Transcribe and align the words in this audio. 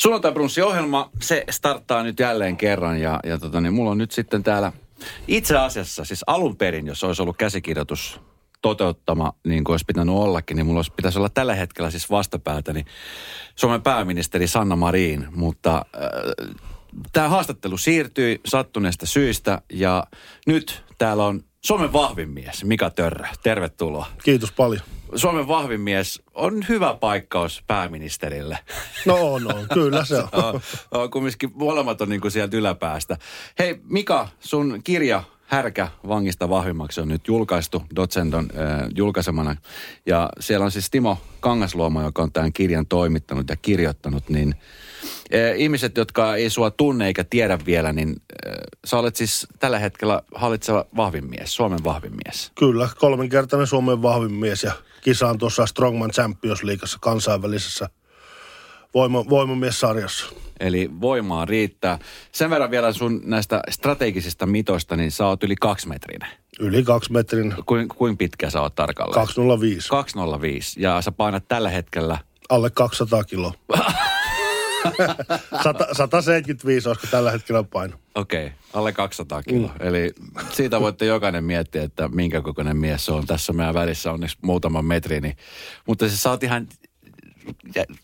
Sunnuntai-brunssi-ohjelma, 0.00 1.10
se 1.20 1.44
starttaa 1.50 2.02
nyt 2.02 2.20
jälleen 2.20 2.56
kerran 2.56 3.00
ja, 3.00 3.20
ja 3.24 3.38
tota, 3.38 3.60
niin 3.60 3.74
mulla 3.74 3.90
on 3.90 3.98
nyt 3.98 4.10
sitten 4.10 4.42
täällä 4.42 4.72
itse 5.28 5.58
asiassa, 5.58 6.04
siis 6.04 6.24
alun 6.26 6.56
perin, 6.56 6.86
jos 6.86 7.04
olisi 7.04 7.22
ollut 7.22 7.36
käsikirjoitus 7.36 8.20
toteuttama, 8.62 9.32
niin 9.46 9.64
kuin 9.64 9.74
olisi 9.74 9.84
pitänyt 9.84 10.14
ollakin, 10.14 10.56
niin 10.56 10.66
mulla 10.66 10.78
olisi, 10.78 10.92
pitäisi 10.96 11.18
olla 11.18 11.28
tällä 11.28 11.54
hetkellä 11.54 11.90
siis 11.90 12.10
vastapäätä, 12.10 12.72
niin 12.72 12.86
Suomen 13.56 13.82
pääministeri 13.82 14.46
Sanna 14.46 14.76
Marin, 14.76 15.26
mutta 15.30 15.76
äh, 15.76 16.56
tämä 17.12 17.28
haastattelu 17.28 17.76
siirtyi 17.76 18.40
sattuneesta 18.46 19.06
syistä 19.06 19.62
ja 19.72 20.04
nyt 20.46 20.84
täällä 20.98 21.26
on 21.26 21.44
Suomen 21.64 21.92
vahvin 21.92 22.28
mies, 22.28 22.64
Mika 22.64 22.90
Törrä. 22.90 23.28
Tervetuloa. 23.42 24.06
Kiitos 24.24 24.52
paljon. 24.52 24.82
Suomen 25.14 25.48
vahvin 25.48 25.80
mies 25.80 26.22
on 26.34 26.64
hyvä 26.68 26.94
paikkaus 26.94 27.64
pääministerille. 27.66 28.58
No 29.06 29.34
on, 29.34 29.54
on. 29.54 29.66
Kyllä 29.74 30.04
se 30.04 30.16
on. 30.18 30.28
on, 30.44 30.60
on 30.90 31.10
kumminkin 31.10 31.50
molemmat 31.54 32.00
on 32.00 32.08
niin 32.08 32.20
kuin 32.20 32.30
sieltä 32.30 32.56
yläpäästä. 32.56 33.16
Hei 33.58 33.80
Mika, 33.84 34.28
sun 34.40 34.80
kirja 34.84 35.22
Härkä 35.50 35.88
vangista 36.08 36.48
vahvimmaksi 36.48 37.00
on 37.00 37.08
nyt 37.08 37.28
julkaistu 37.28 37.82
Dotsendon 37.96 38.48
äh, 38.58 38.88
julkaisemana. 38.96 39.56
Ja 40.06 40.28
siellä 40.40 40.64
on 40.64 40.70
siis 40.70 40.90
Timo 40.90 41.18
Kangasluoma, 41.40 42.02
joka 42.02 42.22
on 42.22 42.32
tämän 42.32 42.52
kirjan 42.52 42.86
toimittanut 42.86 43.48
ja 43.48 43.56
kirjoittanut, 43.56 44.28
niin 44.28 44.54
äh, 45.34 45.60
ihmiset, 45.60 45.96
jotka 45.96 46.36
ei 46.36 46.50
sua 46.50 46.70
tunne 46.70 47.06
eikä 47.06 47.24
tiedä 47.24 47.58
vielä, 47.66 47.92
niin 47.92 48.16
äh, 48.46 48.54
sä 48.84 48.98
olet 48.98 49.16
siis 49.16 49.46
tällä 49.58 49.78
hetkellä 49.78 50.22
hallitseva 50.34 50.84
vahvin 50.96 51.30
mies, 51.30 51.56
Suomen 51.56 51.84
vahvin 51.84 52.12
mies. 52.24 52.52
Kyllä, 52.58 52.88
kolminkertainen 52.98 53.66
Suomen 53.66 54.02
vahvin 54.02 54.32
mies 54.32 54.62
ja 54.62 54.72
kisaan 55.00 55.38
tuossa 55.38 55.66
Strongman 55.66 56.10
Champions 56.10 56.62
Leagueassa 56.62 56.98
kansainvälisessä 57.00 57.88
voima, 58.94 59.28
voimamiessarjassa. 59.28 60.26
Eli 60.60 60.90
voimaa 61.00 61.44
riittää. 61.44 61.98
Sen 62.32 62.50
verran 62.50 62.70
vielä 62.70 62.92
sun 62.92 63.20
näistä 63.24 63.60
strategisista 63.70 64.46
mitoista, 64.46 64.96
niin 64.96 65.10
sä 65.10 65.26
oot 65.26 65.44
yli 65.44 65.56
kaksi 65.56 65.88
metrinen. 65.88 66.28
Yli 66.60 66.82
kaksi 66.82 67.12
metrin. 67.12 67.54
Kuin, 67.66 67.88
kuin 67.88 68.16
pitkä 68.16 68.50
sä 68.50 68.60
oot 68.60 68.74
tarkalleen? 68.74 69.14
205. 69.14 69.88
205. 69.88 70.82
Ja 70.82 71.02
sä 71.02 71.12
painat 71.12 71.48
tällä 71.48 71.70
hetkellä? 71.70 72.18
Alle 72.48 72.70
200 72.70 73.24
kiloa. 73.24 73.52
175 75.92 76.88
olisiko 76.88 77.06
tällä 77.10 77.30
hetkellä 77.30 77.62
paino. 77.62 77.96
Okei, 78.14 78.46
okay, 78.46 78.58
alle 78.72 78.92
200 78.92 79.42
kiloa. 79.42 79.72
Mm. 79.80 79.86
Eli 79.86 80.12
siitä 80.52 80.80
voitte 80.80 81.04
jokainen 81.04 81.44
miettiä, 81.44 81.82
että 81.82 82.08
minkä 82.08 82.40
kokoinen 82.40 82.76
mies 82.76 83.06
se 83.06 83.12
on. 83.12 83.26
Tässä 83.26 83.52
meidän 83.52 83.74
välissä 83.74 84.12
onneksi 84.12 84.38
muutaman 84.42 84.84
metri. 84.84 85.20
Niin, 85.20 85.36
mutta 85.86 86.08
siis 86.08 86.22
sä 86.22 86.30
oot 86.30 86.42
ihan 86.42 86.68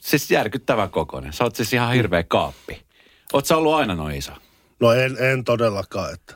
siis 0.01 0.31
järkyttävän 0.31 0.91
kokoinen. 0.91 1.33
Sä 1.33 1.45
oot 1.45 1.57
siis 1.57 1.73
ihan 1.73 1.93
hirveä 1.93 2.23
kaappi. 2.23 2.87
Oot 3.33 3.47
sä 3.47 3.57
ollut 3.57 3.75
aina 3.75 3.95
noin 3.95 4.17
iso? 4.17 4.33
No 4.81 4.93
en, 4.93 5.17
en 5.19 5.45
todellakaan. 5.45 6.13
Että. 6.13 6.35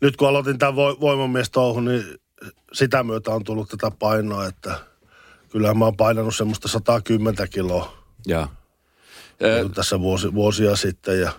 Nyt 0.00 0.16
kun 0.16 0.28
aloitin 0.28 0.58
tämän 0.58 0.76
vo, 0.76 1.00
voimamiestouhun, 1.00 1.84
niin 1.84 2.04
sitä 2.72 3.02
myötä 3.02 3.30
on 3.30 3.44
tullut 3.44 3.68
tätä 3.68 3.90
painoa, 3.98 4.46
että 4.46 4.80
kyllähän 5.50 5.78
mä 5.78 5.84
oon 5.84 5.96
painanut 5.96 6.36
semmoista 6.36 6.68
110 6.68 7.48
kiloa. 7.50 7.96
Ja. 8.26 8.48
Niin 9.40 9.72
tässä 9.72 10.00
vuosi, 10.00 10.34
vuosia 10.34 10.76
sitten 10.76 11.20
ja 11.20 11.32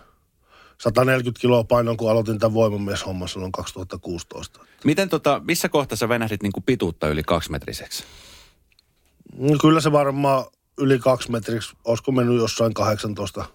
140 0.78 1.42
kiloa 1.42 1.64
painon, 1.64 1.98
kun 1.98 2.12
aloitin 2.12 2.40
tämän 2.40 2.54
voimamieshomman 2.54 3.28
silloin 3.28 3.52
2016. 3.52 4.60
Miten 4.84 5.10
tota, 5.10 5.42
missä 5.44 5.70
kohtaa 5.70 5.96
sä 5.96 6.10
venähdit 6.10 6.44
niin 6.44 6.52
kuin 6.52 6.64
pituutta 6.64 7.08
yli 7.08 7.24
kaksimetriseksi? 7.24 8.04
No, 9.38 9.58
kyllä 9.62 9.82
se 9.82 9.92
varmaan 9.92 10.46
yli 10.78 11.00
kaksi 11.00 11.32
metriksi, 11.32 11.76
olisiko 11.84 12.12
mennyt 12.12 12.38
jossain 12.38 12.74
18 12.74 13.46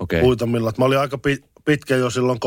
okay. 0.00 0.22
uitamilla. 0.22 0.72
Mä 0.78 0.84
olin 0.84 0.98
aika 0.98 1.18
pitkä 1.64 1.96
jo 1.96 2.10
silloin 2.10 2.38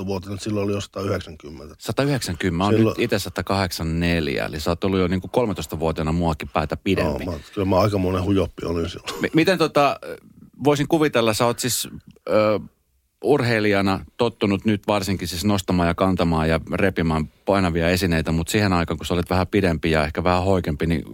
13-14-vuotiaana, 0.00 0.40
silloin 0.40 0.64
oli 0.64 0.72
jo 0.72 0.80
190. 0.80 1.74
190, 1.78 2.56
mä 2.56 2.64
oon 2.64 2.74
silloin... 2.74 2.94
nyt 2.98 3.04
itse 3.04 3.18
184, 3.18 4.44
eli 4.44 4.60
sä 4.60 4.70
oot 4.70 4.84
ollut 4.84 5.00
jo 5.00 5.08
niin 5.08 5.20
kuin 5.20 5.48
13-vuotiaana 5.48 6.12
muakin 6.12 6.48
päätä 6.48 6.76
pidempi. 6.76 7.24
No, 7.24 7.32
mä, 7.32 7.38
kyllä 7.54 7.68
mä 7.68 7.80
aika 7.80 7.98
monen 7.98 8.24
hujoppi 8.24 8.66
olin 8.66 8.90
silloin. 8.90 9.22
M- 9.22 9.34
miten 9.34 9.58
tota, 9.58 10.00
voisin 10.64 10.88
kuvitella, 10.88 11.34
sä 11.34 11.46
oot 11.46 11.58
siis 11.58 11.88
ö, 12.28 12.60
urheilijana 13.24 14.04
tottunut 14.16 14.64
nyt 14.64 14.86
varsinkin 14.86 15.28
siis 15.28 15.44
nostamaan 15.44 15.88
ja 15.88 15.94
kantamaan 15.94 16.48
ja 16.48 16.60
repimään 16.72 17.28
painavia 17.44 17.88
esineitä, 17.88 18.32
mutta 18.32 18.50
siihen 18.50 18.72
aikaan, 18.72 18.98
kun 18.98 19.06
sä 19.06 19.14
olit 19.14 19.30
vähän 19.30 19.46
pidempi 19.46 19.90
ja 19.90 20.04
ehkä 20.04 20.24
vähän 20.24 20.44
hoikempi, 20.44 20.86
niin 20.86 21.04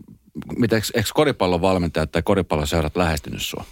miten, 0.57 0.83
eikö 0.95 1.09
koripallon 1.15 1.61
valmentajat 1.61 2.13
tai 2.13 2.23
koripalloseurat 2.23 2.97
lähestynyt 2.97 3.43
sua? 3.43 3.65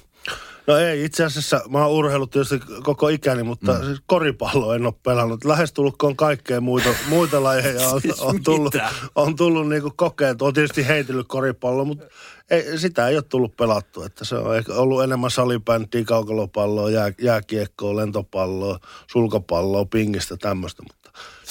No 0.67 0.77
ei, 0.77 1.05
itse 1.05 1.25
asiassa 1.25 1.61
mä 1.69 1.85
oon 1.85 1.93
urheillut 1.93 2.31
tietysti 2.31 2.61
koko 2.83 3.09
ikäni, 3.09 3.43
mutta 3.43 3.73
mm. 3.73 3.85
siis 3.85 3.99
koripallo 4.07 4.75
en 4.75 4.87
ole 4.87 4.95
pelannut. 5.03 5.45
Lähestulkoon 5.45 6.17
kaikkea 6.17 6.61
muita, 6.61 6.89
muita 7.09 7.43
lajeja 7.43 7.89
on, 7.89 8.01
siis 8.01 8.21
on 8.21 8.43
tullut, 8.43 8.75
on 9.15 9.37
tullut 9.37 9.69
niinku 9.69 9.93
kokeet. 9.97 10.43
On 10.43 10.55
tietysti 10.55 10.89
heitellyt 10.89 11.27
koripallo, 11.29 11.85
mutta 11.85 12.05
ei, 12.51 12.79
sitä 12.79 13.09
ei 13.09 13.17
ole 13.17 13.23
tullut 13.23 13.57
pelattu. 13.57 14.03
Että 14.03 14.25
se 14.25 14.35
on 14.35 14.65
ollut 14.69 15.03
enemmän 15.03 15.31
salibändiä, 15.31 16.05
kaukalopalloa, 16.05 16.91
jää, 16.91 17.13
jääkiekkoa, 17.21 17.97
lentopalloa, 17.97 18.79
sulkapalloa, 19.07 19.85
pingistä, 19.85 20.37
tämmöistä. 20.37 20.83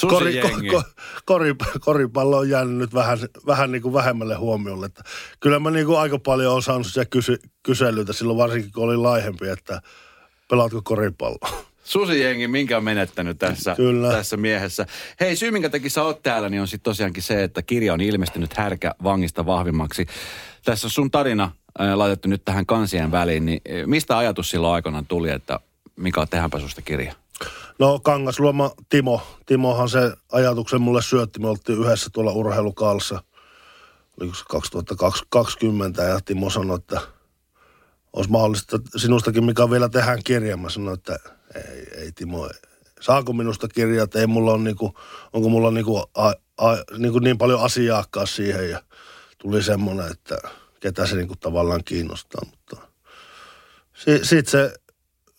Kori, 0.02 0.42
ko, 0.42 0.50
ko, 0.72 0.84
kori, 1.26 1.56
koripallo 1.80 2.38
on 2.38 2.50
jäänyt 2.50 2.78
nyt 2.78 2.94
vähän, 2.94 3.18
vähän 3.46 3.72
niin 3.72 3.82
kuin 3.82 3.94
vähemmälle 3.94 4.36
huomiolle. 4.36 4.86
Että 4.86 5.04
kyllä 5.40 5.60
mä 5.60 5.72
niin 5.72 5.86
kuin 5.86 6.00
aika 6.00 6.20
paljon 6.20 6.52
olen 6.52 6.64
saanut 6.64 6.88
siellä 6.88 7.06
kysy, 7.06 7.40
kyselyitä 7.64 8.14
silloin 8.14 8.38
varsinkin, 8.38 8.72
kun 8.72 8.84
oli 8.84 8.98
laihempi, 8.98 9.50
että 9.50 9.82
pelaatko 10.50 10.82
koripalloa. 10.84 11.66
Susijengi, 11.84 12.48
minkä 12.48 12.78
on 12.78 12.84
menettänyt 12.84 13.40
tässä, 13.40 13.76
Kyllä. 13.76 14.12
tässä 14.12 14.38
miehessä. 14.38 14.86
Hei, 15.20 15.36
syy 15.36 15.52
minkä 15.52 15.70
takia 15.70 15.90
sä 15.90 16.04
oot 16.04 16.24
täällä, 16.24 16.50
niin 16.50 16.62
on 16.62 16.68
sitten 16.68 16.92
tosiaankin 16.92 17.24
se, 17.24 17.44
että 17.44 17.62
kirja 17.62 17.94
on 17.94 18.02
ilmestynyt 18.02 18.54
härkä 18.58 18.96
vangista 19.04 19.46
vahvimmaksi. 19.46 20.06
Tässä 20.66 20.88
on 20.88 20.92
sun 20.92 21.12
tarina 21.12 21.52
äh, 21.82 21.94
laitettu 21.94 22.28
nyt 22.28 22.46
tähän 22.46 22.66
kansien 22.66 23.12
väliin, 23.12 23.46
niin 23.46 23.62
mistä 23.86 24.18
ajatus 24.18 24.50
silloin 24.50 24.74
aikanaan 24.74 25.06
tuli, 25.06 25.30
että 25.30 25.60
Mika, 25.96 26.26
tehdäänpä 26.26 26.60
susta 26.60 26.82
kirja? 26.82 27.14
No 27.80 28.00
Kangasluoma 28.00 28.72
Timo. 28.90 29.22
Timohan 29.46 29.90
se 29.90 30.14
ajatuksen 30.32 30.82
mulle 30.82 31.02
syötti. 31.02 31.40
Me 31.40 31.50
oltiin 31.50 31.80
yhdessä 31.80 32.10
tuolla 32.14 32.32
urheilukaalassa. 32.32 33.24
Oliko 34.20 34.36
se 34.36 34.44
2020 34.50 36.04
ja 36.04 36.20
Timo 36.26 36.50
sanoi, 36.50 36.76
että 36.76 37.02
olisi 38.14 38.32
mahdollista, 38.32 38.80
sinustakin 38.96 39.44
mikä 39.44 39.70
vielä 39.70 39.90
tehdään 39.90 40.20
kirja. 40.24 40.58
Mä 40.58 40.70
sanoin, 40.70 40.98
että 40.98 41.20
ei, 41.56 42.02
ei 42.02 42.12
Timo, 42.12 42.50
saako 43.02 43.34
minusta 43.34 43.68
kirjaa, 43.68 44.04
että 44.04 44.20
ei 44.20 44.28
mulla 44.28 44.54
on 44.54 44.64
niinku, 44.64 44.96
onko 45.34 45.50
mulla 45.50 45.72
niinku, 45.72 45.98
a, 45.98 46.28
a, 46.58 46.76
niinku 46.98 47.20
niin 47.20 47.38
paljon 47.38 47.62
asiakkaa 47.62 48.26
siihen 48.26 48.70
ja 48.70 48.82
tuli 49.38 49.64
semmoinen, 49.64 50.12
että 50.12 50.38
ketä 50.80 51.06
se 51.06 51.16
niinku 51.16 51.36
tavallaan 51.36 51.84
kiinnostaa, 51.86 52.42
mutta 52.50 52.88
sitten 54.24 54.46
se 54.46 54.74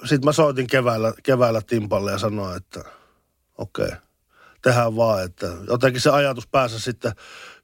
sitten 0.05 0.25
mä 0.25 0.33
soitin 0.33 0.67
keväällä, 0.67 1.13
keväällä 1.23 1.63
Timpalle 1.63 2.11
ja 2.11 2.19
sanoin, 2.19 2.57
että 2.57 2.85
okei, 3.59 3.87
okay, 3.87 3.99
tehdään 4.63 4.97
vaan. 4.97 5.25
Että 5.25 5.47
jotenkin 5.69 6.01
se 6.01 6.11
ajatus 6.11 6.47
päässä 6.47 6.79
sitten 6.79 7.13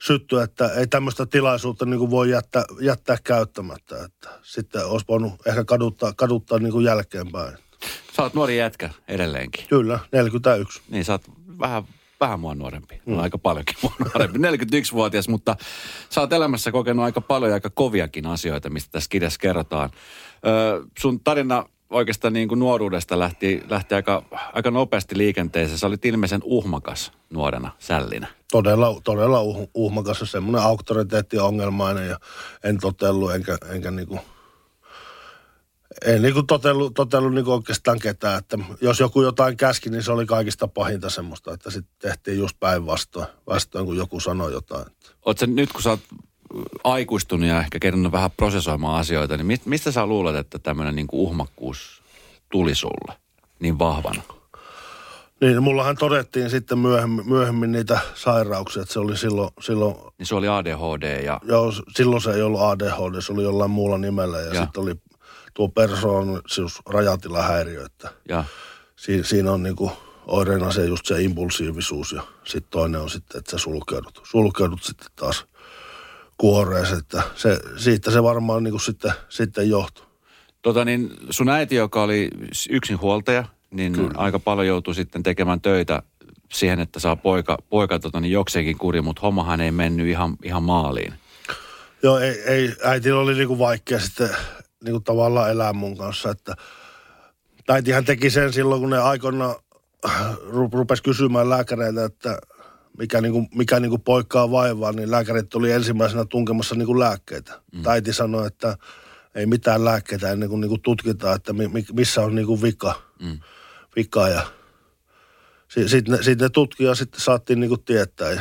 syttyä, 0.03 0.43
että 0.43 0.69
ei 0.69 0.87
tämmöistä 0.87 1.27
tilaisuutta 1.27 1.87
niin 1.87 1.99
kuin 1.99 2.11
voi 2.11 2.31
jättää, 2.31 2.65
jättää 2.81 3.17
käyttämättä. 3.25 4.05
Että 4.05 4.29
sitten 4.43 4.87
olisi 4.87 5.07
voinut 5.09 5.33
ehkä 5.47 5.65
kaduttaa, 5.65 6.13
kaduttaa 6.17 6.59
niin 6.59 6.73
kuin 6.73 6.85
jälkeenpäin. 6.85 7.59
Sä 8.17 8.23
oot 8.23 8.35
nuori 8.35 8.59
jätkä 8.59 8.91
edelleenkin. 9.09 9.65
Kyllä, 9.69 9.99
41. 10.13 10.83
Niin 10.89 11.05
sä 11.05 11.13
oot 11.13 11.23
vähän, 11.59 11.83
vähän 12.21 12.41
mua 12.41 12.55
nuorempi. 12.55 13.01
Mm. 13.07 13.19
aika 13.19 13.39
paljonkin 13.39 13.77
mua 13.83 13.95
nuorempi. 13.99 14.39
41-vuotias, 14.39 15.29
mutta 15.29 15.57
sä 16.11 16.21
oot 16.21 16.33
elämässä 16.33 16.73
kokenut 16.73 17.05
aika 17.05 17.21
paljon 17.21 17.51
ja 17.51 17.55
aika 17.55 17.71
koviakin 17.71 18.27
asioita, 18.27 18.71
mistä 18.71 18.93
tässä 18.93 19.11
kirjassa 19.11 19.39
kerrotaan. 19.39 19.91
Öö, 20.47 20.83
sun 20.99 21.21
tarina 21.21 21.67
oikeastaan 21.93 22.33
niin 22.33 22.49
kuin 22.49 22.59
nuoruudesta 22.59 23.19
lähti, 23.19 23.63
lähti 23.69 23.95
aika, 23.95 24.23
aika 24.53 24.71
nopeasti 24.71 25.19
liikenteeseen. 25.19 25.79
Sä 25.79 25.87
olit 25.87 26.05
ilmeisen 26.05 26.41
uhmakas 26.45 27.13
nuorena 27.31 27.71
sällinä. 27.79 28.27
Todella, 28.53 29.01
todella 29.05 29.41
uh, 29.41 29.71
uhmakas 29.75 30.21
ja 30.21 30.27
semmoinen 30.27 30.63
auktoriteettiongelmainen 30.63 32.09
ja 32.09 32.19
en 32.65 32.79
totellut 32.79 33.35
enkä, 33.35 33.59
enkä 33.71 33.91
niin 33.91 34.09
kuin, 34.09 34.21
en 36.07 36.23
niin 36.23 36.35
kuin 36.35 36.47
totellut, 36.47 36.95
totellut 36.95 37.35
niin 37.35 37.45
kuin 37.45 37.55
oikeastaan 37.55 37.99
ketään. 37.99 38.39
Että 38.39 38.59
jos 38.81 39.01
joku 39.01 39.23
jotain 39.23 39.57
käski, 39.57 39.91
niin 39.91 40.03
se 40.03 40.13
oli 40.13 40.27
kaikista 40.27 40.69
pahinta 40.69 41.11
semmoista, 41.11 41.53
että 41.53 41.71
sitten 41.71 41.95
tehtiin 41.99 42.39
just 42.39 42.57
päinvastoin, 42.61 43.27
vastoin 43.47 43.87
kun 43.87 43.97
joku 43.97 44.21
sanoi 44.21 44.53
jotain. 44.53 44.87
Oletko 45.25 45.47
nyt, 45.47 45.73
kun 45.73 45.83
sä 45.83 45.91
oot 45.91 46.01
aikuistunut 46.85 47.49
ja 47.49 47.61
ehkä 47.61 47.79
kerran 47.79 48.13
vähän 48.13 48.31
prosessoimaan 48.31 49.01
asioita, 49.01 49.37
niin 49.37 49.61
mistä 49.65 49.93
sä 49.93 50.07
luulet, 50.07 50.37
että 50.37 50.59
tämmöinen 50.59 50.97
niin 50.97 51.07
uhmakkuus 51.13 52.03
tuli 52.51 52.75
sulle 52.75 53.15
niin 53.61 53.79
vahvana? 53.79 54.23
Niin, 55.41 55.63
mullahan 55.63 55.97
todettiin 55.97 56.51
sitten 56.51 56.79
myöhemmin, 56.79 57.29
myöhemmin 57.29 57.73
niitä 57.73 58.01
sairauksia, 58.15 58.83
että 58.83 58.93
se 58.93 59.01
oli 59.01 59.17
silloin... 59.17 59.51
silloin 59.61 59.97
niin 60.19 60.27
se 60.27 60.35
oli 60.35 60.49
ADHD 60.49 61.25
ja... 61.25 61.41
Joo, 61.45 61.73
silloin 61.97 62.23
se 62.23 62.33
ei 62.33 62.43
ollut 62.43 62.61
ADHD, 62.61 63.21
se 63.21 63.33
oli 63.33 63.43
jollain 63.43 63.71
muulla 63.71 63.99
nimellä 63.99 64.41
ja, 64.41 64.55
ja. 64.55 64.63
sitten 64.63 64.83
oli 64.83 64.95
tuo 65.55 65.69
persoonallisuus 65.69 66.81
rajatilahäiriö, 66.89 67.85
että 67.85 68.11
Ja. 68.29 68.45
siinä, 68.97 69.25
siinä 69.25 69.53
on 69.53 69.63
niinku 69.63 69.93
oireena 70.27 70.73
se 70.73 70.85
just 70.85 71.07
se 71.07 71.23
impulsiivisuus 71.23 72.13
ja 72.13 72.23
sitten 72.45 72.71
toinen 72.71 73.01
on 73.01 73.11
sitten, 73.11 73.39
että 73.39 73.51
sä 73.51 73.59
sulkeudut, 73.59 74.21
sulkeudut 74.31 74.83
sitten 74.83 75.09
taas 75.17 75.47
kuoreeseen, 76.43 76.99
että 76.99 77.23
se, 77.35 77.61
siitä 77.77 78.11
se 78.11 78.23
varmaan 78.23 78.63
niinku 78.63 78.79
sitten, 78.79 79.13
sitten 79.29 79.69
johtuu. 79.69 80.05
Tota 80.63 80.85
niin, 80.85 81.11
sun 81.31 81.49
äiti, 81.49 81.75
joka 81.75 82.03
oli 82.03 82.31
yksin 82.71 83.01
huoltaja, 83.01 83.45
niin 83.71 83.93
Kyllä. 83.93 84.11
aika 84.17 84.39
paljon 84.39 84.67
joutui 84.67 84.95
sitten 84.95 85.23
tekemään 85.23 85.61
töitä 85.61 86.03
siihen, 86.53 86.81
että 86.81 87.01
saa 87.01 87.17
poika, 87.17 87.59
poika 87.71 87.99
tota 87.99 88.21
niin 88.21 88.33
jokseenkin 88.33 88.79
kuri, 88.79 89.01
mutta 89.01 89.21
hommahan 89.21 89.61
ei 89.61 89.71
mennyt 89.71 90.07
ihan, 90.07 90.37
ihan 90.43 90.63
maaliin. 90.63 91.15
Joo, 92.03 92.19
ei, 92.19 92.43
ei 92.47 92.75
äitillä 92.85 93.21
oli 93.21 93.35
niinku 93.35 93.59
vaikea 93.59 94.01
sitten 94.01 94.31
niinku 94.85 95.01
tavallaan 95.01 95.51
elää 95.51 95.73
mun 95.73 95.97
kanssa, 95.97 96.31
että 96.31 96.55
äitihän 97.69 98.05
teki 98.05 98.31
sen 98.31 98.53
silloin, 98.53 98.81
kun 98.81 98.91
ne 98.91 98.99
aikoina 98.99 99.55
ru- 100.51 100.73
rupesi 100.73 101.03
kysymään 101.03 101.51
lääkäreiltä, 101.51 102.05
että 102.05 102.39
mikä, 102.99 103.21
niinku, 103.21 103.49
mikä 103.55 103.81
niinku 103.81 103.99
poikkaa 103.99 104.51
vaivaa, 104.51 104.93
niin 104.93 105.11
lääkärit 105.11 105.49
tuli 105.49 105.73
ensimmäisenä 105.73 106.25
tunkemassa 106.25 106.75
niinku 106.75 106.99
lääkkeitä. 106.99 107.63
Mm. 107.73 107.87
Äiti 107.87 108.13
sanoi, 108.13 108.47
että 108.47 108.77
ei 109.35 109.47
mitään 109.47 109.85
lääkkeitä 109.85 110.31
ennen 110.31 110.49
kuin 110.49 110.61
niinku 110.61 110.79
tutkitaan, 110.79 111.37
että 111.37 111.53
mi, 111.53 111.69
mi, 111.69 111.85
missä 111.93 112.21
on 112.21 112.35
niinku 112.35 112.63
vika. 112.63 113.03
Mm. 113.23 113.39
vika 113.97 114.29
ja 114.29 114.47
sitten 115.69 115.89
sit 115.89 116.09
ne, 116.09 116.23
sit 116.23 116.41
ne 116.41 116.49
tutkija 116.49 116.95
sitten 116.95 117.21
saatiin 117.21 117.61
niinku 117.61 117.77
tietää 117.77 118.31
ja 118.31 118.41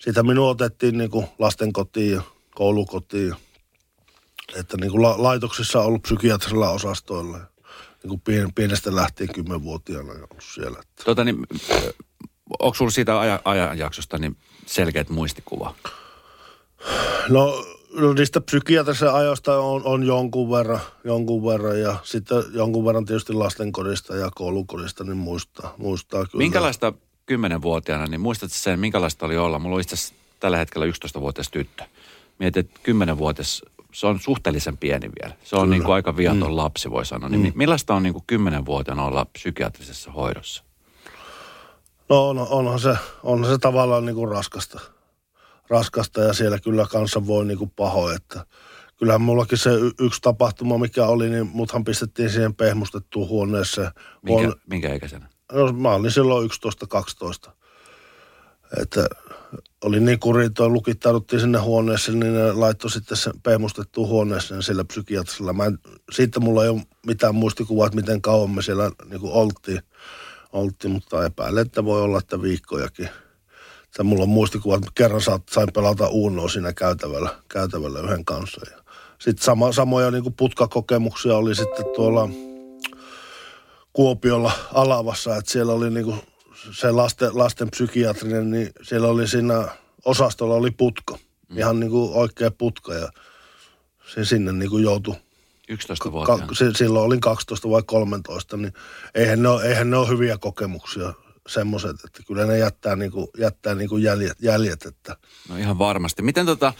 siitä 0.00 0.22
minua 0.22 0.50
otettiin 0.50 0.98
niinku 0.98 1.24
lastenkotiin 1.38 2.12
ja 2.12 2.22
koulukotiin. 2.54 3.34
Että 4.54 4.76
niinku 4.76 5.02
la, 5.02 5.22
laitoksissa 5.22 5.80
on 5.80 5.86
ollut 5.86 6.02
psykiatrisilla 6.02 6.70
osastoilla. 6.70 7.40
Niinku 8.02 8.18
pien, 8.18 8.54
pienestä 8.54 8.96
lähtien 8.96 9.32
kymmenvuotiaana 9.34 10.12
ja 10.12 10.26
ollut 10.30 10.44
siellä. 10.54 10.78
Että. 10.82 11.04
Tota 11.04 11.24
niin, 11.24 11.46
onko 12.58 12.74
sulla 12.74 12.90
siitä 12.90 13.20
aja, 13.20 13.40
ajanjaksosta 13.44 14.18
niin 14.18 14.36
selkeät 14.66 15.08
muistikuva? 15.08 15.74
No, 17.28 17.64
no 17.94 18.12
niistä 18.12 18.40
psykiatrisista 18.40 19.14
ajoista 19.14 19.58
on, 19.58 19.82
on 19.84 20.02
jonkun, 20.02 20.50
verran, 20.50 20.80
jonkun 21.04 21.44
verran 21.44 21.80
ja 21.80 21.96
sitten 22.02 22.42
jonkun 22.52 22.84
verran 22.84 23.04
tietysti 23.04 23.32
lastenkodista 23.32 24.16
ja 24.16 24.30
koulukodista, 24.34 25.04
niin 25.04 25.16
muistaa, 25.16 25.74
muistaa 25.78 26.26
kyllä. 26.26 26.42
Minkälaista 26.42 26.92
kymmenenvuotiaana, 27.26 28.06
niin 28.06 28.20
muistatko 28.20 28.56
sen, 28.56 28.80
minkälaista 28.80 29.26
oli 29.26 29.36
olla? 29.36 29.58
Mulla 29.58 29.74
on 29.74 29.80
itse 29.80 29.94
asiassa 29.94 30.14
tällä 30.40 30.56
hetkellä 30.56 30.86
11-vuotias 30.86 31.50
tyttö. 31.50 31.84
Mietin, 32.38 32.60
että 32.60 32.80
kymmenenvuotias, 32.82 33.62
se 33.92 34.06
on 34.06 34.20
suhteellisen 34.20 34.76
pieni 34.76 35.10
vielä. 35.22 35.34
Se 35.44 35.56
on 35.56 35.62
Kyllä. 35.62 35.74
niin 35.74 35.84
kuin 35.84 35.94
aika 35.94 36.16
viaton 36.16 36.50
mm. 36.50 36.56
lapsi, 36.56 36.90
voi 36.90 37.06
sanoa. 37.06 37.28
Niin 37.28 37.40
mi- 37.40 37.52
millaista 37.54 37.94
on 37.94 38.02
niin 38.02 38.12
kuin 38.12 38.24
kymmenenvuotiaana 38.26 39.04
olla 39.04 39.24
psykiatrisessa 39.24 40.10
hoidossa? 40.10 40.65
No 42.08 42.28
on, 42.28 42.38
onhan, 42.38 42.80
se, 42.80 42.96
onhan 43.22 43.52
se 43.52 43.58
tavallaan 43.58 44.06
niin 44.06 44.16
kuin 44.16 44.28
raskasta. 44.28 44.80
raskasta 45.68 46.20
ja 46.20 46.32
siellä 46.32 46.58
kyllä 46.58 46.86
kanssa 46.90 47.26
voi 47.26 47.44
niin 47.44 47.58
kuin 47.58 47.72
paho, 47.76 48.10
että 48.10 48.46
kyllähän 48.96 49.20
mullakin 49.20 49.58
se 49.58 49.70
y- 49.70 49.90
yksi 50.00 50.20
tapahtuma, 50.22 50.78
mikä 50.78 51.06
oli, 51.06 51.30
niin 51.30 51.46
muthan 51.46 51.84
pistettiin 51.84 52.30
siihen 52.30 52.54
pehmustettuun 52.54 53.28
huoneeseen. 53.28 53.90
Minkä, 54.22 54.42
Huone- 54.42 54.60
minkä 54.66 54.94
ikäisenä? 54.94 55.28
No, 55.52 55.72
mä 55.72 55.94
olin 55.94 56.10
silloin 56.10 56.50
11-12. 57.48 57.50
Että 58.80 59.06
oli 59.84 60.00
niin 60.00 60.18
kuritoa, 60.18 60.68
lukittauduttiin 60.68 61.40
sinne 61.40 61.58
huoneeseen, 61.58 62.20
niin 62.20 62.34
ne 62.34 62.52
laittoi 62.52 62.90
sitten 62.90 63.16
sen 63.16 63.32
pehmustettuun 63.42 64.08
huoneeseen 64.08 64.62
sillä 64.62 64.84
psykiatrisella. 64.84 65.52
Mä 65.52 65.64
en, 65.64 65.78
siitä 66.12 66.40
mulla 66.40 66.64
ei 66.64 66.70
ole 66.70 66.82
mitään 67.06 67.34
muistikuvaa, 67.34 67.86
että 67.86 67.96
miten 67.96 68.22
kauan 68.22 68.50
me 68.50 68.62
siellä 68.62 68.90
niin 69.10 69.20
kuin 69.20 69.32
oltiin, 69.32 69.80
oltiin, 70.56 70.92
mutta 70.92 71.24
epäilen, 71.24 71.66
että 71.66 71.84
voi 71.84 72.02
olla, 72.02 72.18
että 72.18 72.42
viikkojakin. 72.42 73.08
Että 73.84 74.02
mulla 74.02 74.22
on 74.22 74.28
muistikuva, 74.28 74.76
että 74.76 74.90
kerran 74.94 75.20
sain 75.20 75.68
pelata 75.74 76.08
Unoa 76.08 76.48
siinä 76.48 76.72
käytävällä, 76.72 77.30
käytävällä 77.48 78.00
yhden 78.00 78.24
kanssa. 78.24 78.60
Ja 78.70 78.82
sitten 79.18 79.44
sama, 79.44 79.72
samoja 79.72 80.10
niin 80.10 80.22
kuin 80.22 80.34
putkakokemuksia 80.34 81.36
oli 81.36 81.54
sitten 81.54 81.84
tuolla 81.96 82.28
Kuopiolla 83.92 84.52
Alavassa, 84.74 85.36
että 85.36 85.52
siellä 85.52 85.72
oli 85.72 85.90
niinku 85.90 86.16
se 86.72 86.90
lasten, 86.90 87.38
lasten 87.38 87.70
psykiatrinen, 87.70 88.50
niin 88.50 88.70
siellä 88.82 89.08
oli 89.08 89.28
siinä 89.28 89.68
osastolla 90.04 90.54
oli 90.54 90.70
putka. 90.70 91.18
Mm. 91.48 91.58
Ihan 91.58 91.80
niinku 91.80 92.10
oikea 92.14 92.50
putka 92.50 92.94
ja 92.94 93.08
se 94.14 94.24
sinne 94.24 94.52
niinku 94.52 94.78
joutui. 94.78 95.14
11-vuotiaana. 95.72 96.46
Ka, 96.46 96.54
se, 96.54 96.70
silloin 96.74 97.06
olin 97.06 97.20
12 97.20 97.70
vai 97.70 97.82
13, 97.86 98.56
niin 98.56 98.72
eihän 99.14 99.42
ne 99.42 99.48
ole, 99.48 99.62
eihän 99.62 99.90
ne 99.90 99.96
ole 99.96 100.08
hyviä 100.08 100.38
kokemuksia 100.38 101.12
semmoiset, 101.48 101.96
että 102.04 102.22
kyllä 102.26 102.46
ne 102.46 102.58
jättää, 102.58 102.96
niinku, 102.96 103.30
jättää 103.38 103.74
niinku 103.74 103.96
jäljet, 103.96 104.42
jäljet, 104.42 104.86
että 104.86 105.16
No 105.48 105.56
ihan 105.56 105.78
varmasti. 105.78 106.22
Miten 106.22 106.46
tota, 106.46 106.72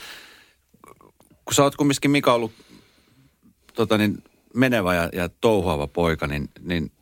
kun 1.45 1.55
sä 1.55 1.63
oot 1.63 1.77
kumminkin 1.77 2.11
Mika 2.11 2.33
ollut 2.33 2.53
tota 3.75 3.99
niin, 3.99 4.25
menevä 4.55 4.95
ja, 4.95 5.09
ja 5.13 5.29
touhuava 5.29 5.87
poika, 5.87 6.27
niin, 6.27 6.51
niin 6.61 6.93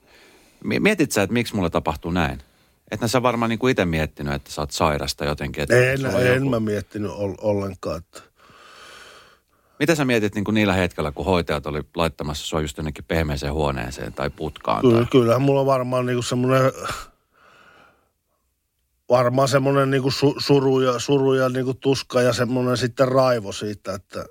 mi- 0.65 0.81
mietit 0.81 1.13
sä, 1.13 1.23
että 1.23 1.33
miksi 1.35 1.55
mulle 1.55 1.71
tapahtuu 1.71 2.11
näin? 2.11 2.43
Että 2.91 3.09
sä 3.09 3.23
varmaan 3.23 3.49
niin 3.49 3.69
itse 3.71 3.85
miettinyt, 3.85 4.35
että 4.35 4.51
sä 4.51 4.63
oot 4.63 4.71
sairasta 4.71 5.25
jotenkin. 5.25 5.63
Että 5.63 5.93
en, 5.93 6.07
en 6.07 6.35
joku- 6.35 6.51
mä 6.51 6.61
miettinyt 6.61 7.11
ol, 7.11 7.35
ollenkaan, 7.41 7.99
että 7.99 8.23
Mitä 9.85 9.95
sä 9.95 10.05
mietit 10.05 10.35
niin 10.35 10.45
kuin 10.45 10.55
niillä 10.55 10.73
hetkellä, 10.73 11.13
kun 11.13 11.25
hoitajat 11.25 11.67
oli 11.67 11.83
laittamassa 11.97 12.47
sua 12.47 12.61
just 12.61 12.77
jonnekin 12.77 13.05
pehmeeseen 13.05 13.53
huoneeseen 13.53 14.13
tai 14.13 14.31
putkaan? 14.31 14.81
Kyllä, 14.81 14.97
Tai... 14.97 15.07
kyllähän 15.11 15.43
mulla 15.43 15.61
on 15.61 15.67
varmaan 15.67 16.07
niinku 16.07 16.23
semmoinen, 16.23 16.73
varmaan 19.09 19.49
semmoinen 19.49 19.91
niinku 19.91 20.11
su, 20.11 20.35
suru 20.39 20.81
ja, 20.81 20.99
suru 20.99 21.35
ja 21.35 21.49
niinku 21.49 21.75
tuska 21.75 22.23
ja 22.23 22.33
semmoinen 22.33 22.77
sitten 22.77 23.09
raivo 23.09 23.53
siitä, 23.53 23.95
että 23.95 24.25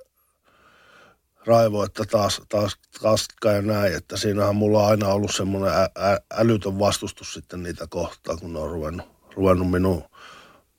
raivo, 1.46 1.84
että 1.84 2.04
taas, 2.04 2.42
taas, 2.48 2.76
taas 3.02 3.28
käy 3.42 3.62
näin, 3.62 3.94
että 3.96 4.16
siinähän 4.16 4.56
mulla 4.56 4.82
on 4.82 4.90
aina 4.90 5.08
ollut 5.08 5.34
semmoinen 5.34 5.72
ä, 5.72 5.82
ä, 5.82 6.20
älytön 6.32 6.78
vastustus 6.78 7.34
sitten 7.34 7.62
niitä 7.62 7.86
kohtaan, 7.86 8.38
kun 8.38 8.52
ne 8.52 8.58
on 8.58 8.70
ruvennut, 8.70 9.06
ruvennut 9.36 9.70
minun, 9.70 10.04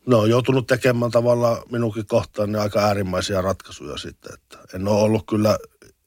ne 0.07 0.15
on 0.15 0.29
joutunut 0.29 0.67
tekemään 0.67 1.11
tavallaan 1.11 1.57
minunkin 1.71 2.05
kohtaan 2.05 2.51
niin 2.51 2.61
aika 2.61 2.79
äärimmäisiä 2.79 3.41
ratkaisuja 3.41 3.97
sitten, 3.97 4.33
että 4.33 4.57
en 4.73 4.87
ole 4.87 5.01
ollut 5.01 5.23
kyllä 5.29 5.57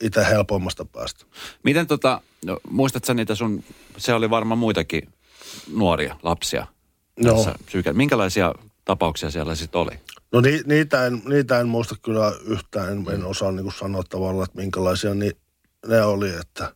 itse 0.03 0.27
helpoimmasta 0.27 0.85
päästä. 0.85 1.25
Miten 1.63 1.87
tota, 1.87 2.21
no, 2.45 2.59
muistat 2.71 3.05
sä 3.05 3.15
niitä 3.15 3.35
sun, 3.35 3.65
se 3.97 4.15
oli 4.15 4.31
varmaan 4.31 4.59
muitakin 4.59 5.09
nuoria, 5.73 6.17
lapsia 6.23 6.67
Joo. 7.17 7.37
tässä 7.37 7.93
Minkälaisia 7.93 8.55
tapauksia 8.85 9.31
siellä 9.31 9.55
sitten 9.55 9.81
oli? 9.81 9.91
No 10.33 10.41
ni, 10.41 10.61
niitä, 10.67 11.07
en, 11.07 11.23
niitä 11.25 11.61
en 11.61 11.69
muista 11.69 11.95
kyllä 12.03 12.33
yhtään, 12.45 12.93
en, 12.93 13.05
en 13.11 13.25
osaa 13.25 13.53
niin 13.53 13.73
sanoa 13.79 14.03
tavallaan, 14.09 14.45
että 14.45 14.59
minkälaisia 14.59 15.15
ni, 15.15 15.31
ne 15.87 16.03
oli, 16.03 16.29
että... 16.41 16.75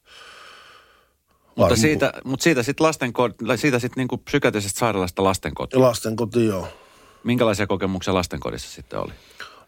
Mutta 1.57 1.75
varm- 1.75 1.79
siitä, 1.79 2.13
mutta 2.25 2.43
siitä 2.43 2.63
sitten 2.63 2.87
lastenkot, 2.87 3.37
siitä 3.57 3.79
sit 3.79 3.97
niinku 3.97 4.19
psykiatrisesta 4.19 4.79
sairaalasta 4.79 5.25
lastenkoti. 5.25 5.77
Lastenkoti, 5.77 6.47
joo. 6.47 6.69
Minkälaisia 7.25 7.67
kokemuksia 7.67 8.15
lastenkodissa 8.15 8.71
sitten 8.71 8.99
oli? 8.99 9.13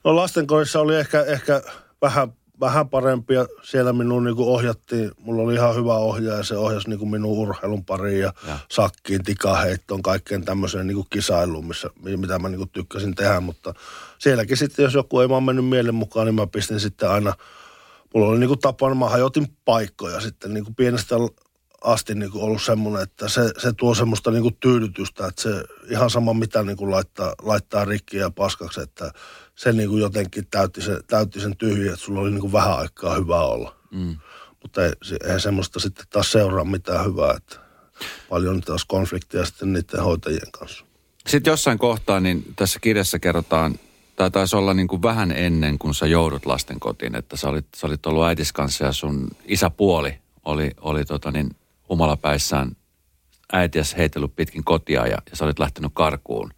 No 0.04 0.16
lastenkodissa 0.16 0.80
oli 0.80 0.96
ehkä, 0.96 1.22
ehkä 1.22 1.62
vähän, 2.02 2.32
vähän 2.60 2.88
parempia. 2.88 3.46
Siellä 3.62 3.92
minun 3.92 4.24
niin 4.24 4.34
ohjattiin, 4.38 5.10
mulla 5.18 5.42
oli 5.42 5.54
ihan 5.54 5.74
hyvä 5.74 5.94
ohjaaja, 5.94 6.44
se 6.44 6.56
ohjasi 6.56 6.88
niin 6.90 7.08
minun 7.10 7.38
urheilun 7.38 7.84
pariin 7.84 8.20
ja, 8.20 8.32
Ja. 8.48 8.58
sakkiin, 8.70 9.24
tikaheittoon, 9.24 10.02
kaikkeen 10.02 10.44
tämmöiseen 10.44 10.86
niin 10.86 11.04
kisailuun, 11.10 11.66
missä, 11.66 11.90
mitä 12.16 12.38
mä 12.38 12.48
niin 12.48 12.68
tykkäsin 12.68 13.14
tehdä. 13.14 13.40
Mutta 13.40 13.74
sielläkin 14.18 14.56
sitten, 14.56 14.82
jos 14.82 14.94
joku 14.94 15.20
ei 15.20 15.28
vaan 15.28 15.42
mennyt 15.42 15.64
mielen 15.66 15.94
mukaan, 15.94 16.26
niin 16.26 16.34
mä 16.34 16.46
pistin 16.46 16.80
sitten 16.80 17.10
aina, 17.10 17.34
mulla 18.14 18.28
oli 18.28 18.38
niin 18.38 18.48
kuin 18.48 18.60
tapana, 18.60 18.94
mä 18.94 19.08
hajotin 19.08 19.46
paikkoja 19.64 20.20
sitten 20.20 20.54
niin 20.54 20.64
kuin 20.64 20.74
pienestä 20.74 21.14
asti 21.84 22.14
niin 22.14 22.30
kuin 22.30 22.44
ollut 22.44 22.62
semmoinen, 22.62 23.02
että 23.02 23.28
se, 23.28 23.52
se 23.58 23.72
tuo 23.72 23.94
semmoista 23.94 24.30
niin 24.30 24.42
kuin 24.42 24.56
tyydytystä, 24.60 25.26
että 25.26 25.42
se 25.42 25.64
ihan 25.90 26.10
sama 26.10 26.34
mitä 26.34 26.62
niin 26.62 26.76
kuin 26.76 26.90
laittaa, 26.90 27.34
laittaa 27.42 27.84
rikki 27.84 28.16
ja 28.16 28.30
paskaksi, 28.30 28.80
että 28.80 29.12
se 29.54 29.72
niin 29.72 29.88
kuin 29.88 30.00
jotenkin 30.00 30.46
täytti, 30.50 30.82
se, 30.82 31.00
täytti 31.06 31.40
sen 31.40 31.56
tyhjä, 31.56 31.92
että 31.92 32.04
sulla 32.04 32.20
oli 32.20 32.30
niin 32.30 32.40
kuin 32.40 32.52
vähän 32.52 32.78
aikaa 32.78 33.14
hyvä 33.14 33.40
olla. 33.40 33.76
Mm. 33.90 34.16
Mutta 34.62 34.84
ei, 34.84 34.92
ei 35.24 35.40
semmoista 35.40 35.80
sitten 35.80 36.04
taas 36.10 36.32
seuraa 36.32 36.64
mitään 36.64 37.06
hyvää, 37.06 37.34
että 37.36 37.56
paljon 38.28 38.60
taas 38.60 38.84
konflikteja 38.84 39.44
sitten 39.44 39.72
niiden 39.72 40.02
hoitajien 40.02 40.52
kanssa. 40.58 40.84
Sitten 41.26 41.50
jossain 41.50 41.78
kohtaa, 41.78 42.20
niin 42.20 42.44
tässä 42.56 42.80
kirjassa 42.80 43.18
kerrotaan, 43.18 43.78
tai 44.16 44.30
taisi 44.30 44.56
olla 44.56 44.74
niin 44.74 44.88
kuin 44.88 45.02
vähän 45.02 45.32
ennen 45.32 45.78
kuin 45.78 45.94
sä 45.94 46.06
joudut 46.06 46.46
lastenkotiin, 46.46 47.14
että 47.14 47.36
sä 47.36 47.48
olit, 47.48 47.66
sä 47.76 47.86
olit 47.86 48.06
ollut 48.06 48.24
äitis 48.24 48.52
kanssa 48.52 48.84
ja 48.84 48.92
sun 48.92 49.28
isäpuoli 49.44 50.18
oli, 50.44 50.70
oli 50.80 51.04
tota 51.04 51.30
niin, 51.30 51.50
humalapäissään 51.88 52.76
äitiäs 53.52 53.96
heitellyt 53.96 54.36
pitkin 54.36 54.64
kotia 54.64 55.06
ja, 55.06 55.18
ja 55.30 55.36
sä 55.36 55.44
olit 55.44 55.58
lähtenyt 55.58 55.90
karkuun. 55.94 56.50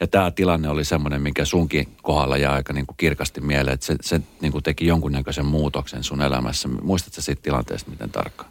Ja 0.00 0.06
tämä 0.06 0.30
tilanne 0.30 0.68
oli 0.68 0.84
semmoinen, 0.84 1.22
mikä 1.22 1.44
sunkin 1.44 1.96
kohdalla 2.02 2.36
jää 2.36 2.52
aika 2.52 2.72
niin 2.72 2.86
kuin 2.86 2.96
kirkasti 2.96 3.40
mieleen, 3.40 3.74
että 3.74 3.86
se, 3.86 3.96
se 4.00 4.20
niin 4.40 4.52
kuin 4.52 4.62
teki 4.62 4.86
jonkunnäköisen 4.86 5.46
muutoksen 5.46 6.04
sun 6.04 6.22
elämässä. 6.22 6.68
Muistatko 6.68 7.20
siitä 7.20 7.42
tilanteesta 7.42 7.90
miten 7.90 8.10
tarkkaan? 8.10 8.50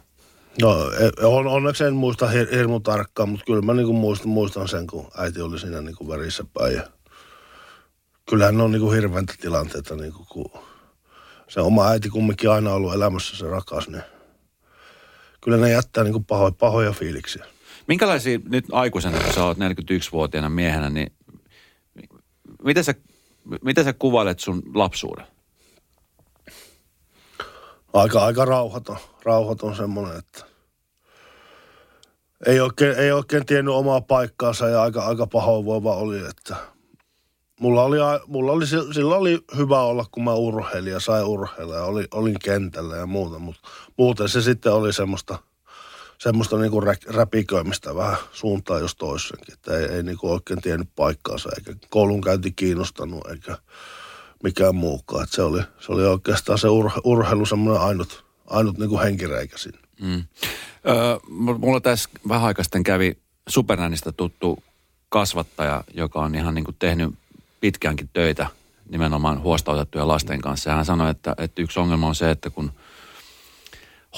No 0.62 0.90
e- 0.92 1.26
on, 1.26 1.46
onneksi 1.46 1.84
en 1.84 1.94
muista 1.94 2.28
hir, 2.28 2.56
hirmu 2.56 2.80
tarkkaan, 2.80 3.28
mutta 3.28 3.44
kyllä 3.44 3.62
mä 3.62 3.74
niinku 3.74 3.92
muistan, 3.92 4.28
muistan 4.28 4.68
sen, 4.68 4.86
kun 4.86 5.10
äiti 5.18 5.40
oli 5.40 5.58
siinä 5.58 5.80
niinku 5.80 6.08
värissä 6.08 6.44
päin. 6.54 6.74
Ja 6.74 6.82
kyllähän 8.30 8.56
ne 8.56 8.62
on 8.62 8.72
niinku 8.72 8.90
hirveäntä 8.90 9.34
tilanteita, 9.40 9.96
niinku, 9.96 10.24
kun 10.28 10.50
se 11.48 11.60
oma 11.60 11.88
äiti 11.88 12.08
kumminkin 12.08 12.50
aina 12.50 12.72
ollut 12.72 12.94
elämässä 12.94 13.36
se 13.36 13.46
rakas, 13.46 13.88
niin 13.88 14.02
kyllä 15.40 15.56
ne 15.56 15.70
jättää 15.70 16.04
niinku 16.04 16.20
pahoja, 16.20 16.52
pahoja 16.52 16.92
fiiliksiä. 16.92 17.44
Minkälaisia 17.86 18.38
nyt 18.48 18.64
aikuisena, 18.72 19.18
kun 19.20 19.34
sä 19.34 19.44
oot 19.44 19.58
41-vuotiaana 19.58 20.48
miehenä, 20.48 20.90
niin 20.90 21.12
miten 22.64 22.84
sä, 22.84 22.94
miten 23.64 23.84
sä 23.84 23.92
kuvailet 23.92 24.38
sun 24.40 24.62
lapsuuden? 24.74 25.26
Aika, 27.92 28.24
aika 28.24 28.44
rauhaton, 28.44 28.96
rauhaton 29.24 29.76
semmoinen, 29.76 30.18
että 30.18 30.44
ei 32.46 32.60
oikein, 32.60 32.98
ei 32.98 33.12
oikein 33.12 33.46
tiennyt 33.46 33.74
omaa 33.74 34.00
paikkaansa 34.00 34.68
ja 34.68 34.82
aika, 34.82 35.04
aika 35.04 35.26
pahoinvoiva 35.26 35.96
oli, 35.96 36.18
että 36.18 36.56
mulla 37.60 37.82
oli, 37.82 37.98
mulla 38.26 38.52
oli, 38.52 38.66
sillä 38.66 39.16
oli 39.16 39.38
hyvä 39.56 39.80
olla, 39.80 40.04
kun 40.12 40.24
mä 40.24 40.34
urheilin 40.34 40.92
ja 40.92 41.00
sai 41.00 41.22
urheilla 41.22 41.74
ja 41.74 41.84
oli, 41.84 42.08
olin 42.10 42.38
kentällä 42.44 42.96
ja 42.96 43.06
muuta, 43.06 43.38
mutta 43.38 43.68
muuten 43.96 44.28
se 44.28 44.42
sitten 44.42 44.72
oli 44.72 44.92
semmoista, 44.92 45.38
semmoista 46.18 46.58
niinku 46.58 46.82
räpiköimistä 47.06 47.94
vähän 47.94 48.16
suuntaan 48.32 48.80
jos 48.80 48.96
toisenkin, 48.96 49.54
että 49.54 49.78
ei, 49.78 49.84
ei 49.84 50.02
niinku 50.02 50.32
oikein 50.32 50.60
tiennyt 50.60 50.88
paikkaansa 50.96 51.50
eikä 51.58 51.86
koulunkäynti 51.90 52.52
kiinnostanut 52.52 53.26
eikä 53.30 53.58
mikään 54.42 54.74
muukaan. 54.74 55.22
Että 55.22 55.36
se, 55.36 55.42
oli, 55.42 55.62
se 55.80 55.92
oli 55.92 56.04
oikeastaan 56.04 56.58
se 56.58 56.68
ur, 56.68 56.90
urheilu 57.04 57.46
semmoinen 57.46 57.82
ainut, 57.82 58.24
ainut 58.46 58.78
niinku 58.78 58.98
henkireikä 58.98 59.58
siinä. 59.58 59.78
Mm. 60.00 60.24
Öö, 60.88 61.18
mulla 61.58 61.80
tässä 61.80 62.10
vähän 62.28 62.46
aikaa 62.46 62.64
sitten 62.64 62.82
kävi 62.82 63.16
Supernänistä 63.48 64.12
tuttu 64.12 64.62
kasvattaja, 65.08 65.84
joka 65.94 66.20
on 66.20 66.34
ihan 66.34 66.54
niin 66.54 66.64
kuin 66.64 66.76
tehnyt 66.78 67.14
pitkäänkin 67.60 68.10
töitä 68.12 68.46
nimenomaan 68.88 69.42
huostautettuja 69.42 70.08
lasten 70.08 70.40
kanssa. 70.40 70.70
Ja 70.70 70.76
hän 70.76 70.84
sanoi, 70.84 71.10
että, 71.10 71.34
että 71.38 71.62
yksi 71.62 71.80
ongelma 71.80 72.08
on 72.08 72.14
se, 72.14 72.30
että 72.30 72.50
kun 72.50 72.72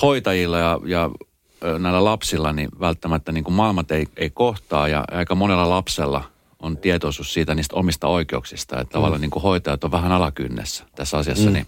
hoitajilla 0.02 0.58
ja, 0.58 0.80
ja 0.84 1.10
näillä 1.78 2.04
lapsilla, 2.04 2.52
niin 2.52 2.68
välttämättä 2.80 3.32
niin 3.32 3.44
kuin 3.44 3.54
maailmat 3.54 3.90
ei, 3.90 4.06
ei 4.16 4.30
kohtaa 4.30 4.88
ja 4.88 5.04
aika 5.10 5.34
monella 5.34 5.68
lapsella 5.68 6.24
on 6.58 6.76
tietoisuus 6.76 7.32
siitä 7.32 7.54
niistä 7.54 7.76
omista 7.76 8.08
oikeuksista, 8.08 8.80
että 8.80 8.90
mm. 8.90 8.92
tavallaan 8.92 9.20
niin 9.20 9.30
kuin 9.30 9.42
hoitajat 9.42 9.84
on 9.84 9.90
vähän 9.90 10.12
alakynnessä 10.12 10.84
tässä 10.94 11.18
asiassa. 11.18 11.46
Mm. 11.46 11.52
Niin 11.52 11.66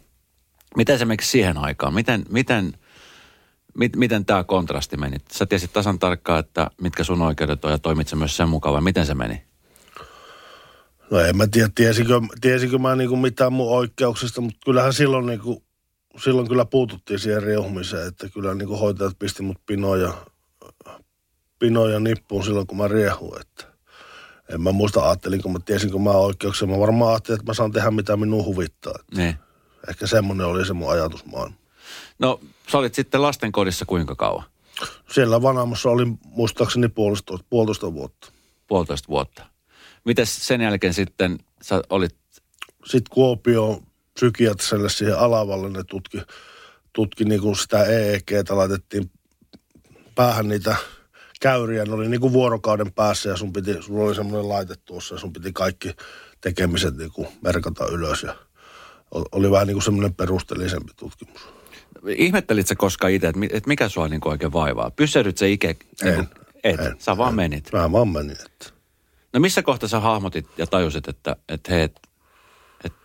miten 0.76 0.98
se 0.98 1.04
miksi 1.04 1.30
siihen 1.30 1.58
aikaan? 1.58 1.94
Miten, 1.94 2.24
miten, 2.30 2.72
mit, 3.78 3.96
miten 3.96 4.24
tämä 4.24 4.44
kontrasti 4.44 4.96
meni? 4.96 5.16
Sä 5.32 5.46
tiesit 5.46 5.72
tasan 5.72 5.98
tarkkaan, 5.98 6.40
että 6.40 6.70
mitkä 6.80 7.04
sun 7.04 7.22
oikeudet 7.22 7.64
on 7.64 7.70
ja 7.70 7.78
toimit 7.78 8.14
myös 8.14 8.36
sen 8.36 8.48
mukaan 8.48 8.72
vai 8.72 8.82
miten 8.82 9.06
se 9.06 9.14
meni? 9.14 9.42
No 11.14 11.21
en 11.21 11.37
mä 11.37 11.47
tiedä, 11.47 11.68
tiesikö, 11.75 12.21
tiesikö 12.40 12.78
mä 12.78 12.97
niinku 12.97 13.16
mitään 13.16 13.52
mun 13.52 13.71
oikeuksista, 13.71 14.40
mutta 14.40 14.61
kyllähän 14.64 14.92
silloin, 14.92 15.26
niinku, 15.26 15.62
silloin 16.25 16.49
kyllä 16.49 16.64
puututtiin 16.64 17.18
siihen 17.18 17.42
riehumiseen, 17.42 18.09
että 18.09 18.28
kyllä 18.28 18.54
niinku 18.54 18.76
hoitajat 18.76 19.18
pisti 19.18 19.42
mut 19.42 19.56
pinoja, 19.66 20.14
pinoja 21.59 22.00
nippuun 22.00 22.44
silloin, 22.44 22.66
kun 22.66 22.78
mä 22.78 22.88
riehuin, 22.88 23.40
että 23.40 23.64
en 24.49 24.61
mä 24.61 24.73
muista 24.73 25.04
ajattelinko, 25.04 25.49
mä 25.49 25.59
tiesinkö 25.64 25.99
mä 25.99 26.11
oikeuksia. 26.11 26.68
Mä 26.68 26.78
varmaan 26.78 27.11
ajattelin, 27.11 27.40
että 27.40 27.50
mä 27.50 27.54
saan 27.54 27.73
tehdä 27.73 27.90
mitä 27.90 28.16
minun 28.16 28.44
huvittaa. 28.44 28.94
Ne. 29.16 29.38
Ehkä 29.88 30.06
semmoinen 30.06 30.47
oli 30.47 30.66
se 30.66 30.73
mun 30.73 30.90
ajatusmaan. 30.90 31.54
No, 32.18 32.40
sä 32.73 32.78
olit 32.78 32.94
sitten 32.94 33.23
lastenkodissa 33.23 33.85
kuinka 33.85 34.14
kauan? 34.14 34.44
Siellä 35.12 35.42
vanhemmassa 35.42 35.90
oli 35.90 36.06
muistaakseni 36.25 36.88
puolitoista, 36.88 37.44
puolitoista 37.50 37.92
vuotta. 37.92 38.33
Puolitoista 38.66 39.09
vuotta. 39.09 39.53
Mites 40.04 40.46
sen 40.46 40.61
jälkeen 40.61 40.94
sitten 40.94 41.38
sä 41.62 41.82
olit? 41.90 42.16
Sitten 42.84 43.11
Kuopio 43.11 43.82
psykiatriselle 44.14 44.88
siihen 44.88 45.18
alavalle 45.18 45.70
ne 45.70 45.84
tutki, 45.84 46.18
tutki 46.92 47.25
niin 47.25 47.40
kuin 47.40 47.56
sitä 47.56 47.84
EEGtä, 47.84 48.56
laitettiin 48.56 49.11
päähän 50.14 50.49
niitä 50.49 50.76
käyriä, 51.40 51.84
ne 51.84 51.92
oli 51.92 52.08
niin 52.08 52.20
kuin 52.20 52.32
vuorokauden 52.32 52.92
päässä 52.92 53.28
ja 53.28 53.37
sun 53.37 53.52
piti, 53.52 53.82
sulla 53.82 54.04
oli 54.04 54.14
semmoinen 54.14 54.49
laite 54.49 54.75
tuossa 54.84 55.14
ja 55.14 55.18
sun 55.18 55.32
piti 55.32 55.52
kaikki 55.52 55.90
tekemiset 56.40 56.96
niin 56.96 57.12
kuin 57.12 57.28
merkata 57.42 57.87
ylös 57.87 58.23
ja 58.23 58.37
oli 59.11 59.50
vähän 59.50 59.66
niin 59.66 59.75
kuin 59.75 59.82
semmoinen 59.82 60.14
perusteellisempi 60.14 60.92
tutkimus. 60.96 61.49
Ihmettelit 62.08 62.66
sä 62.66 62.75
koskaan 62.75 63.12
itse, 63.12 63.28
että 63.28 63.68
mikä 63.68 63.88
sua 63.88 64.08
niin 64.08 64.20
oikein 64.25 64.52
vaivaa? 64.52 64.90
Pysähdyt 64.90 65.38
se 65.38 65.50
ikä? 65.50 65.75
Niin 66.02 66.14
kuin, 66.14 66.28
et, 66.64 66.80
en, 66.80 66.96
sä 66.99 67.16
vaan 67.16 67.28
en. 67.32 67.37
menit. 67.37 67.73
Mä 67.73 67.92
vaan 67.92 68.08
menin. 68.08 68.37
Että. 68.46 68.73
No 69.34 69.40
missä 69.40 69.62
kohtaa 69.62 69.88
sä 69.88 70.00
hahmotit 70.00 70.46
ja 70.58 70.66
tajusit, 70.66 71.08
että, 71.08 71.36
että 71.48 71.72
hei, 71.72 71.82
että, 71.82 72.00
että 72.84 72.98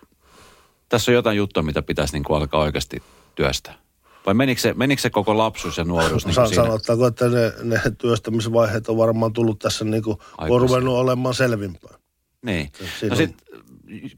tässä 0.89 1.11
on 1.11 1.15
jotain 1.15 1.37
juttua, 1.37 1.63
mitä 1.63 1.81
pitäisi 1.81 2.13
niin 2.13 2.23
kuin 2.23 2.37
alkaa 2.37 2.61
oikeasti 2.61 3.03
työstää? 3.35 3.77
Vai 4.25 4.33
menikö 4.33 4.61
se, 4.61 4.73
menikö 4.73 5.01
se 5.01 5.09
koko 5.09 5.37
lapsuus 5.37 5.77
ja 5.77 5.83
nuoruus 5.83 6.25
niin 6.25 6.33
San, 6.33 6.55
Sanottaako, 6.55 7.07
että 7.07 7.29
ne, 7.29 7.53
ne 7.63 7.81
työstämisvaiheet 7.97 8.89
on 8.89 8.97
varmaan 8.97 9.33
tullut 9.33 9.59
tässä 9.59 9.85
niin 9.85 10.03
kuin, 10.03 10.17
on 10.37 10.61
ruvennut 10.61 10.95
olemaan 10.95 11.35
selvimpää. 11.35 11.93
Niin. 12.41 12.71
no 13.09 13.15
sit, 13.15 13.35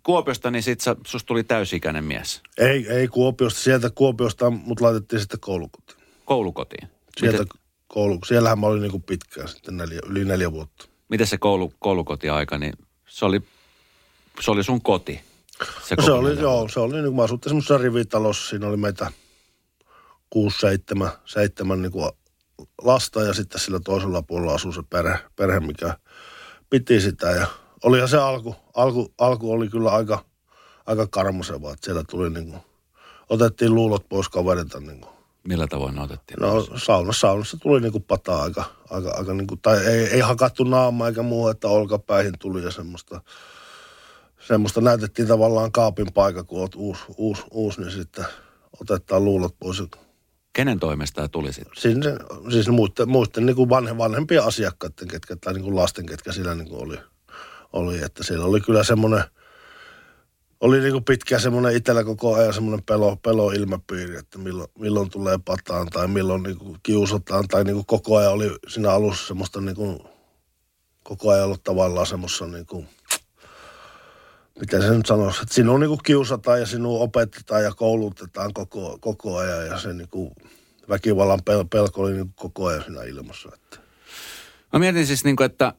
Kuopiosta, 0.03 0.51
niin 0.51 0.63
sit 0.63 0.81
sä, 0.81 0.95
susta 1.07 1.27
tuli 1.27 1.43
täysikäinen 1.43 2.03
mies. 2.03 2.41
Ei, 2.57 2.87
ei 2.87 3.07
Kuopiosta. 3.07 3.59
Sieltä 3.59 3.89
Kuopiosta 3.89 4.49
mut 4.49 4.81
laitettiin 4.81 5.19
sitten 5.19 5.39
koulukotiin. 5.39 5.99
Koulukotiin? 6.25 6.89
Sieltä 7.17 7.39
Miten? 7.39 7.61
koulu, 7.87 8.19
siellähän 8.27 8.59
mä 8.59 8.67
olin 8.67 8.81
niin 8.81 8.91
kuin 8.91 9.03
pitkään 9.03 9.47
sitten 9.47 9.77
neljä, 9.77 9.99
yli 10.05 10.25
neljä 10.25 10.51
vuotta. 10.51 10.90
Miten 11.11 11.27
se 11.27 11.37
koulu, 11.37 11.73
koulukotiaika, 11.79 12.57
niin 12.57 12.73
se 13.07 13.25
oli, 13.25 13.41
se 14.39 14.51
oli 14.51 14.63
sun 14.63 14.81
koti? 14.81 15.21
Se, 15.87 15.95
no 15.95 16.03
se 16.03 16.11
oli, 16.11 16.39
joo, 16.39 16.67
se 16.67 16.79
oli, 16.79 16.93
niin 16.93 17.03
kuin 17.03 17.15
mä 17.15 17.23
asuttiin 17.23 17.49
semmoisessa 17.49 17.77
rivitalossa, 17.77 18.49
siinä 18.49 18.67
oli 18.67 18.77
meitä 18.77 19.11
kuusi, 20.29 20.59
seitsemän, 20.59 21.11
seitsemän 21.25 21.81
niin 21.81 21.91
kuin 21.91 22.11
lasta 22.81 23.21
ja 23.21 23.33
sitten 23.33 23.61
sillä 23.61 23.79
toisella 23.79 24.21
puolella 24.21 24.53
asui 24.53 24.73
se 24.73 24.81
perhe, 24.89 25.17
perhe 25.35 25.59
mikä 25.59 25.97
piti 26.69 27.01
sitä 27.01 27.27
ja 27.31 27.47
olihan 27.83 28.09
se 28.09 28.17
alku, 28.17 28.55
alku, 28.75 29.13
alku 29.17 29.51
oli 29.51 29.69
kyllä 29.69 29.91
aika, 29.91 30.25
aika 30.85 31.07
karmuseva, 31.07 31.73
että 31.73 31.85
siellä 31.85 32.03
tuli 32.09 32.29
niin 32.29 32.51
kuin, 32.51 32.61
otettiin 33.29 33.75
luulot 33.75 34.09
pois 34.09 34.29
kaverilta 34.29 34.79
niin 34.79 35.01
kuin. 35.01 35.20
Millä 35.47 35.67
tavoin 35.67 35.95
ne 35.95 36.01
otettiin? 36.01 36.39
No 36.39 36.61
saunassa, 36.77 37.19
saunassa 37.19 37.57
tuli 37.57 37.81
niin 37.81 37.91
kuin 37.91 38.03
pataa 38.03 38.43
aika, 38.43 38.63
aika, 38.89 39.11
aika 39.11 39.33
niin 39.33 39.47
kuin, 39.47 39.61
tai 39.61 39.85
ei, 39.85 40.07
ei 40.07 40.19
hakattu 40.19 40.63
naama 40.63 41.07
eikä 41.07 41.21
muu, 41.21 41.47
että 41.47 41.67
olkapäihin 41.67 42.33
tuli 42.39 42.63
ja 42.63 42.71
semmoista, 42.71 43.21
semmoista 44.47 44.81
näytettiin 44.81 45.27
tavallaan 45.27 45.71
kaapin 45.71 46.13
paikka, 46.13 46.43
kun 46.43 46.59
oot 46.59 46.75
uusi, 46.75 47.01
uusi, 47.17 47.43
uusi 47.51 47.81
niin 47.81 47.91
sitten 47.91 48.25
otetaan 48.81 49.25
luulot 49.25 49.55
pois 49.59 49.83
Kenen 50.53 50.79
toimesta 50.79 51.27
tuli 51.27 51.53
sitten? 51.53 51.73
Siis, 51.75 51.97
siis 52.51 52.69
muisten, 52.69 53.09
muisten 53.09 53.45
niin 53.45 53.55
kuin 53.55 53.69
vanhe, 53.69 53.97
vanhempien 53.97 54.43
asiakkaiden, 54.43 55.07
ketkä, 55.07 55.35
tai 55.35 55.53
niin 55.53 55.63
kuin 55.63 55.75
lasten, 55.75 56.05
ketkä 56.05 56.31
siellä 56.31 56.55
niin 56.55 56.69
kuin 56.69 56.83
oli, 56.83 56.97
oli. 57.73 58.03
Että 58.03 58.23
siellä 58.23 58.45
oli 58.45 58.61
kyllä 58.61 58.83
semmoinen, 58.83 59.23
oli 60.61 60.79
niin 60.79 60.91
kuin 60.91 61.03
pitkä 61.03 61.39
semmoinen 61.39 61.75
itsellä 61.75 62.03
koko 62.03 62.35
ajan 62.35 62.53
semmoinen 62.53 62.85
pelo, 62.85 63.15
pelo 63.15 63.51
ilmapiiri, 63.51 64.17
että 64.17 64.37
milloin, 64.37 64.69
milloin 64.79 65.09
tulee 65.09 65.39
pataan 65.45 65.87
tai 65.87 66.07
milloin 66.07 66.43
niin 66.43 66.57
kuin 66.57 66.77
kiusataan. 66.83 67.47
Tai 67.47 67.63
niin 67.63 67.75
kuin 67.75 67.85
koko 67.85 68.17
ajan 68.17 68.33
oli 68.33 68.51
siinä 68.67 68.91
alussa 68.91 69.27
semmoista 69.27 69.61
niin 69.61 69.75
kuin, 69.75 69.99
koko 71.03 71.29
ajan 71.29 71.45
ollut 71.45 71.63
tavallaan 71.63 72.07
semmoista 72.07 72.47
niin 72.47 72.65
kuin, 72.65 72.87
miten 74.59 74.81
se 74.81 74.89
nyt 74.89 75.05
sanoisi, 75.05 75.41
että 75.41 75.53
sinua 75.53 75.79
niin 75.79 75.97
kiusataan 76.03 76.59
ja 76.59 76.65
sinua 76.65 76.99
opetetaan 76.99 77.63
ja 77.63 77.71
koulutetaan 77.71 78.53
koko, 78.53 78.97
koko 79.01 79.37
ajan 79.37 79.67
ja 79.67 79.79
se 79.79 79.93
niin 79.93 80.09
kuin 80.09 80.31
väkivallan 80.89 81.39
pel- 81.39 81.67
pelko 81.69 82.01
oli 82.01 82.13
niin 82.13 82.33
koko 82.35 82.65
ajan 82.65 82.83
siinä 82.83 83.03
ilmassa. 83.03 83.49
Että. 83.53 83.77
Mä 84.73 84.79
mietin 84.79 85.07
siis 85.07 85.23
niin 85.23 85.35
kuin, 85.35 85.45
että 85.45 85.73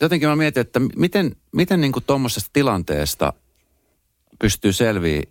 jotenkin 0.00 0.28
mä 0.28 0.36
mietin, 0.36 0.60
että 0.60 0.80
miten, 0.96 1.36
miten 1.52 1.80
niin 1.80 1.92
tuommoisesta 2.06 2.50
tilanteesta 2.52 3.32
pystyy 4.38 4.72
selviä 4.72 5.22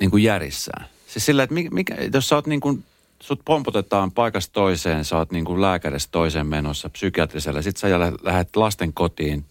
niin 0.00 0.10
kuin 0.10 0.22
järissään. 0.22 0.86
Siis 1.06 1.26
sillä, 1.26 1.42
että 1.42 1.54
mikä, 1.70 1.96
jos 2.14 2.28
sä 2.28 2.34
oot 2.34 2.46
niin 2.46 2.60
kuin 2.60 2.84
sut 3.20 3.40
pompotetaan 3.44 4.12
paikasta 4.12 4.52
toiseen, 4.52 5.04
sä 5.04 5.18
oot 5.18 5.32
niin 5.32 5.44
kuin 5.44 5.60
lääkäristä 5.60 6.12
toiseen 6.12 6.46
menossa, 6.46 6.90
psykiatrisella. 6.90 7.62
Sitten 7.62 7.90
sä 7.90 8.00
lähdet 8.22 8.56
lasten 8.56 8.92
kotiin, 8.92 9.44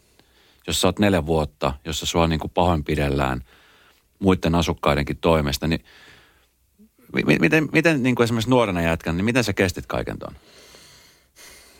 jos 0.68 0.82
sä 0.82 0.88
oot 0.88 1.00
neljä 1.00 1.26
vuotta, 1.26 1.74
jossa 1.86 2.06
sua 2.06 2.28
niin 2.28 2.40
kuin 2.40 2.52
pahoinpidellään 2.52 3.44
muiden 4.20 4.56
asukkaidenkin 4.56 5.18
toimesta. 5.18 5.68
Niin 5.68 5.84
miten, 7.40 7.70
miten 7.72 8.04
niin 8.04 8.16
kuin 8.16 8.24
esimerkiksi 8.24 8.50
nuorena 8.50 8.82
jätkän, 8.82 9.18
niin 9.18 9.26
miten 9.26 9.44
sä 9.44 9.54
kestit 9.54 9.86
kaiken 9.86 10.20
ton? 10.20 10.36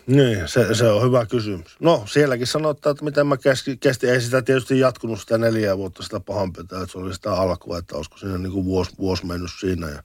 Niin, 0.06 0.48
se, 0.48 0.74
se 0.74 0.88
on 0.88 1.02
hyvä 1.02 1.26
kysymys. 1.26 1.76
No, 1.80 2.02
sielläkin 2.06 2.46
sanotaan, 2.46 2.90
että 2.90 3.04
miten 3.04 3.26
mä 3.26 3.36
kestin, 3.36 3.78
kestin. 3.78 4.10
Ei 4.10 4.20
sitä 4.20 4.42
tietysti 4.42 4.78
jatkunut 4.78 5.20
sitä 5.20 5.38
neljä 5.38 5.78
vuotta 5.78 6.02
sitä 6.02 6.20
pahanpetää, 6.20 6.82
että 6.82 6.92
se 6.92 6.98
oli 6.98 7.14
sitä 7.14 7.32
alkua, 7.32 7.78
että 7.78 7.96
olisiko 7.96 8.18
siinä 8.18 8.38
niin 8.38 8.52
kuin 8.52 8.64
vuosi, 8.64 8.92
vuosi 8.98 9.26
mennyt 9.26 9.50
siinä. 9.60 9.88
Ja 9.88 10.02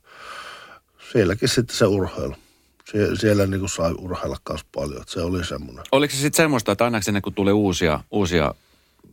sielläkin 1.12 1.50
sitten 1.50 1.78
se 1.78 1.86
urheilu. 1.86 2.36
Sie, 2.92 3.16
siellä 3.16 3.48
niin 3.48 3.60
kuin 3.60 3.70
sai 3.70 3.94
urheilla 3.98 4.38
myös 4.50 4.62
paljon, 4.76 5.02
että 5.02 5.14
se 5.14 5.22
oli 5.22 5.46
semmoinen. 5.46 5.84
Oliko 5.92 6.12
se 6.12 6.18
sitten 6.18 6.44
semmoista, 6.44 6.72
että 6.72 6.84
aina 6.84 7.02
sinne 7.02 7.22
kun 7.22 7.34
tuli 7.34 7.52
uusia, 7.52 8.00
uusia 8.12 8.56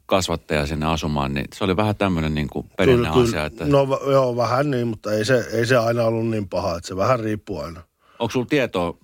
kasvattaja 0.07 0.67
sinne 0.67 0.87
asumaan, 0.87 1.35
niin 1.35 1.47
se 1.55 1.65
oli 1.65 1.77
vähän 1.77 1.97
tämmöinen 1.97 2.35
niin 2.35 2.49
kuin 2.49 2.71
perinne 2.77 3.09
asia. 3.09 3.45
Että... 3.45 3.65
No 3.65 4.01
joo, 4.11 4.37
vähän 4.37 4.71
niin, 4.71 4.89
mutta 4.89 5.13
ei 5.13 5.25
se, 5.25 5.49
ei 5.53 5.67
se 5.67 5.77
aina 5.77 6.05
ollut 6.05 6.29
niin 6.29 6.49
paha, 6.49 6.77
että 6.77 6.89
se 6.89 6.97
vähän 6.97 7.21
riippuu 7.21 7.61
aina. 7.61 7.83
Onko 8.19 8.33
sulla 8.33 8.47
tietoa, 8.47 8.99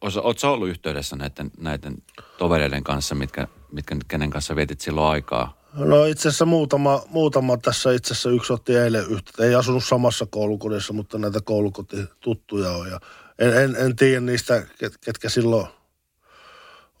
oletko 0.00 0.52
ollut 0.52 0.68
yhteydessä 0.68 1.16
näiden, 1.16 1.50
näiden 1.58 1.94
tovereiden 2.38 2.84
kanssa, 2.84 3.14
mitkä, 3.14 3.48
mitkä, 3.72 3.96
kenen 4.08 4.30
kanssa 4.30 4.56
vietit 4.56 4.80
silloin 4.80 5.12
aikaa? 5.12 5.62
No 5.74 6.04
itse 6.04 6.28
asiassa 6.28 6.44
muutama, 6.46 7.02
muutama 7.08 7.56
tässä 7.56 7.92
itse 7.92 8.12
asiassa 8.12 8.30
yksi 8.30 8.52
otti 8.52 8.76
eilen 8.76 9.02
yhteyttä. 9.02 9.44
Ei 9.44 9.54
asunut 9.54 9.84
samassa 9.84 10.26
koulukodissa, 10.30 10.92
mutta 10.92 11.18
näitä 11.18 11.40
koulukotituttuja 11.44 12.70
on. 12.70 12.88
Ja 12.90 13.00
en, 13.38 13.56
en, 13.56 13.76
en 13.76 13.96
tiedä 13.96 14.20
niistä, 14.20 14.66
ket, 14.78 14.98
ketkä 15.04 15.28
silloin 15.28 15.66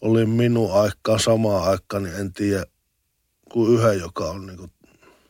oli 0.00 0.26
minun 0.26 0.72
aikaan 0.80 1.20
samaan 1.20 1.70
aikaan, 1.70 2.02
niin 2.02 2.16
en 2.16 2.32
tiedä 2.32 2.64
kuin 3.52 3.72
yhden, 3.74 3.98
joka 3.98 4.24
on 4.24 4.46
niin 4.46 4.72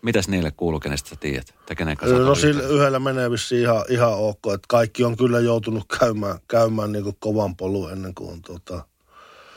Mitäs 0.02 0.28
niille 0.28 0.50
kuuluu, 0.50 0.80
kenestä 0.80 1.08
sä 1.08 1.16
tiedät? 1.16 1.54
Tai 1.66 1.76
kenen 1.76 1.96
kanssa 1.96 2.18
no 2.18 2.34
sillä 2.34 2.62
yhdellä 2.62 2.98
menee 2.98 3.30
vissiin 3.30 3.62
ihan, 3.62 3.84
ihan 3.88 4.14
ok, 4.14 4.38
että 4.54 4.66
kaikki 4.68 5.04
on 5.04 5.16
kyllä 5.16 5.40
joutunut 5.40 5.84
käymään, 5.98 6.38
käymään 6.48 6.92
niin 6.92 7.04
kuin 7.04 7.16
kovan 7.20 7.56
polun 7.56 7.92
ennen 7.92 8.14
kuin 8.14 8.30
on 8.30 8.42
tota, 8.42 8.84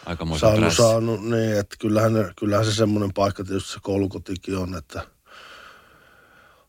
Aika 0.06 0.25
saanut, 0.40 0.74
saanut, 0.74 1.24
niin, 1.24 1.58
että 1.58 1.75
kyllähän, 1.80 2.14
ne, 2.14 2.32
kyllähän 2.40 2.66
se 2.66 2.74
semmoinen 2.74 3.14
paikka 3.14 3.44
tietysti 3.44 3.74
se 3.74 3.80
koulukotikin 3.82 4.58
on, 4.58 4.75
että 4.75 5.02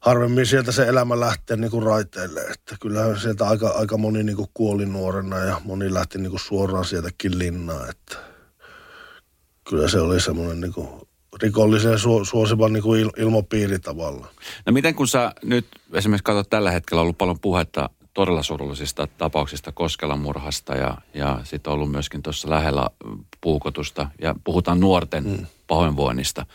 harvemmin 0.01 0.47
sieltä 0.47 0.73
se 0.73 0.89
elämä 0.89 1.21
lähtee 1.21 1.57
niin 1.57 1.71
kuin 1.71 1.83
raiteille, 1.83 2.41
että 2.41 2.77
kyllähän 2.81 3.21
sieltä 3.21 3.49
aika, 3.49 3.69
aika 3.69 3.99
moni 3.99 4.23
niin 4.23 4.37
kuin 4.37 4.49
kuoli 4.55 4.87
nuorena 4.87 5.39
ja 5.39 5.61
moni 5.65 5.95
lähti 5.95 6.19
niin 6.19 6.31
kuin 6.31 6.41
suoraan 6.41 6.85
sieltäkin 6.85 7.39
linnaan, 7.39 7.91
että 7.91 8.17
kyllä 9.69 9.89
se 9.89 10.01
oli 10.01 10.21
semmoinen 10.21 10.61
niin 10.61 10.73
kuin 10.73 11.06
rikollisen 11.43 11.99
su, 11.99 12.25
suosivan 12.25 12.73
niin 12.73 12.83
kuin 12.83 13.01
il, 13.01 13.11
ilmapiiri 13.17 13.79
tavallaan. 13.79 14.31
No 14.67 14.73
miten 14.73 14.95
kun 14.95 15.09
sä 15.09 15.33
nyt 15.43 15.67
esimerkiksi 15.93 16.25
katsot 16.25 16.51
tällä 16.51 16.71
hetkellä 16.71 17.01
on 17.01 17.03
ollut 17.03 17.19
paljon 17.19 17.41
puhetta 17.41 17.91
todella 18.15 18.43
surullisista 18.43 19.07
tapauksista 19.19 19.73
Koskelan 19.73 20.19
murhasta 20.19 20.75
ja, 20.75 20.97
ja 21.15 21.41
sitten 21.45 21.71
on 21.71 21.75
ollut 21.75 21.91
myöskin 21.91 22.23
tuossa 22.23 22.51
lähellä 22.51 22.89
puukotusta 23.41 24.09
ja 24.23 24.35
puhutaan 24.45 24.81
nuorten 24.81 25.25
mm. 25.25 25.47
pahoinvoinnista 25.67 26.47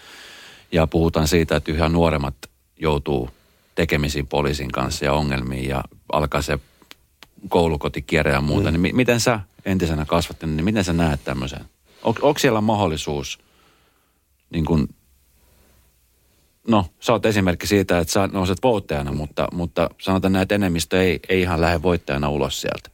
ja 0.72 0.88
puhutaan 0.88 1.28
siitä, 1.28 1.56
että 1.56 1.72
yhä 1.72 1.90
nuoremmat 1.90 2.36
joutuu 2.80 3.30
tekemisiin 3.76 4.28
poliisin 4.28 4.72
kanssa 4.72 5.06
ja 5.06 5.14
ongelmiin 5.14 5.70
ja 5.70 5.84
alkaa 6.12 6.42
se 6.42 6.60
koulukotikierre 7.50 8.32
ja 8.32 8.42
muuta. 8.42 8.72
Mm. 8.72 8.82
Niin 8.82 8.96
miten 8.96 9.20
sä 9.20 9.40
entisenä 9.66 10.06
kasvattina, 10.06 10.54
niin 10.54 10.66
miten 10.66 10.84
sä 10.84 10.94
näet 10.94 11.24
tämmöisen? 11.24 11.66
On, 12.04 12.14
onko 12.22 12.40
siellä 12.40 12.62
mahdollisuus– 12.62 13.40
niin 14.51 14.65
kuin, 14.65 14.88
no 16.67 16.86
sä 17.00 17.13
oot 17.13 17.25
esimerkki 17.25 17.67
siitä, 17.67 18.00
että 18.00 18.13
sä 18.13 18.29
nouset 18.31 18.58
voittajana, 18.63 19.12
mutta, 19.12 19.48
mutta 19.51 19.89
sanotaan 20.01 20.34
näin, 20.34 20.43
että 20.43 20.55
enemmistö 20.55 21.03
ei, 21.03 21.20
ei 21.29 21.41
ihan 21.41 21.62
lähde 21.62 21.81
voittajana 21.81 22.29
ulos 22.29 22.62
sieltä. 22.62 22.89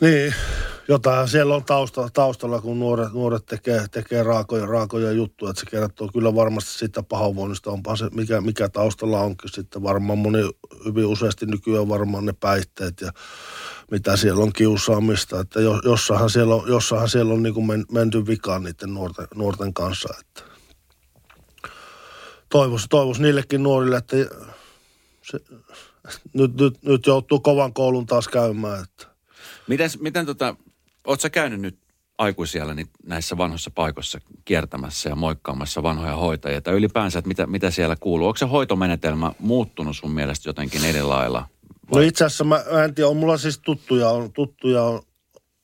Niin, 0.00 0.34
jotain 0.88 1.28
siellä 1.28 1.54
on 1.54 1.64
tausta, 1.64 2.08
taustalla, 2.12 2.60
kun 2.60 2.78
nuoret, 2.78 3.12
nuoret 3.12 3.46
tekee, 3.46 3.84
tekee 3.90 4.22
raakoja, 4.22 4.66
raakoja 4.66 5.12
juttuja, 5.12 5.50
että 5.50 5.60
se 5.60 5.70
kertoo 5.70 6.08
kyllä 6.12 6.34
varmasti 6.34 6.70
siitä 6.70 7.02
pahoinvoinnista, 7.02 7.70
onpa 7.70 7.96
se, 7.96 8.08
mikä, 8.14 8.40
mikä 8.40 8.68
taustalla 8.68 9.20
onkin 9.20 9.50
sitten 9.50 9.82
varmaan 9.82 10.18
moni, 10.18 10.50
hyvin 10.84 11.06
useasti 11.06 11.46
nykyään 11.46 11.88
varmaan 11.88 12.26
ne 12.26 12.34
päihteet 12.40 13.00
ja 13.00 13.12
mitä 13.94 14.16
siellä 14.16 14.42
on 14.42 14.52
kiusaamista, 14.52 15.40
että 15.40 15.60
jossahan 15.84 16.30
siellä 16.30 16.54
on, 16.54 16.68
jossahan 16.68 17.08
siellä 17.08 17.34
on 17.34 17.42
niin 17.42 17.54
kuin 17.54 17.66
men, 17.66 17.84
menty 17.92 18.26
vikaan 18.26 18.62
niiden 18.62 18.94
nuorten, 18.94 19.26
nuorten 19.34 19.74
kanssa, 19.74 20.08
että 20.20 20.42
toivoisi 22.48 22.86
toivos 22.88 23.20
niillekin 23.20 23.62
nuorille, 23.62 23.96
että 23.96 24.16
se, 25.22 25.40
nyt, 26.32 26.54
nyt, 26.54 26.82
nyt 26.82 27.06
joutuu 27.06 27.40
kovan 27.40 27.72
koulun 27.72 28.06
taas 28.06 28.28
käymään. 28.28 28.82
Että. 28.84 29.06
Miten, 29.68 29.90
miten 30.00 30.26
tota, 30.26 30.56
oot 31.06 31.20
sä 31.20 31.30
käynyt 31.30 31.60
nyt 31.60 31.78
aikuisia 32.18 32.74
niin 32.74 32.88
näissä 33.06 33.36
vanhoissa 33.36 33.70
paikoissa 33.70 34.20
kiertämässä 34.44 35.08
ja 35.08 35.16
moikkaamassa 35.16 35.82
vanhoja 35.82 36.16
hoitajia, 36.16 36.60
tai 36.60 36.74
ylipäänsä, 36.74 37.18
että 37.18 37.28
mitä, 37.28 37.46
mitä 37.46 37.70
siellä 37.70 37.96
kuuluu? 38.00 38.26
Onko 38.26 38.36
se 38.36 38.46
hoitomenetelmä 38.46 39.32
muuttunut 39.38 39.96
sun 39.96 40.10
mielestä 40.10 40.48
jotenkin 40.48 40.84
eri 40.84 41.02
lailla 41.02 41.48
No 41.94 42.00
itse 42.00 42.24
asiassa 42.24 42.44
mä, 42.44 42.64
mä 42.72 42.84
en 42.84 42.94
tiedä, 42.94 43.08
on 43.08 43.16
mulla 43.16 43.38
siis 43.38 43.58
tuttuja, 43.58 44.08
on, 44.08 44.32
tuttuja 44.32 44.82
on, 44.82 45.02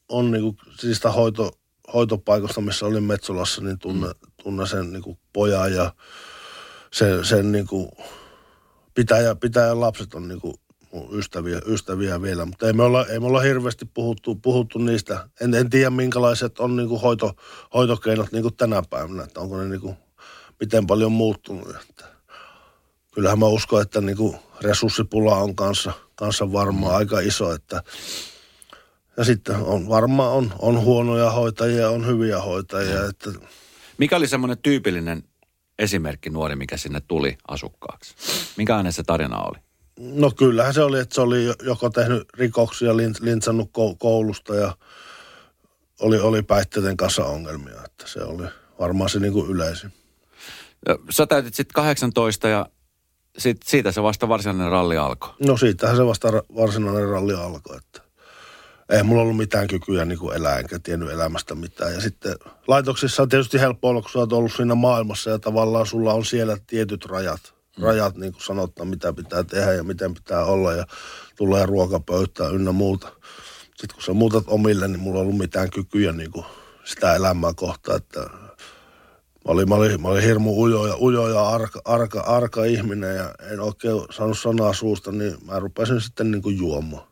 on 0.08 0.30
niinku, 0.30 0.56
siis 0.78 0.96
sitä 0.96 1.10
hoito, 1.10 1.50
hoitopaikasta, 1.94 2.60
missä 2.60 2.86
olin 2.86 3.04
Metsolassa, 3.04 3.62
niin 3.62 3.78
tunne, 3.78 4.06
mm. 4.06 4.32
tunne 4.42 4.66
sen 4.66 4.92
niinku 4.92 5.18
pojan 5.32 5.72
ja 5.72 5.94
sen, 6.92 7.24
sen 7.24 7.52
niinku 7.52 7.90
pitäjä, 8.94 9.34
pitäjän 9.34 9.80
lapset 9.80 10.14
on 10.14 10.28
niinku 10.28 10.60
ystäviä, 11.12 11.60
ystäviä 11.66 12.22
vielä, 12.22 12.44
mutta 12.44 12.66
ei 12.66 12.72
me 12.72 12.82
olla, 12.82 13.06
ei 13.06 13.20
me 13.20 13.26
olla 13.26 13.40
hirveästi 13.40 13.84
puhuttu, 13.84 14.34
puhuttu 14.34 14.78
niistä. 14.78 15.28
En, 15.40 15.54
en 15.54 15.70
tiedä, 15.70 15.90
minkälaiset 15.90 16.60
on 16.60 16.76
niinku 16.76 16.98
hoito, 16.98 17.32
hoitokeinot 17.74 18.32
niinku 18.32 18.50
tänä 18.50 18.82
päivänä, 18.90 19.22
että 19.22 19.40
onko 19.40 19.56
ne 19.56 19.68
niinku, 19.68 19.94
miten 20.60 20.86
paljon 20.86 21.12
muuttunut. 21.12 21.68
Että 21.68 22.04
kyllähän 23.10 23.38
mä 23.38 23.46
uskon, 23.46 23.82
että 23.82 24.00
niinku 24.00 24.36
resurssipula 24.60 25.36
on 25.36 25.56
kanssa– 25.56 25.92
kanssa 26.20 26.52
varmaan 26.52 26.96
aika 26.96 27.20
iso, 27.20 27.52
että 27.52 27.82
ja 29.16 29.24
sitten 29.24 29.56
on 29.56 29.88
varmaan 29.88 30.32
on, 30.32 30.52
on 30.58 30.80
huonoja 30.80 31.30
hoitajia, 31.30 31.90
on 31.90 32.06
hyviä 32.06 32.40
hoitajia. 32.40 33.04
Että... 33.04 33.30
Mikä 33.98 34.16
oli 34.16 34.28
semmoinen 34.28 34.58
tyypillinen 34.58 35.22
esimerkki 35.78 36.30
nuori, 36.30 36.56
mikä 36.56 36.76
sinne 36.76 37.00
tuli 37.00 37.38
asukkaaksi? 37.48 38.14
Minkälainen 38.56 38.92
se 38.92 39.02
tarina 39.02 39.42
oli? 39.42 39.58
No 39.98 40.30
kyllähän 40.30 40.74
se 40.74 40.82
oli, 40.82 41.00
että 41.00 41.14
se 41.14 41.20
oli 41.20 41.54
joko 41.62 41.90
tehnyt 41.90 42.28
rikoksia, 42.34 42.96
lintsannut 42.96 43.70
koulusta 43.98 44.54
ja 44.54 44.76
oli, 46.00 46.20
oli 46.20 46.42
päihteiden 46.42 46.96
kanssa 46.96 47.24
ongelmia. 47.24 47.84
Että 47.84 48.06
se 48.06 48.22
oli 48.22 48.48
varmaan 48.78 49.10
se 49.10 49.18
niin 49.18 49.32
kuin 49.32 49.50
yleisin. 49.50 49.92
Sä 51.10 51.26
täytit 51.26 51.54
sitten 51.54 51.74
18 51.74 52.48
ja 52.48 52.66
sit, 53.38 53.62
siitä 53.62 53.92
se 53.92 54.02
vasta 54.02 54.28
varsinainen 54.28 54.70
ralli 54.70 54.96
alkoi. 54.96 55.30
No 55.46 55.56
siitähän 55.56 55.96
se 55.96 56.06
vasta 56.06 56.28
varsinainen 56.32 57.08
ralli 57.08 57.34
alkoi, 57.34 57.76
että 57.76 58.00
ei 58.90 59.02
mulla 59.02 59.22
ollut 59.22 59.36
mitään 59.36 59.66
kykyä 59.66 60.04
niin 60.04 60.18
kuin 60.18 60.36
elää, 60.36 60.58
enkä 60.58 60.78
tiennyt 60.78 61.10
elämästä 61.10 61.54
mitään. 61.54 61.92
Ja 61.92 62.00
sitten 62.00 62.34
laitoksissa 62.68 63.22
on 63.22 63.28
tietysti 63.28 63.60
helppo 63.60 63.88
olla, 63.88 64.02
kun 64.02 64.10
sä 64.10 64.18
oot 64.18 64.32
ollut 64.32 64.52
siinä 64.52 64.74
maailmassa 64.74 65.30
ja 65.30 65.38
tavallaan 65.38 65.86
sulla 65.86 66.14
on 66.14 66.24
siellä 66.24 66.56
tietyt 66.66 67.04
rajat. 67.04 67.54
Mm. 67.78 67.84
Rajat, 67.84 68.16
niin 68.16 68.32
kuin 68.32 68.42
sanotaan, 68.42 68.88
mitä 68.88 69.12
pitää 69.12 69.44
tehdä 69.44 69.72
ja 69.72 69.84
miten 69.84 70.14
pitää 70.14 70.44
olla 70.44 70.72
ja 70.72 70.86
tulee 71.36 71.66
ruokapöytään 71.66 72.54
ynnä 72.54 72.72
muuta. 72.72 73.08
Sitten 73.64 73.94
kun 73.94 74.02
sä 74.02 74.12
muutat 74.12 74.44
omille, 74.46 74.88
niin 74.88 75.00
mulla 75.00 75.18
ei 75.18 75.22
ollut 75.22 75.38
mitään 75.38 75.70
kykyä 75.70 76.12
niin 76.12 76.30
kuin 76.30 76.46
sitä 76.84 77.14
elämää 77.14 77.52
kohtaan, 77.56 77.96
että 77.96 78.30
Mä 79.50 79.54
olin, 79.54 79.68
mä 79.68 79.74
olin, 79.74 80.02
mä 80.02 80.08
olin 80.08 80.22
hirmu 80.22 80.62
ujo 80.62 80.86
ja, 80.86 80.96
ujo 80.96 81.28
ja 81.28 81.48
arka, 81.48 81.80
arka, 81.84 82.20
arka 82.20 82.64
ihminen 82.64 83.16
ja 83.16 83.34
en 83.52 83.60
oikein 83.60 84.00
saanut 84.10 84.38
sanaa 84.38 84.72
suusta, 84.72 85.12
niin 85.12 85.36
mä 85.46 85.58
rupesin 85.58 86.00
sitten 86.00 86.30
niin 86.30 86.42
kuin 86.42 86.58
juomaan. 86.58 87.08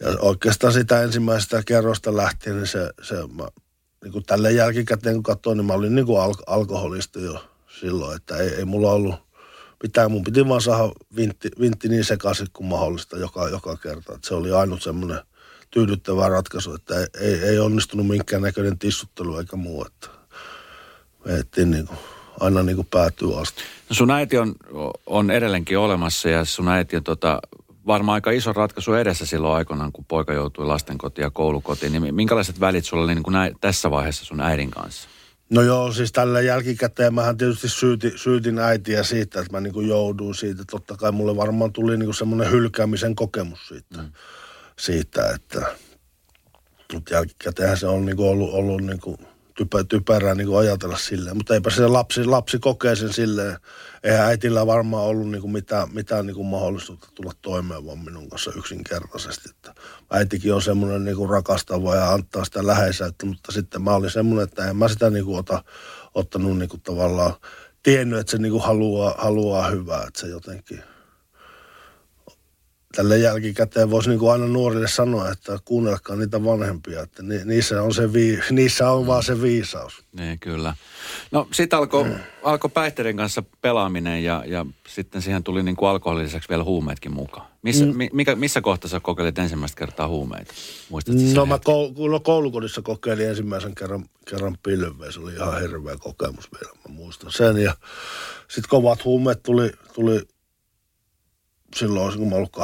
Ja 0.00 0.08
oikeastaan 0.18 0.72
sitä 0.72 1.02
ensimmäisestä 1.02 1.62
kerrosta 1.66 2.16
lähtien, 2.16 2.56
niin 2.56 2.66
se, 2.66 2.90
se 3.02 3.14
mä, 3.14 3.48
niin 4.04 4.12
kuin 4.12 4.24
tälle 4.24 4.52
jälkikäteen 4.52 5.14
kun 5.14 5.22
katsoin, 5.22 5.56
niin 5.56 5.66
mä 5.66 5.72
olin 5.72 5.94
niin 5.94 6.06
kuin 6.06 6.20
al- 6.20 6.44
alkoholisti 6.46 7.22
jo 7.22 7.44
silloin, 7.80 8.16
että 8.16 8.36
ei, 8.36 8.48
ei 8.48 8.64
mulla 8.64 8.92
ollut 8.92 9.14
mitään. 9.82 10.10
Mun 10.10 10.24
piti 10.24 10.48
vaan 10.48 10.60
saada 10.60 10.92
vintti, 11.16 11.50
vintti 11.60 11.88
niin 11.88 12.04
sekaisin 12.04 12.46
kuin 12.52 12.66
mahdollista 12.66 13.18
joka, 13.18 13.48
joka 13.48 13.76
kerta. 13.76 14.14
Että 14.14 14.28
se 14.28 14.34
oli 14.34 14.52
ainut 14.52 14.82
semmoinen 14.82 15.20
tyydyttävä 15.70 16.28
ratkaisu, 16.28 16.74
että 16.74 17.00
ei, 17.00 17.06
ei, 17.20 17.34
ei 17.34 17.58
onnistunut 17.58 18.06
minkään 18.06 18.42
näköinen 18.42 18.78
tissuttelu 18.78 19.38
eikä 19.38 19.56
muu. 19.56 19.84
Että 19.84 20.21
veettiin 21.26 21.70
niin 21.70 21.86
kuin, 21.86 21.98
aina 22.40 22.62
niin 22.62 22.76
kuin 22.76 22.88
päätyy 22.90 23.40
asti. 23.40 23.62
No 23.88 23.94
sun 23.94 24.10
äiti 24.10 24.38
on, 24.38 24.54
on 25.06 25.30
edelleenkin 25.30 25.78
olemassa 25.78 26.28
ja 26.28 26.44
sun 26.44 26.68
äiti 26.68 26.96
on 26.96 27.04
tota, 27.04 27.40
varmaan 27.86 28.14
aika 28.14 28.30
iso 28.30 28.52
ratkaisu 28.52 28.94
edessä 28.94 29.26
silloin 29.26 29.54
aikoinaan, 29.54 29.92
kun 29.92 30.04
poika 30.04 30.32
joutui 30.32 30.66
lastenkotiin 30.66 31.22
ja 31.22 31.30
koulukotiin. 31.30 31.92
Niin 31.92 32.14
minkälaiset 32.14 32.60
välit 32.60 32.84
sulla 32.84 33.04
oli 33.04 33.14
niin 33.14 33.22
kuin 33.22 33.32
näin, 33.32 33.56
tässä 33.60 33.90
vaiheessa 33.90 34.24
sun 34.24 34.40
äidin 34.40 34.70
kanssa? 34.70 35.08
No 35.50 35.62
joo, 35.62 35.92
siis 35.92 36.12
tällä 36.12 36.40
jälkikäteen 36.40 37.14
mähän 37.14 37.36
tietysti 37.36 37.68
syyti, 37.68 38.12
syytin 38.16 38.58
äitiä 38.58 39.02
siitä, 39.02 39.40
että 39.40 39.52
mä 39.52 39.60
niin 39.60 39.72
kuin 39.72 39.88
jouduin 39.88 40.34
siitä. 40.34 40.64
Totta 40.70 40.96
kai 40.96 41.12
mulle 41.12 41.36
varmaan 41.36 41.72
tuli 41.72 41.96
niin 41.96 42.06
kuin 42.06 42.14
semmoinen 42.14 42.50
hylkäämisen 42.50 43.14
kokemus 43.14 43.68
siitä, 43.68 43.98
mm. 43.98 44.12
siitä 44.78 45.30
että 45.34 45.66
Mutta 46.92 47.14
jälkikäteenhän 47.14 47.76
se 47.76 47.86
on 47.86 48.06
niinku 48.06 48.28
ollut, 48.28 48.50
ollut 48.52 48.80
niinku 48.80 49.18
typä, 49.54 49.84
typerää 49.84 50.34
niinku 50.34 50.56
ajatella 50.56 50.96
silleen. 50.96 51.36
Mutta 51.36 51.54
eipä 51.54 51.70
se 51.70 51.86
lapsi, 51.86 52.24
lapsi 52.24 52.58
kokee 52.58 52.96
sen 52.96 53.12
silleen. 53.12 53.56
Eihän 54.02 54.26
äitillä 54.26 54.66
varmaan 54.66 55.04
ollut 55.04 55.30
niinku 55.30 55.48
mitään, 55.48 55.88
mitään 55.94 56.26
niinku 56.26 56.44
mahdollisuutta 56.44 57.08
tulla 57.14 57.32
toimeen 57.42 57.86
vaan 57.86 57.98
minun 57.98 58.28
kanssa 58.28 58.52
yksinkertaisesti. 58.56 59.50
Että 59.50 59.74
äitikin 60.10 60.54
on 60.54 60.62
semmoinen 60.62 61.04
niinku 61.04 61.26
rakastava 61.26 61.96
ja 61.96 62.12
antaa 62.12 62.44
sitä 62.44 62.66
läheisyyttä, 62.66 63.26
mutta 63.26 63.52
sitten 63.52 63.82
mä 63.82 63.94
olin 63.94 64.10
semmoinen, 64.10 64.44
että 64.44 64.68
en 64.68 64.76
mä 64.76 64.88
sitä 64.88 65.10
niinku 65.10 65.36
ota, 65.36 65.64
ottanut 66.14 66.58
niinku 66.58 66.78
tavallaan 66.78 67.34
tiennyt, 67.82 68.18
että 68.18 68.30
se 68.30 68.38
niinku 68.38 68.58
haluaa, 68.58 69.14
haluaa 69.18 69.70
hyvää, 69.70 70.04
että 70.06 70.20
se 70.20 70.26
jotenkin 70.26 70.82
tälle 72.92 73.18
jälkikäteen 73.18 73.90
voisi 73.90 74.08
niin 74.08 74.18
kuin 74.18 74.32
aina 74.32 74.46
nuorille 74.46 74.88
sanoa, 74.88 75.30
että 75.30 75.58
kuunnelkaa 75.64 76.16
niitä 76.16 76.44
vanhempia, 76.44 77.02
että 77.02 77.22
ni, 77.22 77.44
niissä 77.44 77.82
on, 77.82 77.94
se 77.94 78.12
vii, 78.12 78.38
niissä 78.50 78.90
on 78.90 79.02
mm. 79.02 79.06
vaan 79.06 79.22
se 79.22 79.42
viisaus. 79.42 80.04
Niin, 80.12 80.38
kyllä. 80.38 80.74
No 81.30 81.48
sitten 81.52 81.78
alkoi 81.78 82.04
mm. 82.04 82.14
alko 82.42 82.68
päihteiden 82.68 83.16
kanssa 83.16 83.42
pelaaminen 83.60 84.24
ja, 84.24 84.44
ja 84.46 84.66
sitten 84.88 85.22
siihen 85.22 85.44
tuli 85.44 85.62
niin 85.62 85.76
kuin 85.76 85.88
alkoholin 85.88 86.24
lisäksi 86.24 86.48
vielä 86.48 86.64
huumeetkin 86.64 87.12
mukaan. 87.12 87.46
Missä, 87.62 87.86
mm. 87.86 88.08
mikä, 88.12 88.34
missä 88.34 88.60
kohtaa 88.60 88.88
sä 88.90 89.00
kokeilit 89.00 89.38
ensimmäistä 89.38 89.78
kertaa 89.78 90.08
huumeita? 90.08 90.54
Muistatko 90.90 91.20
no 91.34 91.46
mä 91.46 91.56
koul- 91.56 92.10
no, 92.10 92.20
koulukodissa 92.20 92.82
kokeilin 92.82 93.28
ensimmäisen 93.28 93.74
kerran, 93.74 94.04
kerran 94.30 94.58
pilveä. 94.62 95.10
Se 95.10 95.20
oli 95.20 95.32
ihan 95.32 95.60
hirveä 95.60 95.96
kokemus 95.96 96.48
vielä, 96.52 96.72
mä 96.88 96.94
muistan 96.94 97.32
sen. 97.32 97.56
Ja 97.56 97.74
sitten 98.48 98.68
kovat 98.68 99.04
huumeet 99.04 99.42
tuli, 99.42 99.72
tuli 99.94 100.22
silloin, 101.74 102.18
kun 102.18 102.28
mä 102.28 102.34
ollut 102.34 102.56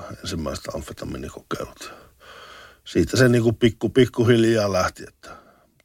18-19, 0.00 0.02
ensimmäiset 0.22 0.64
amfetamiinikokeilut. 0.74 1.92
Siitä 2.84 3.16
se 3.16 3.28
niin 3.28 3.42
kuin 3.42 3.56
pikku, 3.56 3.88
pikkuhiljaa 3.88 4.72
lähti, 4.72 5.04
että 5.08 5.30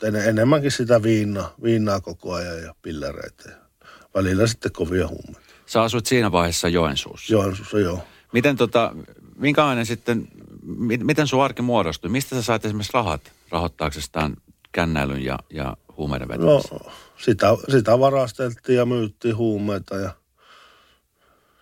en, 0.03 0.15
enemmänkin 0.15 0.71
sitä 0.71 1.03
viinaa, 1.03 1.53
viinaa 1.63 2.01
koko 2.01 2.34
ajan 2.34 2.63
ja 2.63 2.75
pillereitä 2.82 3.49
ja 3.49 3.56
välillä 4.15 4.47
sitten 4.47 4.71
kovia 4.71 5.08
huumeita. 5.08 5.53
Sä 5.65 5.82
asuit 5.82 6.06
siinä 6.06 6.32
vaiheessa 6.32 6.67
Joensuussa? 6.67 7.34
Joensuussa, 7.34 7.79
joo. 7.79 8.03
Miten 8.34 8.56
tota, 8.56 8.95
minkälainen 9.36 9.86
sitten, 9.86 10.27
miten 11.03 11.27
sun 11.27 11.43
arki 11.43 11.62
muodostui? 11.62 12.10
Mistä 12.10 12.36
sä 12.36 12.41
sait 12.41 12.65
esimerkiksi 12.65 12.93
rahat 12.93 13.32
rahoittaaksestaan 13.49 14.38
kännäilyn 14.71 15.23
ja, 15.23 15.39
ja 15.49 15.77
huumeiden 15.97 16.27
vetämisen? 16.27 16.77
No, 16.84 16.91
sitä, 17.17 17.47
sitä 17.69 17.99
varasteltiin 17.99 18.77
ja 18.77 18.86
myyttiin 18.86 19.38
huumeita 19.38 19.95
ja– 19.95 20.12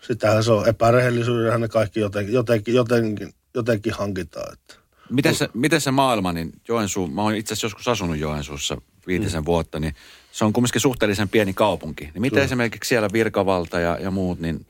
sitähän 0.02 0.44
se 0.44 0.52
on 0.52 0.70
epärehelliydenhän 0.70 1.62
ne 1.62 1.68
kaikki 1.68 2.00
jotenkin, 2.00 2.34
jotenkin, 2.34 2.74
jotenkin, 2.74 3.34
jotenkin 3.54 3.94
hankitaan. 3.94 4.54
Että. 4.54 4.76
Miten 5.10 5.36
se, 5.36 5.50
miten 5.54 5.82
se 5.82 5.92
maailma, 5.92 6.34
niin 6.34 6.54
Joensuu, 6.68 7.08
mä 7.08 7.22
oon 7.22 7.36
itse 7.36 7.54
asiassa 7.54 7.66
joskus 7.66 7.88
asunut 7.88 8.18
Joensuussa 8.18 8.78
viitisen 9.08 9.42
mm. 9.42 9.46
vuotta, 9.46 9.80
niin 9.80 9.96
se 10.32 10.46
on 10.46 10.54
kumminkin 10.54 10.82
suhteellisen 10.82 11.30
pieni 11.30 11.54
kaupunki. 11.54 12.04
Niin 12.04 12.22
miten 12.22 12.36
Kyllä. 12.36 12.46
esimerkiksi 12.46 12.90
siellä 12.90 13.10
virkavalta 13.14 13.80
ja, 13.80 13.98
ja 14.02 14.12
muut, 14.12 14.40
niin 14.40 14.66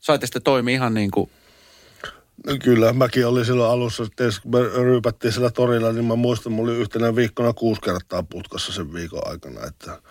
saitte 0.00 0.26
sitten 0.26 0.42
toimia 0.42 0.74
ihan 0.74 0.94
niin 0.94 1.10
kuin 1.10 1.30
No 2.46 2.56
kyllä, 2.64 2.92
mäkin 2.92 3.26
olin 3.26 3.44
silloin 3.44 3.70
alussa, 3.72 4.06
kun 4.42 4.52
me 4.52 4.58
ryypättiin 4.82 5.32
sillä 5.32 5.50
torilla, 5.50 5.92
niin 5.92 6.04
mä 6.04 6.16
muistan, 6.16 6.52
mulla 6.52 6.72
oli 6.72 6.80
yhtenä 6.80 7.16
viikkona 7.16 7.52
kuusi 7.52 7.80
kertaa 7.80 8.22
putkassa 8.22 8.72
sen 8.72 8.92
viikon 8.92 9.26
aikana, 9.26 9.66
että 9.66 10.02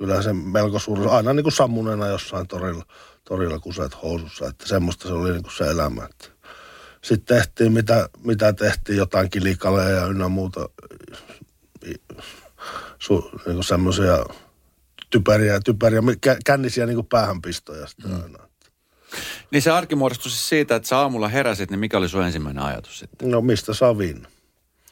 kyllä 0.00 0.22
se 0.22 0.32
melko 0.32 0.78
suuri, 0.78 1.06
aina 1.06 1.32
niin 1.32 1.44
kuin 1.44 1.52
sammunena 1.52 2.06
jossain 2.06 2.48
torilla, 2.48 2.84
torilla 3.24 3.58
kuseet 3.58 4.02
housussa, 4.02 4.48
että 4.48 4.68
semmoista 4.68 5.08
se 5.08 5.14
oli 5.14 5.30
niin 5.30 5.42
kuin 5.42 5.56
se 5.56 5.64
elämä. 5.64 6.04
Että. 6.04 6.28
Sitten 7.04 7.36
tehtiin 7.36 7.72
mitä, 7.72 8.08
mitä 8.24 8.52
tehtiin, 8.52 8.98
jotain 8.98 9.30
kilikaleja 9.30 9.88
ja 9.88 10.06
ynnä 10.06 10.28
muuta, 10.28 10.68
su, 12.98 13.30
niin 13.46 13.54
kuin 13.54 13.64
semmoisia 13.64 14.24
typeriä, 15.10 15.60
typeriä, 15.64 16.00
kännisiä 16.44 16.86
niin 16.86 16.96
kuin 16.96 17.06
päähänpistoja 17.06 17.86
sitten 17.86 18.10
mm. 18.10 18.22
aina. 18.22 18.38
Niin 19.50 19.62
se 19.62 19.70
arki 19.70 19.94
muodostui 19.94 20.30
siis 20.30 20.48
siitä, 20.48 20.76
että 20.76 20.88
sä 20.88 20.98
aamulla 20.98 21.28
heräsit, 21.28 21.70
niin 21.70 21.80
mikä 21.80 21.98
oli 21.98 22.08
sun 22.08 22.24
ensimmäinen 22.24 22.64
ajatus 22.64 22.98
sitten? 22.98 23.30
No 23.30 23.40
mistä 23.40 23.74
saa 23.74 23.98
viina. 23.98 24.28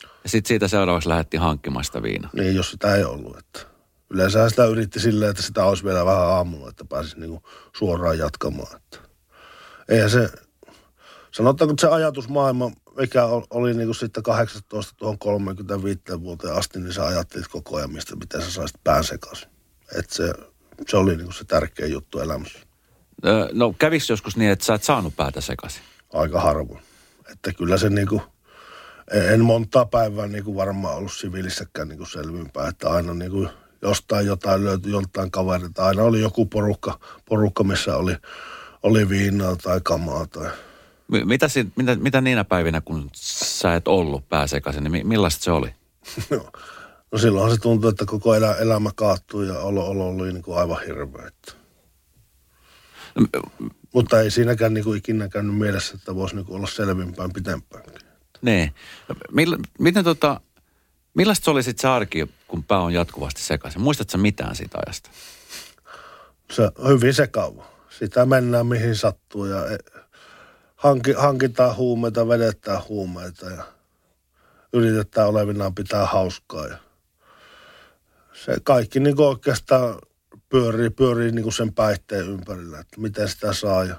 Ja 0.03 0.29
sitten 0.31 0.49
siitä 0.49 0.69
seuraavaksi 0.69 1.09
lähdettiin 1.09 1.41
hankkimaan 1.41 1.85
sitä 1.85 2.03
viinaa. 2.03 2.31
Niin, 2.33 2.55
jos 2.55 2.71
sitä 2.71 2.95
ei 2.95 3.05
ollut. 3.05 3.39
Että 3.39 3.68
yleensä 4.11 4.49
sitä 4.49 4.65
yritti 4.65 5.01
silleen, 5.01 5.31
että 5.31 5.43
sitä 5.43 5.65
olisi 5.65 5.85
vielä 5.85 6.05
vähän 6.05 6.27
aamulla, 6.27 6.69
että 6.69 6.85
pääsisi 6.85 7.21
niinku 7.21 7.43
suoraan 7.77 8.19
jatkamaan. 8.19 8.77
Että 8.77 8.99
eihän 9.89 10.11
se, 10.11 10.31
sanotaanko, 11.31 11.73
että 11.73 11.81
se 11.81 11.95
ajatusmaailma, 11.95 12.71
mikä 12.97 13.25
oli 13.51 13.75
niinku 13.75 13.95
sitten 13.95 14.23
18 14.23 14.95
tuohon 14.97 15.19
35 15.19 16.01
vuoteen 16.21 16.55
asti, 16.55 16.81
niin 16.81 16.93
sä 16.93 17.07
ajattelit 17.07 17.49
koko 17.49 17.77
ajan, 17.77 17.93
mistä, 17.93 18.17
miten 18.17 18.43
sä 18.43 18.51
saisit 18.51 18.81
pään 18.85 19.05
sekaisin. 19.05 19.49
Että 19.97 20.15
se, 20.15 20.33
se 20.89 20.97
oli 20.97 21.17
niinku 21.17 21.33
se 21.33 21.45
tärkeä 21.45 21.87
juttu 21.87 22.21
elämässä. 22.21 22.59
No 23.53 23.75
kävikö 23.79 24.05
joskus 24.09 24.37
niin, 24.37 24.51
että 24.51 24.65
sä 24.65 24.75
et 24.75 24.83
saanut 24.83 25.17
päätä 25.17 25.41
sekaisin? 25.41 25.83
Aika 26.13 26.41
harvoin. 26.41 26.83
Että 27.33 27.53
kyllä 27.53 27.79
se 27.79 27.91
niinku, 27.91 28.23
en 29.11 29.41
montaa 29.41 29.87
päivää 29.87 30.27
niinku 30.27 30.57
varmaan 30.57 30.97
ollut 30.97 31.13
siviilissäkään 31.13 31.89
niinku 31.89 32.07
selvinpäin, 32.07 32.69
että 32.69 32.91
aina 32.91 33.15
niinku 33.15 33.49
jostain 33.83 34.27
jotain 34.27 34.65
löytyi 34.65 34.93
joltain 34.93 35.31
kaverilta. 35.31 35.87
Aina 35.87 36.03
oli 36.03 36.21
joku 36.21 36.47
porukka, 36.47 36.99
porukka 37.29 37.65
missä 37.65 37.97
oli, 37.97 38.17
oli 38.83 39.09
viinaa 39.09 39.57
tai 39.57 39.81
kamaa 39.85 40.27
tai... 40.27 40.51
Mitä, 41.25 41.47
mitä, 41.77 41.97
mitä 41.97 42.21
niinä 42.21 42.45
päivinä, 42.45 42.81
kun 42.81 43.11
sä 43.15 43.75
et 43.75 43.89
ollut 43.89 44.29
pääsekaisin, 44.29 44.85
niin 44.85 45.07
millaista 45.07 45.45
se 45.45 45.51
oli? 45.51 45.75
no, 46.31 46.47
no 47.13 47.19
silloin 47.19 47.55
se 47.55 47.61
tuntui, 47.61 47.91
että 47.91 48.05
koko 48.05 48.35
elä, 48.35 48.55
elämä 48.55 48.91
kaattuu 48.95 49.43
ja 49.43 49.59
olo, 49.59 49.87
olo 49.87 50.09
oli 50.09 50.33
niin 50.33 50.43
kuin 50.43 50.59
aivan 50.59 50.83
hirveä. 50.87 51.31
No, 53.15 53.43
Mutta 53.95 54.21
ei 54.21 54.31
siinäkään 54.31 54.75
niin 54.75 54.85
kuin 54.85 54.99
ikinä 54.99 55.29
käynyt 55.29 55.57
mielessä, 55.59 55.95
että 55.95 56.15
voisi 56.15 56.37
niin 56.37 56.47
kuin 56.47 56.57
olla 56.57 56.67
selvinpäin 56.67 57.33
pitempäänkin. 57.33 58.09
Niin. 58.43 58.75
Miten 59.79 60.05
tota, 60.05 60.41
Millaista 61.19 61.45
se 61.45 61.51
oli 61.51 61.63
sitten 61.63 61.83
se 61.83 61.89
arki, 61.89 62.27
kun 62.49 62.65
pää 62.65 62.81
on 62.81 62.93
jatkuvasti 62.93 63.43
sekaisin? 63.43 63.81
Muistatko 63.81 64.19
mitään 64.19 64.57
siitä 64.57 64.79
ajasta? 64.87 65.11
Se 66.51 66.63
on 66.63 66.91
hyvin 66.91 67.15
sekava. 67.15 67.67
Sitä 67.99 68.27
mennään 68.27 68.67
mihin 68.67 68.97
sattuu 68.97 69.45
ja 69.45 69.67
e, 69.67 69.79
hanki, 70.77 71.13
hankitaan 71.13 71.77
huumeita, 71.77 72.29
vedetään 72.29 72.81
huumeita 72.89 73.51
ja 73.51 73.65
yritetään 74.73 75.29
olevinaan 75.29 75.75
pitää 75.75 76.07
hauskaa. 76.07 76.67
Ja 76.67 76.79
se 78.33 78.57
kaikki 78.63 79.01
niin 79.01 79.21
oikeastaan 79.21 79.99
pyörii, 80.49 80.91
pyörii 80.91 81.33
niin 81.33 81.53
sen 81.53 81.75
päihteen 81.75 82.27
ympärillä, 82.29 82.81
että 82.81 83.01
miten 83.01 83.29
sitä 83.29 83.53
saa 83.53 83.85
ja 83.85 83.97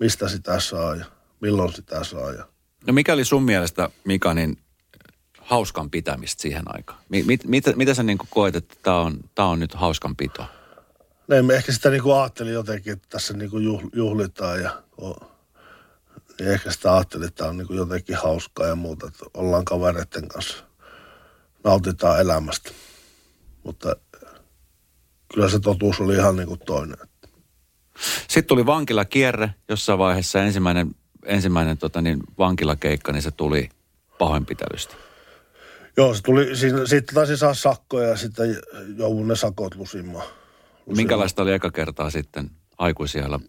mistä 0.00 0.28
sitä 0.28 0.60
saa 0.60 0.96
ja 0.96 1.04
milloin 1.40 1.72
sitä 1.72 2.04
saa. 2.04 2.32
Ja. 2.32 2.48
No 2.86 2.92
mikä 2.92 3.12
oli 3.12 3.24
sun 3.24 3.42
mielestä, 3.42 3.88
Mika, 4.04 4.34
niin 4.34 4.58
hauskan 5.42 5.90
pitämistä 5.90 6.42
siihen 6.42 6.62
aikaan? 6.66 6.98
Mit, 7.08 7.44
mit, 7.44 7.64
mitä 7.76 7.94
sä 7.94 8.02
niin 8.02 8.18
koet, 8.30 8.56
että 8.56 8.74
tämä 8.82 9.00
on, 9.00 9.20
tää 9.34 9.46
on 9.46 9.60
nyt 9.60 9.74
hauskan 9.74 10.16
pito? 10.16 10.44
Näin 11.28 11.44
me 11.44 11.54
ehkä 11.54 11.72
sitä 11.72 11.90
niin 11.90 12.02
kuin 12.02 12.16
ajattelin 12.16 12.52
jotenkin, 12.52 12.92
että 12.92 13.08
tässä 13.10 13.34
niin 13.34 13.50
kuin 13.50 13.90
juhlitaan 13.94 14.62
ja 14.62 14.82
niin 16.38 16.50
ehkä 16.50 16.70
sitä 16.70 16.94
ajattelin, 16.94 17.28
että 17.28 17.38
tämä 17.38 17.50
on 17.50 17.56
niin 17.56 17.66
kuin 17.66 17.76
jotenkin 17.76 18.16
hauskaa 18.16 18.66
ja 18.66 18.74
muuta, 18.74 19.06
että 19.06 19.24
ollaan 19.34 19.64
kavereiden 19.64 20.28
kanssa, 20.28 20.64
nautitaan 21.64 22.20
elämästä. 22.20 22.70
Mutta 23.62 23.96
kyllä 25.34 25.48
se 25.48 25.60
totuus 25.60 26.00
oli 26.00 26.14
ihan 26.14 26.36
niin 26.36 26.48
kuin 26.48 26.60
toinen. 26.66 26.96
Sitten 28.28 28.44
tuli 28.44 28.66
vankilakierre 28.66 29.54
jossain 29.68 29.98
vaiheessa 29.98 30.42
ensimmäinen, 30.42 30.94
ensimmäinen 31.24 31.78
tota 31.78 32.02
niin, 32.02 32.20
vankilakeikka, 32.38 33.12
niin 33.12 33.22
se 33.22 33.30
tuli 33.30 33.68
pahoinpitelystä. 34.18 34.94
Joo, 35.96 36.14
se 36.14 36.22
tuli, 36.22 36.56
siinä, 36.56 36.86
siitä 36.86 37.12
taisi 37.14 37.36
saa 37.36 37.54
sakkoja 37.54 38.08
ja 38.08 38.16
sitten 38.16 38.56
joudun 38.96 39.28
ne 39.28 39.36
sakot 39.36 39.74
lusimaan. 39.74 40.26
lusimaan. 40.26 40.96
Minkälaista 40.96 41.42
oli 41.42 41.52
eka 41.52 41.70
kertaa 41.70 42.10
sitten 42.10 42.50
aikuisilla 42.78 43.40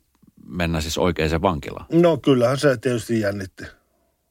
mennä 0.46 0.82
siis 0.82 0.98
oikeaan 0.98 1.42
vankilaan? 1.42 1.86
No 1.92 2.18
kyllähän 2.18 2.58
se 2.58 2.78
tietysti 2.78 3.20
jännitti. 3.20 3.64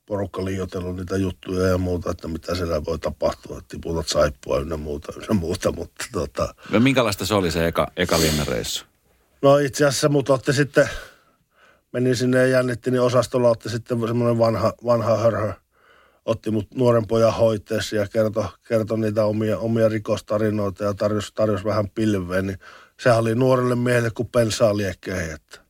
Porukka 0.06 0.44
liioitellut 0.44 0.96
niitä 0.96 1.16
juttuja 1.16 1.66
ja 1.66 1.78
muuta, 1.78 2.10
että 2.10 2.28
mitä 2.28 2.54
siellä 2.54 2.84
voi 2.84 2.98
tapahtua, 2.98 3.58
että 3.58 3.68
tiputat 3.68 4.08
saippua 4.08 4.58
ynnä 4.58 4.76
muuta, 4.76 5.12
ynnä 5.16 5.34
muuta, 5.34 5.72
mutta 5.72 6.04
tota... 6.12 6.54
No 6.70 6.80
minkälaista 6.80 7.26
se 7.26 7.34
oli 7.34 7.50
se 7.50 7.66
eka, 7.66 7.88
eka 7.96 8.20
linnareissu? 8.20 8.84
No 9.42 9.58
itse 9.58 9.84
asiassa 9.86 10.08
mut 10.08 10.30
otti 10.30 10.52
sitten, 10.52 10.88
menin 11.92 12.16
sinne 12.16 12.38
ja 12.38 12.46
jännitti, 12.46 12.90
niin 12.90 13.00
osastolla 13.00 13.48
otti 13.48 13.68
sitten 13.68 14.06
semmoinen 14.06 14.38
vanha, 14.38 14.72
vanha 14.84 15.16
hörhö 15.16 15.52
otti 16.24 16.50
mut 16.50 16.74
nuoren 16.74 17.06
pojan 17.06 17.34
hoiteessa 17.34 17.96
ja 17.96 18.08
kertoi, 18.08 18.44
kertoi 18.68 18.98
niitä 18.98 19.24
omia, 19.24 19.58
omia 19.58 19.88
rikostarinoita 19.88 20.84
ja 20.84 20.94
tarjosi, 20.94 21.34
tarjosi 21.34 21.64
vähän 21.64 21.90
pilveä, 21.90 22.42
niin 22.42 22.58
sehän 23.00 23.18
oli 23.18 23.34
nuorelle 23.34 23.74
miehelle 23.74 24.10
kuin 24.10 24.28
pensaa 24.28 24.76
liekkeihin, 24.76 25.34
että 25.34 25.60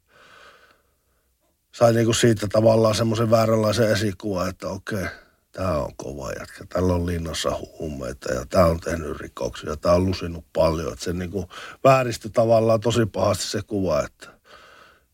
sai 1.73 1.93
niinku 1.93 2.12
siitä 2.12 2.47
tavallaan 2.49 2.95
semmoisen 2.95 3.31
vääränlaisen 3.31 3.91
esikuvan, 3.91 4.49
että 4.49 4.69
okei, 4.69 5.07
tämä 5.53 5.77
on 5.79 5.97
kova 5.97 6.33
jätkä, 6.33 6.65
tällä 6.69 6.95
on 6.95 7.07
linnassa 7.07 7.51
huumeita 7.79 8.33
ja 8.33 8.47
tämä 8.47 8.67
on 8.67 8.81
tehnyt 8.81 9.17
rikoksia, 9.17 9.77
tämä 9.77 9.95
on 9.95 10.07
lusinut 10.07 10.45
paljon. 10.53 10.93
Että 10.93 11.05
se 11.05 11.12
niinku 11.12 11.49
vääristyi 11.85 12.31
tavallaan 12.31 12.81
tosi 12.81 13.07
pahasti 13.07 13.45
se 13.45 13.62
kuva, 13.67 14.03
että 14.03 14.29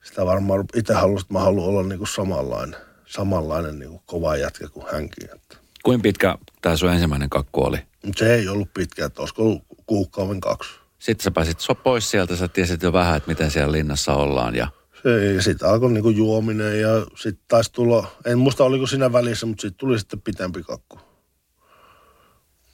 sitä 0.05 0.27
varmaan 0.27 0.64
itse 0.74 0.94
halusin, 0.94 1.24
että 1.24 1.35
mä 1.35 1.40
haluan 1.40 1.68
olla 1.68 1.83
niinku 1.83 2.07
samanlainen, 2.07 2.81
samanlainen 3.08 3.78
niinku 3.78 4.02
kova 4.06 4.36
jätkä 4.36 4.68
kuin 4.68 4.86
hänkin. 4.92 5.28
Että. 5.34 5.56
Kuinka 5.82 6.02
pitkä 6.02 6.38
tämä 6.62 6.76
sun 6.76 6.92
ensimmäinen 6.92 7.30
kakku 7.30 7.64
oli? 7.64 7.78
Se 8.16 8.34
ei 8.34 8.48
ollut 8.48 8.74
pitkä, 8.74 9.06
että 9.06 9.22
olisiko 9.22 9.42
ollut 9.42 9.62
kuukauden 9.86 10.40
kaksi. 10.40 10.70
Sitten 10.98 11.24
sä 11.24 11.30
pääsit 11.30 11.58
pois 11.82 12.10
sieltä, 12.10 12.36
sä 12.36 12.48
tiesit 12.48 12.82
jo 12.82 12.92
vähän, 12.92 13.16
että 13.16 13.28
miten 13.28 13.50
siellä 13.50 13.72
linnassa 13.72 14.14
ollaan 14.14 14.54
ja 14.54 14.68
Se, 15.02 15.34
ja 15.34 15.42
sitten 15.42 15.68
alkoi 15.68 15.92
niinku 15.92 16.10
juominen 16.10 16.80
ja 16.80 16.88
sitten 17.16 17.44
taisi 17.48 17.72
tulla, 17.72 18.06
en 18.24 18.38
muista 18.38 18.64
oliko 18.64 18.86
siinä 18.86 19.12
välissä, 19.12 19.46
mutta 19.46 19.62
sitten 19.62 19.78
tuli 19.78 19.98
sitten 19.98 20.20
pitempi 20.20 20.62
kakku. 20.62 20.98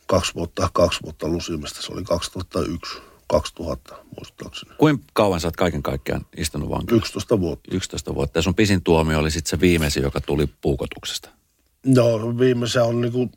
Kaksi 0.06 0.34
vuotta, 0.34 0.68
kaksi 0.72 1.00
vuotta 1.02 1.28
lusimista, 1.28 1.82
se 1.82 1.92
oli 1.92 2.04
2001, 2.04 2.98
2000 3.34 3.96
muistaakseni. 4.16 4.74
kuinka 4.78 5.04
kauan 5.12 5.40
sä 5.40 5.48
oot 5.48 5.56
kaiken 5.56 5.82
kaikkiaan 5.82 6.26
istunut 6.36 6.70
vankilassa? 6.70 6.96
11 6.96 7.40
vuotta. 7.40 7.74
11 7.74 8.14
vuotta. 8.14 8.38
Ja 8.38 8.42
sun 8.42 8.54
pisin 8.54 8.82
tuomio 8.82 9.18
oli 9.18 9.30
sitten 9.30 9.50
se 9.50 9.60
viimeisin, 9.60 10.02
joka 10.02 10.20
tuli 10.20 10.46
puukotuksesta. 10.60 11.28
Joo, 11.84 12.38
viimeisen 12.38 12.82
on 12.82 13.00
niinku 13.00 13.30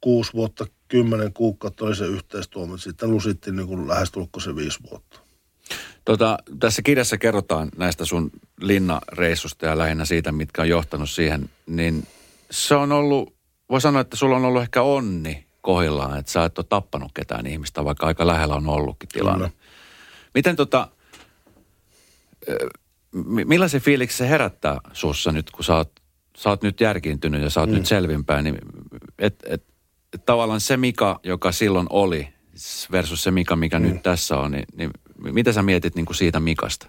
kuusi 0.00 0.32
vuotta, 0.32 0.66
kymmenen 0.88 1.32
kuukautta 1.32 1.84
oli 1.84 1.96
se 1.96 2.06
yhteistuomio. 2.06 2.76
Sitten 2.76 3.10
lusittiin 3.10 3.56
niinku 3.56 3.88
lähestulkoon 3.88 4.42
se 4.42 4.56
viisi 4.56 4.78
vuotta. 4.90 5.20
Tota, 6.04 6.38
tässä 6.60 6.82
kirjassa 6.82 7.18
kerrotaan 7.18 7.68
näistä 7.76 8.04
sun 8.04 8.30
linnareissusta 8.60 9.66
ja 9.66 9.78
lähinnä 9.78 10.04
siitä, 10.04 10.32
mitkä 10.32 10.62
on 10.62 10.68
johtanut 10.68 11.10
siihen, 11.10 11.50
niin 11.66 12.06
se 12.50 12.74
on 12.74 12.92
ollut, 12.92 13.34
voi 13.70 13.80
sanoa, 13.80 14.00
että 14.00 14.16
sulla 14.16 14.36
on 14.36 14.44
ollut 14.44 14.62
ehkä 14.62 14.82
onni 14.82 15.45
kohillaan, 15.66 16.18
että 16.18 16.32
sä 16.32 16.44
et 16.44 16.58
ole 16.58 16.66
tappanut 16.68 17.12
ketään 17.14 17.46
ihmistä, 17.46 17.84
vaikka 17.84 18.06
aika 18.06 18.26
lähellä 18.26 18.54
on 18.54 18.68
ollutkin 18.68 19.08
tilanne. 19.08 19.48
Kyllä. 19.48 19.62
Miten 20.34 20.56
tota, 20.56 20.88
mi- 23.12 23.44
millaisen 23.44 23.80
fiiliksen 23.80 24.18
se 24.26 24.28
herättää 24.28 24.80
sussa 24.92 25.32
nyt, 25.32 25.50
kun 25.50 25.64
sä 25.64 25.76
oot, 25.76 25.90
sä 26.36 26.48
oot 26.50 26.62
nyt 26.62 26.80
järkiintynyt 26.80 27.42
ja 27.42 27.50
sä 27.50 27.60
oot 27.60 27.70
mm. 27.70 27.76
nyt 27.76 27.86
selvinpäin, 27.86 28.44
niin 28.44 28.58
et, 29.18 29.34
et, 29.46 29.64
et 30.12 30.24
tavallaan 30.26 30.60
se 30.60 30.76
Mika, 30.76 31.20
joka 31.22 31.52
silloin 31.52 31.86
oli 31.90 32.28
versus 32.92 33.22
se 33.22 33.30
Mika, 33.30 33.56
mikä 33.56 33.78
mm. 33.78 33.86
nyt 33.86 34.02
tässä 34.02 34.36
on, 34.36 34.52
niin, 34.52 34.64
niin 34.76 34.90
mitä 35.18 35.52
sä 35.52 35.62
mietit 35.62 35.94
niin 35.94 36.06
kuin 36.06 36.16
siitä 36.16 36.40
Mikasta? 36.40 36.86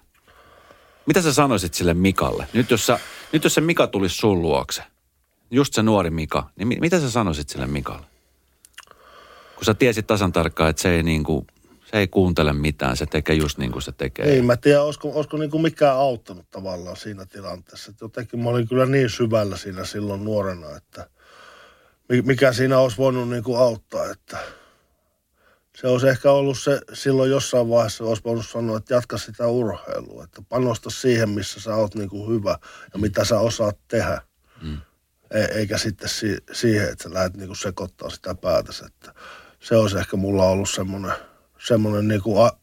Mitä 1.06 1.22
sä 1.22 1.34
sanoisit 1.34 1.74
sille 1.74 1.94
Mikalle? 1.94 2.48
Nyt 2.54 2.72
jos, 2.72 2.86
sä, 2.86 3.00
nyt 3.34 3.44
jos 3.44 3.54
se 3.54 3.62
Mika 3.62 3.88
tulisi 3.88 4.16
sun 4.16 4.42
luokse, 4.42 4.84
just 5.52 5.74
se 5.74 5.84
nuori 5.84 6.10
Mika, 6.10 6.50
niin 6.56 6.68
mi- 6.68 6.80
mitä 6.82 7.00
sä 7.00 7.10
sanoisit 7.10 7.50
sille 7.50 7.68
Mikalle? 7.68 8.16
Kun 9.58 9.65
sä 9.65 9.74
tiesit 9.74 10.08
tasan 10.08 10.32
tarkkaan, 10.32 10.70
että 10.70 10.82
se 10.82 10.89
ei, 10.96 11.04
niin 11.04 11.24
kuin, 11.24 11.48
se 11.91 11.98
ei 11.98 12.08
kuuntele 12.08 12.54
mitään, 12.54 12.98
se 12.98 13.06
tekee 13.06 13.36
just 13.36 13.58
niin 13.58 13.72
kuin 13.72 13.82
se 13.82 13.91
tekee. 13.91 14.26
Ei 14.26 14.41
mä 14.41 14.58
tiedä, 14.58 14.82
olisiko, 14.82 15.12
olisiko 15.13 15.38
niinku 15.38 15.60
mikään 15.60 15.96
auttanut 15.96 16.46
tavallaan 16.52 16.98
siinä 16.98 17.26
tilanteessa. 17.26 17.91
Et 17.91 18.02
jotenkin 18.02 18.39
mä 18.39 18.50
olin 18.50 18.67
kyllä 18.67 18.86
niin 18.86 19.10
syvällä 19.10 19.58
siinä 19.58 19.86
silloin 19.86 20.24
nuorena, 20.24 20.76
että 20.78 21.10
mi- 22.10 22.22
mikä 22.22 22.54
siinä 22.54 22.80
olisi 22.80 22.98
voinut 22.98 23.30
niinku 23.30 23.56
auttaa, 23.56 24.12
että 24.12 24.38
se 25.82 25.88
olisi 25.88 26.08
ehkä 26.08 26.32
ollut 26.32 26.60
se 26.60 26.82
silloin 26.93 27.32
jossain 27.32 27.70
vaiheessa, 27.70 28.04
olisi 28.04 28.24
voinut 28.24 28.48
sanoa, 28.48 28.78
että 28.78 28.93
jatka 28.93 29.17
sitä 29.17 29.48
urheilua, 29.48 30.24
että 30.24 30.41
panosta 30.50 30.89
siihen, 30.89 31.30
missä 31.30 31.60
sä 31.60 31.76
oot 31.76 31.96
niinku 31.96 32.30
hyvä 32.30 32.58
ja 32.93 33.00
mitä 33.00 33.26
sä 33.26 33.39
osaat 33.39 33.78
tehdä. 33.88 34.22
Mm. 34.62 34.78
E- 35.32 35.58
eikä 35.60 35.78
sitten 35.78 36.10
si- 36.10 36.38
siihen, 36.52 36.89
että 36.89 37.04
sä 37.04 37.13
lähdet 37.13 37.38
niinku 37.38 37.56
sekoittaa 37.56 38.10
sitä 38.10 38.36
päätös, 38.36 38.80
että 38.82 39.13
se 39.67 39.75
olisi 39.75 39.97
ehkä 39.97 40.17
mulla 40.17 40.43
ollut 40.43 40.69
semmoinen, 40.69 41.12
semmoinen 41.67 42.08
niinku 42.08 42.39
a- 42.39 42.58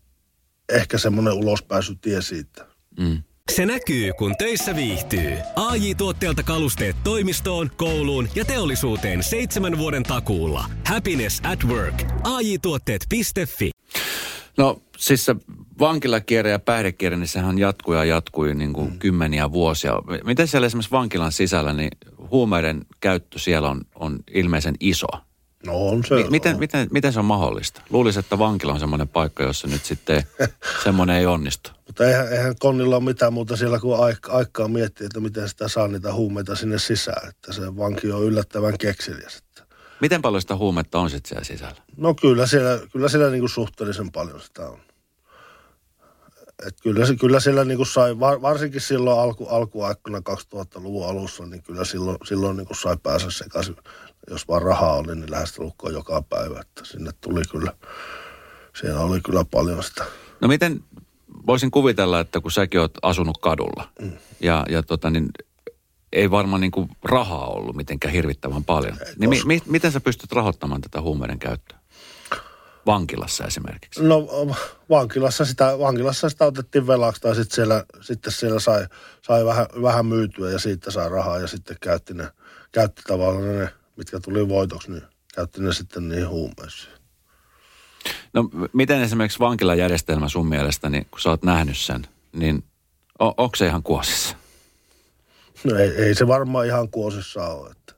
ehkä 0.73 0.99
semmoinen 0.99 1.33
ulospääsytie 1.33 2.23
siitä. 2.23 2.67
Mm. 2.99 3.23
Se 3.53 3.67
näkyy, 3.67 4.13
kun 4.13 4.35
töissä 4.39 4.77
viihtyy. 4.77 5.33
ai 5.57 5.95
tuotteelta 5.95 6.43
kalusteet 6.43 6.97
toimistoon, 7.05 7.71
kouluun 7.77 8.29
ja 8.35 8.45
teollisuuteen 8.45 9.23
seitsemän 9.23 9.79
vuoden 9.79 10.03
takuulla. 10.03 10.65
Happiness 10.87 11.41
at 11.45 11.65
work. 11.65 12.03
ai 12.23 12.59
tuotteetfi 12.63 13.71
No 14.57 14.83
siis 14.99 15.25
se 15.25 15.37
vankilakierre 15.79 16.51
ja 16.51 16.59
päihdekierre, 16.59 17.17
niin 17.17 17.29
sehän 17.29 17.59
jatkui 17.59 17.97
ja 17.97 18.05
jatkui 18.05 18.55
niin 18.55 18.73
kuin 18.73 18.93
mm. 18.93 18.99
kymmeniä 18.99 19.53
vuosia. 19.53 19.93
Miten 20.25 20.49
siellä 20.49 20.67
esimerkiksi 20.67 20.91
vankilan 20.91 21.33
sisällä, 21.33 21.73
niin 21.73 21.91
huumeiden 22.31 22.87
käyttö 23.01 23.39
siellä 23.39 23.71
on, 23.71 23.81
on 23.95 24.19
ilmeisen 24.35 24.75
iso. 24.81 25.07
No 25.67 25.89
on 25.89 26.05
se. 26.05 26.15
Mi- 26.15 26.31
miten, 26.31 26.55
on. 26.55 26.59
miten, 26.61 26.89
miten 26.91 27.13
se 27.13 27.19
on 27.19 27.25
mahdollista? 27.25 27.83
Luulisin, 27.91 28.21
että 28.21 28.39
vankila 28.39 28.73
on 28.73 28.81
semmoinen 28.81 29.09
paikka, 29.09 29.43
jossa 29.43 29.69
nyt 29.69 29.85
sitten 29.85 30.23
semmoinen 30.85 31.17
ei 31.17 31.27
onnistu. 31.27 31.71
Mutta 31.87 32.07
eihän, 32.09 32.33
eihän 32.33 32.55
Konnilla 32.59 32.97
ole 32.97 33.05
mitään 33.05 33.33
muuta 33.33 33.57
siellä 33.57 33.79
kuin 33.79 33.99
aik- 33.99 34.31
aikaa 34.35 34.69
miettiä, 34.69 35.07
että 35.07 35.21
miten 35.21 35.49
sitä 35.49 35.69
saa 35.69 35.89
niitä 35.89 36.13
huumeita 36.15 36.57
sinne 36.57 36.79
sisään. 36.79 37.29
Että 37.29 37.53
se 37.53 37.77
vanki 37.77 38.13
on 38.13 38.25
yllättävän 38.25 38.79
kekseliäs. 38.79 39.37
Että. 39.37 39.63
Miten 40.01 40.23
paljon 40.23 40.41
sitä 40.41 40.57
huumetta 40.57 40.99
on 40.99 41.11
sitten 41.11 41.29
siellä 41.29 41.45
sisällä? 41.45 41.83
No 41.97 42.15
kyllä 42.15 42.47
siellä, 42.47 42.81
kyllä 42.93 43.09
siellä 43.09 43.31
niinku 43.31 43.49
suhteellisen 43.49 44.13
paljon 44.13 44.41
sitä 44.41 44.69
on. 44.69 44.79
Et 46.67 46.81
kyllä, 46.83 47.07
kyllä 47.21 47.41
siellä 47.41 47.65
niinku 47.65 47.85
sai, 47.85 48.21
var- 48.21 48.43
varsinkin 48.43 48.81
silloin 48.81 49.21
alku, 49.21 49.47
alkuaikana 49.47 50.19
2000-luvun 50.19 51.09
alussa, 51.09 51.47
niin 51.47 51.63
kyllä 51.63 51.85
silloin, 51.85 52.19
silloin 52.25 52.57
niinku 52.57 52.75
sai 52.75 52.97
päästä 53.03 53.31
sekaisin. 53.31 53.77
Jos 54.31 54.49
vaan 54.49 54.63
rahaa 54.63 54.97
oli, 54.97 55.15
niin 55.15 55.31
lähestulkoon 55.31 55.95
joka 55.95 56.23
päivä. 56.23 56.61
Että 56.61 56.85
sinne 56.85 57.11
tuli 57.21 57.43
kyllä, 57.51 57.73
siellä 58.81 59.01
oli 59.01 59.21
kyllä 59.21 59.45
paljon 59.45 59.83
sitä. 59.83 60.05
No 60.41 60.49
miten, 60.49 60.85
voisin 61.47 61.71
kuvitella, 61.71 62.21
että 62.21 62.41
kun 62.41 62.51
säkin 62.51 62.81
oot 62.81 62.99
asunut 63.03 63.39
kadulla 63.39 63.89
mm. 64.01 64.13
ja, 64.41 64.65
ja 64.69 64.83
tota 64.83 65.11
niin, 65.11 65.29
ei 66.13 66.31
varmaan 66.31 66.61
niin 66.61 66.71
kuin 66.71 66.89
rahaa 67.05 67.47
ollut 67.47 67.77
mitenkään 67.77 68.15
hirvittävän 68.15 68.65
paljon. 68.65 68.97
Niin 69.19 69.31
mi, 69.31 69.41
mi, 69.45 69.63
miten 69.67 69.93
sä 69.93 70.01
pystyt 70.01 70.33
rahoittamaan 70.33 70.81
tätä 70.81 71.01
huumeiden 71.01 71.39
käyttöä? 71.39 71.79
Vankilassa 72.87 73.45
esimerkiksi. 73.45 74.03
No 74.03 74.29
vankilassa 74.91 75.45
sitä, 75.45 75.79
vankilassa 75.79 76.29
sitä 76.29 76.45
otettiin 76.45 76.87
velaksi 76.87 77.21
tai 77.21 77.35
sitten 77.35 77.55
siellä, 77.55 77.85
sitten 78.01 78.33
siellä 78.33 78.61
sai, 78.61 78.87
sai 79.23 79.45
vähän, 79.45 79.67
vähän 79.83 80.07
myytyä 80.07 80.51
ja 80.51 80.59
siitä 80.59 80.91
sai 80.91 81.09
rahaa 81.09 81.39
ja 81.39 81.47
sitten 81.47 81.77
käytti 81.81 82.15
ne, 82.15 82.29
käytti 82.73 83.03
tavallaan 83.07 83.59
ne, 83.59 83.69
mitkä 83.97 84.21
tuli 84.21 84.49
voitoksi, 84.49 84.91
niin 84.91 85.03
käytti 85.35 85.63
ne 85.63 85.73
sitten 85.73 86.09
niihin 86.09 86.29
huumeisiin. 86.29 86.95
No 88.33 88.51
miten 88.73 89.03
esimerkiksi 89.03 89.39
vankilajärjestelmä 89.39 90.29
sun 90.29 90.47
mielestä, 90.47 90.89
niin 90.89 91.07
kun 91.11 91.21
sä 91.21 91.31
oot 91.31 91.43
nähnyt 91.43 91.79
sen, 91.79 92.07
niin 92.33 92.65
o, 93.21 93.27
onko 93.37 93.57
se 93.57 93.67
ihan 93.67 93.83
kuosissa? 93.83 94.37
No 95.65 95.77
ei, 95.77 95.89
ei 95.91 96.15
se 96.15 96.27
varmaan 96.27 96.67
ihan 96.67 96.89
kuosissa 96.89 97.47
ole. 97.49 97.71
Että. 97.71 97.95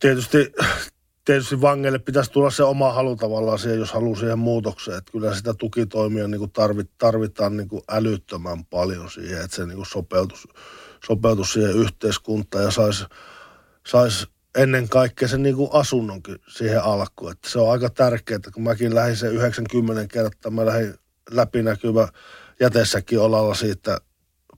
Tietysti, 0.00 0.52
tietysti 1.24 1.60
vangeille 1.60 1.98
pitäisi 1.98 2.30
tulla 2.30 2.50
se 2.50 2.62
oma 2.62 2.92
halu 2.92 3.16
tavallaan 3.16 3.58
siihen, 3.58 3.78
jos 3.78 3.92
haluaa 3.92 4.18
siihen 4.18 4.38
muutokseen. 4.38 4.98
Että 4.98 5.12
kyllä 5.12 5.34
sitä 5.34 5.54
tukitoimia 5.54 6.28
niin 6.28 6.38
kuin 6.38 6.50
tarvit, 6.50 6.90
tarvitaan 6.98 7.56
niin 7.56 7.68
kuin 7.68 7.82
älyttömän 7.88 8.64
paljon 8.64 9.10
siihen, 9.10 9.44
että 9.44 9.56
se 9.56 9.66
niin 9.66 9.76
kuin 9.76 9.86
sopeutus, 9.86 10.48
sopeutus 11.06 11.52
siihen 11.52 11.76
yhteiskuntaan 11.76 12.64
ja 12.64 12.70
saisi 12.70 13.04
sais 13.88 14.26
ennen 14.56 14.88
kaikkea 14.88 15.28
sen 15.28 15.42
niin 15.42 15.56
kuin 15.56 15.70
asunnonkin 15.72 16.36
siihen 16.48 16.82
alkuun. 16.82 17.32
Että 17.32 17.50
se 17.50 17.58
on 17.58 17.72
aika 17.72 17.90
tärkeää, 17.90 18.40
kun 18.54 18.62
mäkin 18.62 18.94
lähdin 18.94 19.16
sen 19.16 19.32
90 19.32 20.06
kertaa, 20.12 20.50
mä 20.50 20.66
lähdin 20.66 20.94
läpinäkyvä 21.30 22.08
jätessäkin 22.60 23.20
olalla 23.20 23.54
siitä 23.54 23.98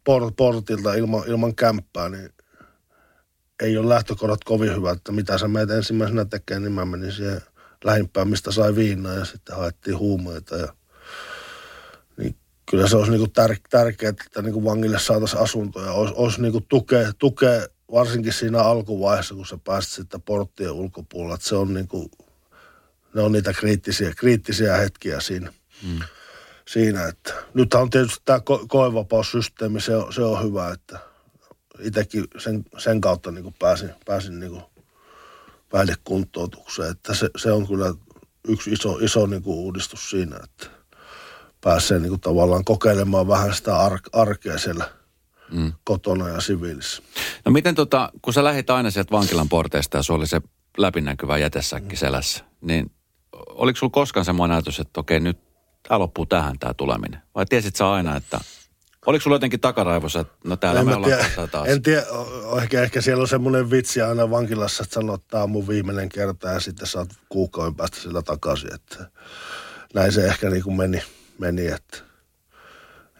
port, 0.04 0.36
portilta 0.36 0.94
ilman, 0.94 1.28
ilman 1.28 1.54
kämppää, 1.54 2.08
niin 2.08 2.30
ei 3.62 3.76
ole 3.76 3.88
lähtökohdat 3.88 4.44
kovin 4.44 4.76
hyvät, 4.76 4.96
että 4.96 5.12
mitä 5.12 5.38
sä 5.38 5.48
meet 5.48 5.70
ensimmäisenä 5.70 6.24
tekemään, 6.24 6.62
niin 6.62 6.72
mä 6.72 6.84
menin 6.84 7.12
siihen 7.12 7.40
lähimpään, 7.84 8.28
mistä 8.28 8.52
sai 8.52 8.76
viinaa 8.76 9.14
ja 9.14 9.24
sitten 9.24 9.56
haettiin 9.56 9.98
huumeita 9.98 10.56
ja 10.56 10.68
niin 12.16 12.36
kyllä 12.70 12.88
se 12.88 12.96
olisi 12.96 13.10
niinku 13.10 13.28
tär, 13.28 13.56
tärkeää, 13.70 14.10
että 14.10 14.42
niinku 14.42 14.64
vangille 14.64 14.98
saataisiin 14.98 15.42
asuntoja, 15.42 15.92
olisi, 15.92 16.14
olisi 16.16 16.42
niinku 16.42 16.60
tukea, 16.60 17.12
tukea, 17.18 17.66
varsinkin 17.92 18.32
siinä 18.32 18.62
alkuvaiheessa, 18.62 19.34
kun 19.34 19.46
sä 19.46 19.58
pääset 19.64 19.92
sitten 19.92 20.22
porttien 20.22 20.72
ulkopuolella, 20.72 21.34
että 21.34 21.48
se 21.48 21.56
on 21.56 21.74
niinku, 21.74 22.10
ne 23.14 23.22
on 23.22 23.32
niitä 23.32 23.52
kriittisiä, 23.52 24.12
kriittisiä 24.16 24.76
hetkiä 24.76 25.20
siinä. 25.20 25.52
Mm. 25.82 25.98
siinä 26.68 27.06
että 27.06 27.34
nyt 27.54 27.74
on 27.74 27.90
tietysti 27.90 28.22
tämä 28.24 28.38
ko- 28.38 28.66
koevapaussysteemi, 28.68 29.80
se 29.80 29.96
on, 29.96 30.12
se 30.12 30.22
on 30.22 30.44
hyvä, 30.44 30.70
että 30.70 30.98
itsekin 31.80 32.24
sen, 32.38 32.64
sen 32.78 33.00
kautta 33.00 33.30
niin 33.30 33.54
pääsin, 33.58 33.90
pääsin 34.06 34.40
niin 34.40 34.62
päihdekuntoutukseen, 35.70 36.90
että 36.90 37.14
se, 37.14 37.30
se 37.36 37.52
on 37.52 37.66
kyllä 37.68 37.94
yksi 38.48 38.70
iso, 38.70 38.98
iso 38.98 39.26
niin 39.26 39.42
uudistus 39.44 40.10
siinä, 40.10 40.36
että 40.44 40.66
pääsee 41.60 41.98
niin 41.98 42.20
tavallaan 42.20 42.64
kokeilemaan 42.64 43.28
vähän 43.28 43.54
sitä 43.54 43.76
ar- 43.78 44.00
arkea 44.12 44.58
siellä, 44.58 44.90
mm. 45.52 45.72
kotona 45.84 46.28
ja 46.28 46.40
siviilissä. 46.40 47.02
No 47.44 47.52
miten 47.52 47.74
tota, 47.74 48.12
kun 48.22 48.34
sä 48.34 48.44
lähit 48.44 48.70
aina 48.70 48.90
sieltä 48.90 49.10
vankilan 49.10 49.48
porteista 49.48 49.96
ja 49.96 50.02
sulla 50.02 50.18
oli 50.18 50.26
se 50.26 50.40
läpinäkyvä 50.78 51.38
jätesäkki 51.38 51.94
mm. 51.94 51.98
selässä, 51.98 52.44
niin 52.60 52.90
oliko 53.32 53.76
sulla 53.76 53.90
koskaan 53.90 54.24
semmoinen 54.24 54.54
ajatus, 54.54 54.80
että 54.80 55.00
okei 55.00 55.20
nyt 55.20 55.38
tämä 55.88 55.98
loppuu 55.98 56.26
tähän 56.26 56.58
tämä 56.58 56.74
tuleminen? 56.74 57.22
Vai 57.34 57.46
tiesit 57.46 57.76
sä 57.76 57.90
aina, 57.90 58.16
että 58.16 58.40
Oliko 59.06 59.22
sulla 59.22 59.34
jotenkin 59.34 59.60
takaraivossa, 59.60 60.20
että 60.20 60.34
no 60.44 60.56
täällä 60.56 60.80
en 60.80 60.86
me 60.86 60.94
ollaan 60.94 61.12
tiedä, 61.12 61.46
taas? 61.46 61.68
En 61.68 61.82
tiedä, 61.82 62.02
ehkä, 62.62 62.82
ehkä 62.82 63.00
siellä 63.00 63.22
on 63.22 63.28
semmoinen 63.28 63.70
vitsi 63.70 64.02
aina 64.02 64.30
vankilassa, 64.30 64.82
että 64.82 64.94
sanoo, 64.94 65.14
että 65.14 65.26
tämä 65.30 65.42
on 65.42 65.50
mun 65.50 65.68
viimeinen 65.68 66.08
kerta 66.08 66.48
ja 66.48 66.60
sitten 66.60 66.86
saat 66.86 67.08
kuukauden 67.28 67.74
päästä 67.74 68.00
sillä 68.00 68.22
takaisin. 68.22 68.74
Että 68.74 69.10
näin 69.94 70.12
se 70.12 70.26
ehkä 70.26 70.50
niin 70.50 70.62
kuin 70.62 70.76
meni, 70.76 71.02
meni 71.38 71.66
että 71.66 71.98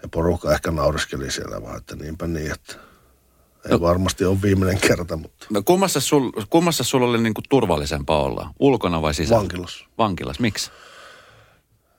ja 0.03 0.09
porukka 0.09 0.55
ehkä 0.55 0.71
nauriskeli 0.71 1.31
siellä 1.31 1.63
vaan, 1.63 1.77
että 1.77 1.97
niinpä 1.97 2.27
niin, 2.27 2.53
että 2.53 2.75
ei 3.65 3.71
no, 3.71 3.81
varmasti 3.81 4.25
ole 4.25 4.43
viimeinen 4.43 4.81
kerta, 4.81 5.17
mutta... 5.17 5.47
No 5.51 5.63
kummassa, 5.63 6.01
sul, 6.01 6.31
kummassa 6.51 6.85
sulla 6.85 7.07
oli 7.07 7.23
niin 7.23 7.35
kuin 7.35 7.45
turvallisempaa 7.49 8.23
olla? 8.23 8.51
Ulkona 8.59 9.03
vai 9.03 9.15
sisällä? 9.15 9.41
Vankilas. 9.41 9.85
Vankilas, 9.99 10.41
miksi? 10.41 10.71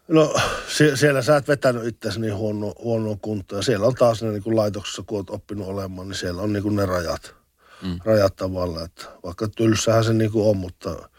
No 0.07 0.33
sie- 0.77 0.97
siellä 0.97 1.21
sä 1.21 1.37
et 1.37 1.47
vetänyt 1.47 1.85
itse 1.85 2.19
niin 2.19 2.35
huono, 2.35 2.73
huonoa 2.83 3.17
kuntoa. 3.21 3.61
Siellä 3.61 3.87
on 3.87 3.95
taas 3.95 4.23
ne 4.23 4.31
niin 4.31 4.43
kuin 4.43 4.55
laitoksessa, 4.55 5.03
kun 5.05 5.17
oot 5.17 5.29
oppinut 5.29 5.67
olemaan, 5.67 6.07
niin 6.07 6.17
siellä 6.17 6.41
on 6.41 6.53
niin 6.53 6.63
kuin 6.63 6.75
ne 6.75 6.85
rajat. 6.85 7.35
Mm. 7.81 7.99
Rajat 8.05 8.35
tavallaan, 8.35 8.85
että 8.85 9.05
vaikka 9.23 9.47
tylsähän 9.47 10.03
se 10.03 10.13
niin 10.13 10.31
kuin 10.31 10.49
on, 10.49 10.57
mutta 10.57 11.09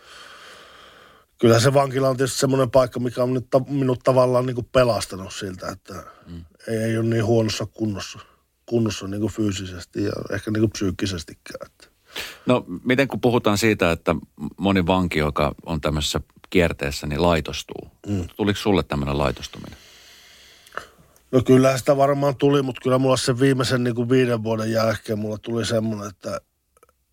kyllä 1.42 1.60
se 1.60 1.74
vankila 1.74 2.08
on 2.08 2.16
tietysti 2.16 2.38
semmoinen 2.38 2.70
paikka, 2.70 3.00
mikä 3.00 3.22
on 3.22 3.34
nyt 3.34 3.50
ta- 3.50 3.64
minut 3.68 4.00
tavallaan 4.04 4.46
niin 4.46 4.54
kuin 4.54 4.68
pelastanut 4.72 5.34
siltä, 5.34 5.68
että 5.68 5.94
mm. 6.26 6.44
ei, 6.68 6.76
ei 6.76 6.98
ole 6.98 7.06
niin 7.06 7.24
huonossa 7.24 7.66
kunnossa, 7.66 8.18
kunnossa 8.66 9.08
niin 9.08 9.20
kuin 9.20 9.32
fyysisesti 9.32 10.04
ja 10.04 10.12
ehkä 10.32 10.50
niin 10.50 10.60
kuin 10.60 10.70
psyykkisestikään. 10.70 11.66
Että. 11.66 11.86
No 12.46 12.64
miten 12.84 13.08
kun 13.08 13.20
puhutaan 13.20 13.58
siitä, 13.58 13.92
että 13.92 14.14
moni 14.56 14.86
vanki, 14.86 15.18
joka 15.18 15.54
on 15.66 15.80
tämmöisessä 15.80 16.20
kierteessä, 16.50 17.06
niin 17.06 17.22
laitostuu. 17.22 17.90
Mm. 18.06 18.26
Tuliko 18.36 18.58
sulle 18.58 18.82
tämmöinen 18.82 19.18
laitostuminen? 19.18 19.78
No 21.32 21.42
kyllä 21.42 21.78
sitä 21.78 21.96
varmaan 21.96 22.36
tuli, 22.36 22.62
mutta 22.62 22.80
kyllä 22.82 22.98
mulla 22.98 23.16
sen 23.16 23.40
viimeisen 23.40 23.84
niin 23.84 23.94
kuin 23.94 24.08
viiden 24.08 24.42
vuoden 24.42 24.72
jälkeen 24.72 25.18
mulla 25.18 25.38
tuli 25.38 25.66
semmoinen, 25.66 26.08
että 26.08 26.40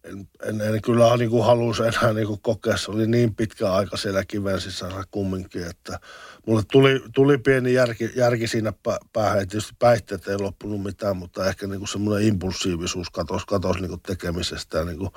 en, 0.03 0.29
en, 0.43 0.61
en 0.61 0.81
kyllä 0.81 1.17
niin 1.17 1.29
kuin 1.29 1.45
halusi 1.45 1.83
enää 1.83 2.13
niin 2.13 2.27
kuin 2.27 2.39
kokea. 2.41 2.77
Se 2.77 2.91
oli 2.91 3.07
niin 3.07 3.35
pitkä 3.35 3.73
aika 3.73 3.97
siellä 3.97 4.25
kiven 4.25 4.61
sisällä 4.61 5.03
kumminkin, 5.11 5.67
että 5.67 5.99
mulle 6.47 6.61
tuli, 6.71 7.03
tuli 7.13 7.37
pieni 7.37 7.73
järki, 7.73 8.09
järki 8.15 8.47
siinä 8.47 8.73
päähän. 9.13 9.47
Tietysti 9.47 9.73
päihteet 9.79 10.27
ei 10.27 10.37
loppunut 10.37 10.83
mitään, 10.83 11.17
mutta 11.17 11.45
ehkä 11.45 11.67
niin 11.67 11.79
kuin 11.79 11.87
semmoinen 11.87 12.27
impulsiivisuus 12.27 13.09
katosi, 13.09 13.45
katosi 13.47 13.79
niin 13.79 13.89
kuin 13.89 14.01
tekemisestä 14.01 14.77
ja 14.77 14.85
niin 14.85 14.97
kuin 14.97 15.09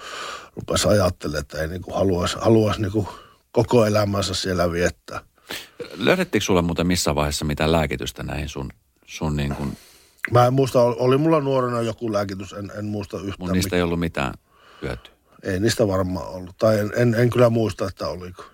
rupesi 0.56 0.88
ajattelemaan, 0.88 1.40
että 1.40 1.60
ei 1.60 1.68
niin 1.68 1.82
kuin 1.82 1.94
haluaisi, 1.94 2.36
haluaisi 2.40 2.82
niin 2.82 2.92
kuin 2.92 3.06
koko 3.52 3.86
elämänsä 3.86 4.34
siellä 4.34 4.72
viettää. 4.72 5.20
Löydettikö 5.96 6.44
sulle 6.44 6.62
muuten 6.62 6.86
missään 6.86 7.16
vaiheessa 7.16 7.44
mitään 7.44 7.72
lääkitystä 7.72 8.22
näihin 8.22 8.48
sun, 8.48 8.70
sun 9.06 9.36
niin 9.36 9.54
kuin... 9.54 9.76
Mä 10.30 10.46
en 10.46 10.52
muista, 10.52 10.82
oli 10.82 11.18
mulla 11.18 11.40
nuorena 11.40 11.80
joku 11.80 12.12
lääkitys, 12.12 12.52
en, 12.52 12.72
en 12.78 12.84
muista 12.84 13.16
yhtään. 13.16 13.36
Mun 13.38 13.52
niistä 13.52 13.66
mikä... 13.66 13.76
ei 13.76 13.82
ollut 13.82 14.00
mitään 14.00 14.34
hyötyä. 14.82 15.12
Ei 15.42 15.60
niistä 15.60 15.88
varmaan 15.88 16.28
ollut, 16.28 16.56
tai 16.58 16.78
en, 16.78 16.90
en, 16.96 17.14
en 17.14 17.30
kyllä 17.30 17.50
muista, 17.50 17.88
että 17.88 18.08
oliko. 18.08 18.44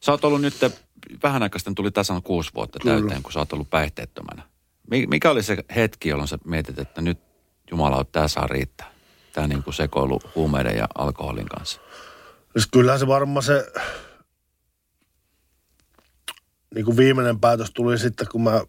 Sä 0.00 0.12
oot 0.12 0.24
ollut 0.24 0.40
nyt, 0.40 0.54
vähän 1.22 1.42
aikaa 1.42 1.58
sitten 1.58 1.74
tuli 1.74 1.90
tasan 1.90 2.22
kuusi 2.22 2.50
vuotta 2.54 2.78
kyllä. 2.78 2.98
täyteen, 3.00 3.22
kun 3.22 3.32
sä 3.32 3.38
oot 3.38 3.52
ollut 3.52 3.70
päihteettömänä. 3.70 4.42
Mikä 4.90 5.30
oli 5.30 5.42
se 5.42 5.56
hetki, 5.76 6.08
jolloin 6.08 6.28
sä 6.28 6.38
mietit, 6.44 6.78
että 6.78 7.00
nyt 7.00 7.18
Jumala, 7.70 8.04
tämä 8.04 8.28
saa 8.28 8.46
riittää? 8.46 8.90
Tämä 9.32 9.46
niin 9.46 9.62
kuin 9.62 9.74
sekoilu 9.74 10.20
huumeiden 10.34 10.76
ja 10.76 10.88
alkoholin 10.94 11.48
kanssa. 11.48 11.80
Siis 12.52 12.66
kyllähän 12.72 12.98
se 12.98 13.06
varmaan 13.06 13.42
se 13.42 13.72
niin 16.74 16.84
kuin 16.84 16.96
viimeinen 16.96 17.40
päätös 17.40 17.70
tuli 17.70 17.98
sitten, 17.98 18.26
kun 18.32 18.42
mä, 18.42 18.64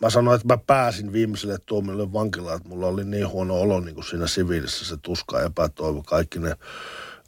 mä 0.00 0.10
sanoin, 0.10 0.36
että 0.36 0.54
mä 0.54 0.58
pääsin 0.66 1.12
viimeiselle 1.12 1.58
tuomille 1.66 2.12
vankilaan, 2.12 2.56
että 2.56 2.68
mulla 2.68 2.86
oli 2.86 3.04
niin 3.04 3.28
huono 3.28 3.60
olo 3.60 3.80
niin 3.80 3.94
kuin 3.94 4.04
siinä 4.04 4.26
siviilissä, 4.26 4.84
se 4.84 4.96
tuska, 5.02 5.42
epätoivo, 5.42 6.02
kaikki 6.02 6.38
ne 6.38 6.56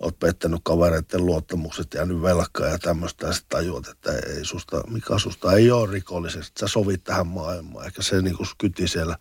oot 0.00 0.18
pettänyt 0.18 0.60
kavereiden 0.64 1.26
luottamukset, 1.26 1.94
jäänyt 1.94 2.22
velkaa 2.22 2.66
ja 2.66 2.78
tämmöistä, 2.78 3.26
ja 3.26 3.32
sitten 3.32 3.58
tajuat, 3.58 3.88
että 3.88 4.12
ei 4.12 4.44
susta, 4.44 4.82
mikä 4.90 5.18
susta 5.18 5.52
ei 5.52 5.70
ole 5.70 5.92
rikollisesti, 5.92 6.60
sä 6.60 6.68
sovit 6.68 7.04
tähän 7.04 7.26
maailmaan, 7.26 7.84
eikä 7.84 8.02
se 8.02 8.22
niin 8.22 8.36
kuin 8.36 8.48
kyti 8.58 8.88
siellä 8.88 9.16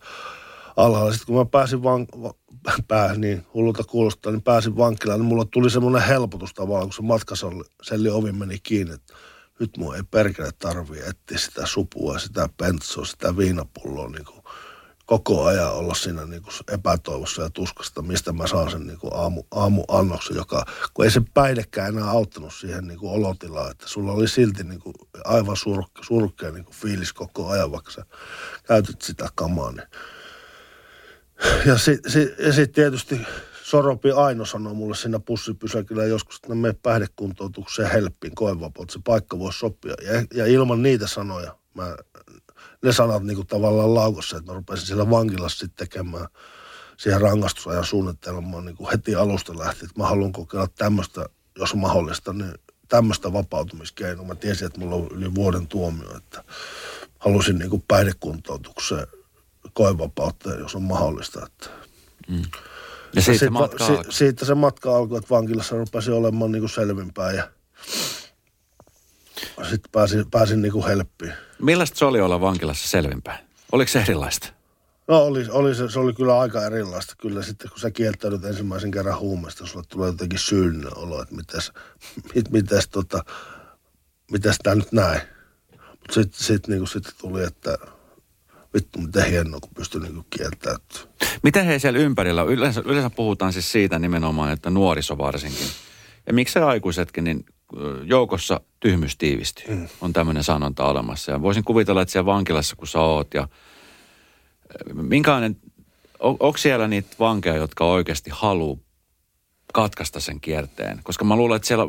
alhaalla. 0.76 1.12
Sitten 1.12 1.26
kun 1.26 1.36
mä 1.36 1.44
pääsin 1.44 1.82
van, 1.82 2.06
va, 2.22 2.34
pää, 2.88 3.14
niin 3.14 3.46
hullulta 3.54 3.84
kuulostaa, 3.84 4.32
niin 4.32 4.42
pääsin 4.42 4.76
vankilaan, 4.76 5.20
niin 5.20 5.28
mulla 5.28 5.44
tuli 5.44 5.70
semmoinen 5.70 6.02
helpotus 6.02 6.54
tavallaan, 6.54 6.88
kun 6.88 6.92
se 6.92 7.02
matkaselli 7.02 8.08
ovi 8.10 8.32
meni 8.32 8.58
kiinni, 8.62 8.94
että 8.94 9.14
nyt 9.60 9.76
mun 9.76 9.96
ei 9.96 10.02
perkele 10.02 10.50
tarvii 10.58 11.00
etsiä 11.00 11.38
sitä 11.38 11.66
supua, 11.66 12.18
sitä 12.18 12.48
pentsoa, 12.56 13.04
sitä 13.04 13.36
viinapulloa 13.36 14.08
niin 14.08 14.24
kuin 14.24 14.42
koko 15.06 15.44
ajan 15.44 15.72
olla 15.72 15.94
siinä 15.94 16.24
niin 16.24 16.42
kuin 16.42 16.54
epätoivossa 16.72 17.42
ja 17.42 17.50
tuskasta, 17.50 18.02
mistä 18.02 18.32
mä 18.32 18.46
saan 18.46 18.70
sen 18.70 18.86
niin 18.86 18.98
kuin 18.98 19.14
aamu, 19.14 19.42
aamuannoksen, 19.50 20.36
joka, 20.36 20.64
kun 20.94 21.04
ei 21.04 21.10
se 21.10 21.22
päihdekään 21.34 21.96
enää 21.96 22.10
auttanut 22.10 22.54
siihen 22.54 22.86
niin 22.86 22.98
kuin 22.98 23.12
olotilaan, 23.12 23.70
että 23.70 23.88
sulla 23.88 24.12
oli 24.12 24.28
silti 24.28 24.64
niin 24.64 24.80
kuin 24.80 24.94
aivan 25.24 25.56
surke, 25.56 26.02
surkea 26.02 26.50
niin 26.50 26.64
kuin 26.64 26.76
fiilis 26.76 27.12
koko 27.12 27.48
ajan, 27.48 27.72
vaikka 27.72 27.90
sä 27.90 28.06
käytit 28.64 29.02
sitä 29.02 29.28
kamaa. 29.34 29.72
Niin. 29.72 29.86
Ja 31.66 31.78
sitten 31.78 32.12
sit, 32.12 32.28
sit 32.54 32.72
tietysti 32.72 33.20
Soropi 33.72 34.10
Aino 34.10 34.44
sanoi 34.44 34.74
mulle 34.74 34.96
siinä 34.96 35.18
pussipysäkillä 35.18 36.04
joskus, 36.04 36.36
että 36.36 36.54
me 36.54 36.72
päihdekuntoutukseen 36.82 37.90
helppiin 37.90 38.34
koevapaut, 38.34 38.90
se 38.90 38.98
paikka 39.04 39.38
voisi 39.38 39.58
sopia. 39.58 39.94
Ja, 40.02 40.24
ja 40.34 40.46
ilman 40.46 40.82
niitä 40.82 41.06
sanoja, 41.06 41.56
mä, 41.74 41.96
ne 42.82 42.92
sanat 42.92 43.22
niin 43.22 43.36
kuin 43.36 43.46
tavallaan 43.46 43.94
laukossa, 43.94 44.36
että 44.36 44.52
mä 44.52 44.56
rupesin 44.56 44.86
siellä 44.86 45.10
vankilassa 45.10 45.58
sitten 45.58 45.88
tekemään 45.88 46.26
siihen 46.96 47.20
rangaistusajan 47.20 47.84
suunnitelmaan 47.84 48.64
niin 48.64 48.76
kuin 48.76 48.90
heti 48.90 49.14
alusta 49.14 49.58
lähti, 49.58 49.84
että 49.84 50.00
mä 50.00 50.08
haluan 50.08 50.32
kokeilla 50.32 50.68
tämmöistä, 50.78 51.26
jos 51.58 51.74
mahdollista, 51.74 52.32
niin 52.32 52.54
tämmöistä 52.88 53.32
vapautumiskeinoa. 53.32 54.26
Mä 54.26 54.34
tiesin, 54.34 54.66
että 54.66 54.80
mulla 54.80 54.94
on 54.94 55.08
yli 55.10 55.34
vuoden 55.34 55.66
tuomio, 55.66 56.16
että 56.16 56.44
halusin 57.18 57.58
niin 57.58 57.70
kuin 57.70 57.84
päihdekuntoutukseen 57.88 59.06
koevapautta, 59.72 60.54
jos 60.54 60.74
on 60.74 60.82
mahdollista. 60.82 61.46
Että 61.46 61.70
mm. 62.28 62.42
Ja 63.14 63.22
siitä, 63.22 63.38
sit, 63.38 63.50
matka 63.50 63.86
si, 63.86 63.92
siitä 64.10 64.44
se 64.44 64.54
matka 64.54 64.96
alkoi, 64.96 65.18
että 65.18 65.30
vankilassa 65.30 65.76
rupesi 65.76 66.10
olemaan 66.10 66.52
niin 66.52 66.62
kuin 66.62 66.70
selvinpäin 66.70 67.36
ja 67.36 67.48
sitten 69.62 69.90
pääsin, 69.92 70.30
pääsin 70.30 70.62
niin 70.62 70.72
kuin 70.72 70.86
helppiin. 70.86 71.32
Millaista 71.62 71.98
se 71.98 72.04
oli 72.04 72.20
olla 72.20 72.40
vankilassa 72.40 72.88
selvinpäin? 72.88 73.44
Oliko 73.72 73.88
se 73.88 74.00
erilaista? 74.00 74.48
No 75.08 75.18
oli, 75.18 75.46
oli 75.50 75.74
se, 75.74 75.90
se, 75.90 75.98
oli 75.98 76.12
kyllä 76.12 76.40
aika 76.40 76.66
erilaista. 76.66 77.14
Kyllä 77.18 77.42
sitten 77.42 77.70
kun 77.70 77.80
sä 77.80 77.90
kieltäydyt 77.90 78.44
ensimmäisen 78.44 78.90
kerran 78.90 79.18
huumeesta, 79.18 79.66
sulle 79.66 79.84
tulee 79.88 80.08
jotenkin 80.08 80.38
syyllinen 80.38 80.98
olo, 80.98 81.22
että 81.22 81.34
mitäs, 81.34 81.72
mit, 82.34 82.50
mitäs, 82.50 82.88
tota, 82.88 83.24
mitäs 84.30 84.58
tää 84.62 84.74
nyt 84.74 84.92
näin. 84.92 85.20
Mutta 85.70 86.14
sitten 86.14 86.44
sit, 86.44 86.68
niin 86.68 86.86
sit 86.86 87.04
tuli, 87.18 87.44
että 87.44 87.78
vittu 88.74 88.98
mitä 88.98 89.24
hienoa, 89.24 89.60
kun 89.60 89.70
pystyy 89.74 90.00
niin 90.00 90.24
kieltäytymään. 90.30 91.08
Miten 91.42 91.66
he 91.66 91.78
siellä 91.78 91.98
ympärillä, 91.98 92.42
yleensä, 92.42 92.82
yleensä 92.84 93.10
puhutaan 93.10 93.52
siis 93.52 93.72
siitä 93.72 93.98
nimenomaan, 93.98 94.52
että 94.52 94.70
nuoriso 94.70 95.18
varsinkin. 95.18 95.66
Ja 96.26 96.32
miksi 96.32 96.58
aikuisetkin, 96.58 97.24
niin 97.24 97.44
joukossa 98.04 98.60
tyhmyys 98.80 99.16
tiivistyy. 99.16 99.74
Mm. 99.74 99.88
On 100.00 100.12
tämmöinen 100.12 100.44
sanonta 100.44 100.84
olemassa. 100.84 101.32
Ja 101.32 101.42
voisin 101.42 101.64
kuvitella, 101.64 102.02
että 102.02 102.12
siellä 102.12 102.26
vankilassa, 102.26 102.76
kun 102.76 102.88
sä 102.88 103.00
oot 103.00 103.34
ja 103.34 103.48
minkälainen, 104.92 105.56
on, 106.18 106.36
onko 106.40 106.58
siellä 106.58 106.88
niitä 106.88 107.16
vankeja, 107.18 107.56
jotka 107.56 107.84
oikeasti 107.84 108.30
haluaa 108.34 108.78
katkaista 109.72 110.20
sen 110.20 110.40
kierteen. 110.40 111.00
Koska 111.02 111.24
mä 111.24 111.36
luulen, 111.36 111.56
että 111.56 111.68
siellä, 111.68 111.84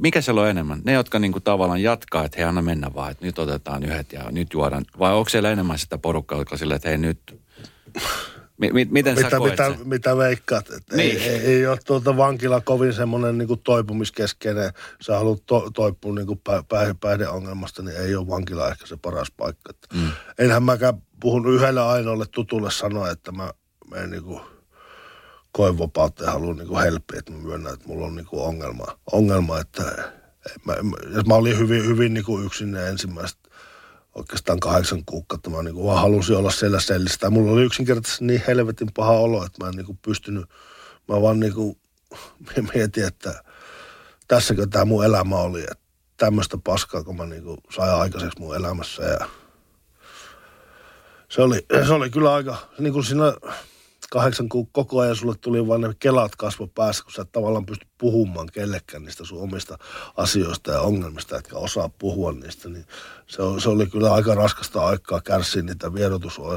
mikä 0.00 0.20
siellä 0.20 0.40
on 0.40 0.48
enemmän? 0.48 0.80
Ne, 0.84 0.92
jotka 0.92 1.18
niinku 1.18 1.40
tavallaan 1.40 1.82
jatkaa, 1.82 2.24
että 2.24 2.38
hei 2.38 2.46
anna 2.46 2.62
mennä 2.62 2.94
vaan, 2.94 3.10
että 3.10 3.24
nyt 3.24 3.38
otetaan 3.38 3.82
yhdet 3.82 4.12
ja 4.12 4.30
nyt 4.30 4.52
juodaan. 4.52 4.84
Vai 4.98 5.12
onko 5.12 5.28
siellä 5.28 5.50
enemmän 5.50 5.78
sitä 5.78 5.98
porukkaa, 5.98 6.38
jotka 6.38 6.56
silleen, 6.56 6.76
että 6.76 6.88
hei 6.88 6.98
nyt... 6.98 7.40
M- 8.58 8.64
m- 8.64 8.88
miten 8.90 9.14
mitä, 9.14 9.30
sä 9.30 9.40
mitä, 9.40 9.70
sen? 9.70 9.88
mitä 9.88 10.16
veikkaat? 10.16 10.70
Että 10.70 10.96
niin. 10.96 11.16
ei, 11.16 11.28
ei, 11.28 11.38
ei, 11.38 11.66
ole 11.66 11.78
tuota 11.86 12.16
vankila 12.16 12.60
kovin 12.60 12.92
semmoinen 12.92 13.38
niin 13.38 13.60
toipumiskeskeinen. 13.64 14.72
Sä 15.00 15.18
haluat 15.18 15.42
to, 15.46 15.70
toipua 15.74 16.14
niin 16.14 16.26
kuin 16.26 16.40
pä, 16.44 16.64
pä, 16.68 16.94
päihdeongelmasta, 17.00 17.82
niin 17.82 17.96
ei 17.96 18.16
ole 18.16 18.28
vankila 18.28 18.68
ehkä 18.68 18.86
se 18.86 18.96
paras 18.96 19.30
paikka. 19.36 19.72
Mm. 19.94 20.10
Enhän 20.38 20.62
mäkään 20.62 21.02
puhun 21.20 21.54
yhdelle 21.54 21.82
ainoalle 21.82 22.24
tutulle 22.30 22.70
sanoa, 22.70 23.10
että 23.10 23.32
mä 23.32 23.52
menen 23.90 24.10
niin 24.10 24.22
kuin– 24.22 24.40
koevapautta 25.56 26.24
ja 26.24 26.30
haluan 26.30 26.56
niin 26.56 26.78
helppiä, 26.78 27.18
että 27.18 27.32
mä 27.32 27.38
myönnän, 27.38 27.74
että 27.74 27.88
mulla 27.88 28.06
on 28.06 28.16
niin 28.16 28.26
kuin 28.26 28.42
ongelma, 28.42 28.84
ongelma, 29.12 29.60
että 29.60 29.82
mä, 30.64 30.74
mä, 30.82 31.22
mä 31.26 31.34
olin 31.34 31.58
hyvin, 31.58 31.84
hyvin 31.86 32.14
niin 32.14 32.24
kuin 32.24 32.46
yksin 32.46 32.72
ne 32.72 32.88
ensimmäiset 32.88 33.38
oikeastaan 34.14 34.60
kahdeksan 34.60 35.04
kuukautta. 35.06 35.50
Mä 35.50 35.62
niin 35.62 35.74
kuin 35.74 35.86
vaan 35.86 36.00
halusin 36.00 36.36
olla 36.36 36.50
siellä 36.50 36.80
sellissä. 36.80 37.30
Mulla 37.30 37.52
oli 37.52 37.64
yksinkertaisesti 37.64 38.24
niin 38.24 38.42
helvetin 38.46 38.88
paha 38.94 39.12
olo, 39.12 39.44
että 39.44 39.64
mä 39.64 39.68
en 39.68 39.74
niin 39.74 39.86
kuin 39.86 39.98
pystynyt, 40.02 40.44
mä 41.08 41.22
vaan 41.22 41.40
niin 41.40 41.54
kuin 41.54 41.78
mietin, 42.74 43.06
että 43.06 43.42
tässäkö 44.28 44.66
tämä 44.66 44.84
mun 44.84 45.04
elämä 45.04 45.36
oli. 45.36 45.60
Että 45.60 45.84
tämmöistä 46.16 46.58
paskaa, 46.64 47.04
kun 47.04 47.16
mä 47.16 47.26
niin 47.26 47.42
kuin 47.42 47.58
sain 47.76 47.94
aikaiseksi 47.94 48.40
mun 48.40 48.56
elämässä. 48.56 49.02
Ja 49.02 49.26
se 51.28 51.42
oli, 51.42 51.66
se 51.86 51.92
oli 51.92 52.10
kyllä 52.10 52.34
aika, 52.34 52.56
niin 52.78 52.92
kuin 52.92 53.04
siinä 53.04 53.24
kahdeksan 54.10 54.48
kuukautta 54.48 54.72
koko 54.72 55.00
ajan 55.00 55.16
sulle 55.16 55.34
tuli 55.40 55.68
vaan 55.68 55.80
ne 55.80 55.94
kelat 55.98 56.36
kasvo 56.36 56.66
päässä, 56.66 57.04
kun 57.04 57.12
sä 57.12 57.22
et 57.22 57.32
tavallaan 57.32 57.66
pysty 57.66 57.86
puhumaan 57.98 58.48
kellekään 58.52 59.04
niistä 59.04 59.24
sun 59.24 59.42
omista 59.42 59.78
asioista 60.16 60.72
ja 60.72 60.80
ongelmista, 60.80 61.38
etkä 61.38 61.56
osaa 61.56 61.88
puhua 61.88 62.32
niistä, 62.32 62.68
niin 62.68 62.86
se, 63.26 63.42
se 63.62 63.68
oli 63.68 63.86
kyllä 63.86 64.14
aika 64.14 64.34
raskasta 64.34 64.86
aikaa 64.86 65.20
kärsiä 65.20 65.62
niitä 65.62 65.94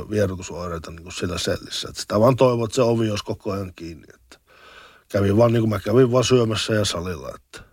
vierotusoireita, 0.10 0.92
niin 0.92 1.04
kuin 1.04 1.14
sillä 1.14 1.38
sellissä. 1.38 1.90
Että 1.90 2.02
sitä 2.02 2.20
vaan 2.20 2.36
toivon, 2.36 2.66
että 2.66 2.76
se 2.76 2.82
ovi 2.82 3.10
olisi 3.10 3.26
koko 3.26 3.52
ajan 3.52 3.74
kiinni. 3.76 4.08
Että 4.14 4.40
kävin 5.10 5.38
vaan 5.38 5.54
niin 5.54 5.62
kuin 5.62 5.70
mä 5.70 5.80
kävin 5.80 6.12
vaan 6.12 6.24
syömässä 6.24 6.74
ja 6.74 6.86
salilla, 6.86 7.30
että 7.36 7.69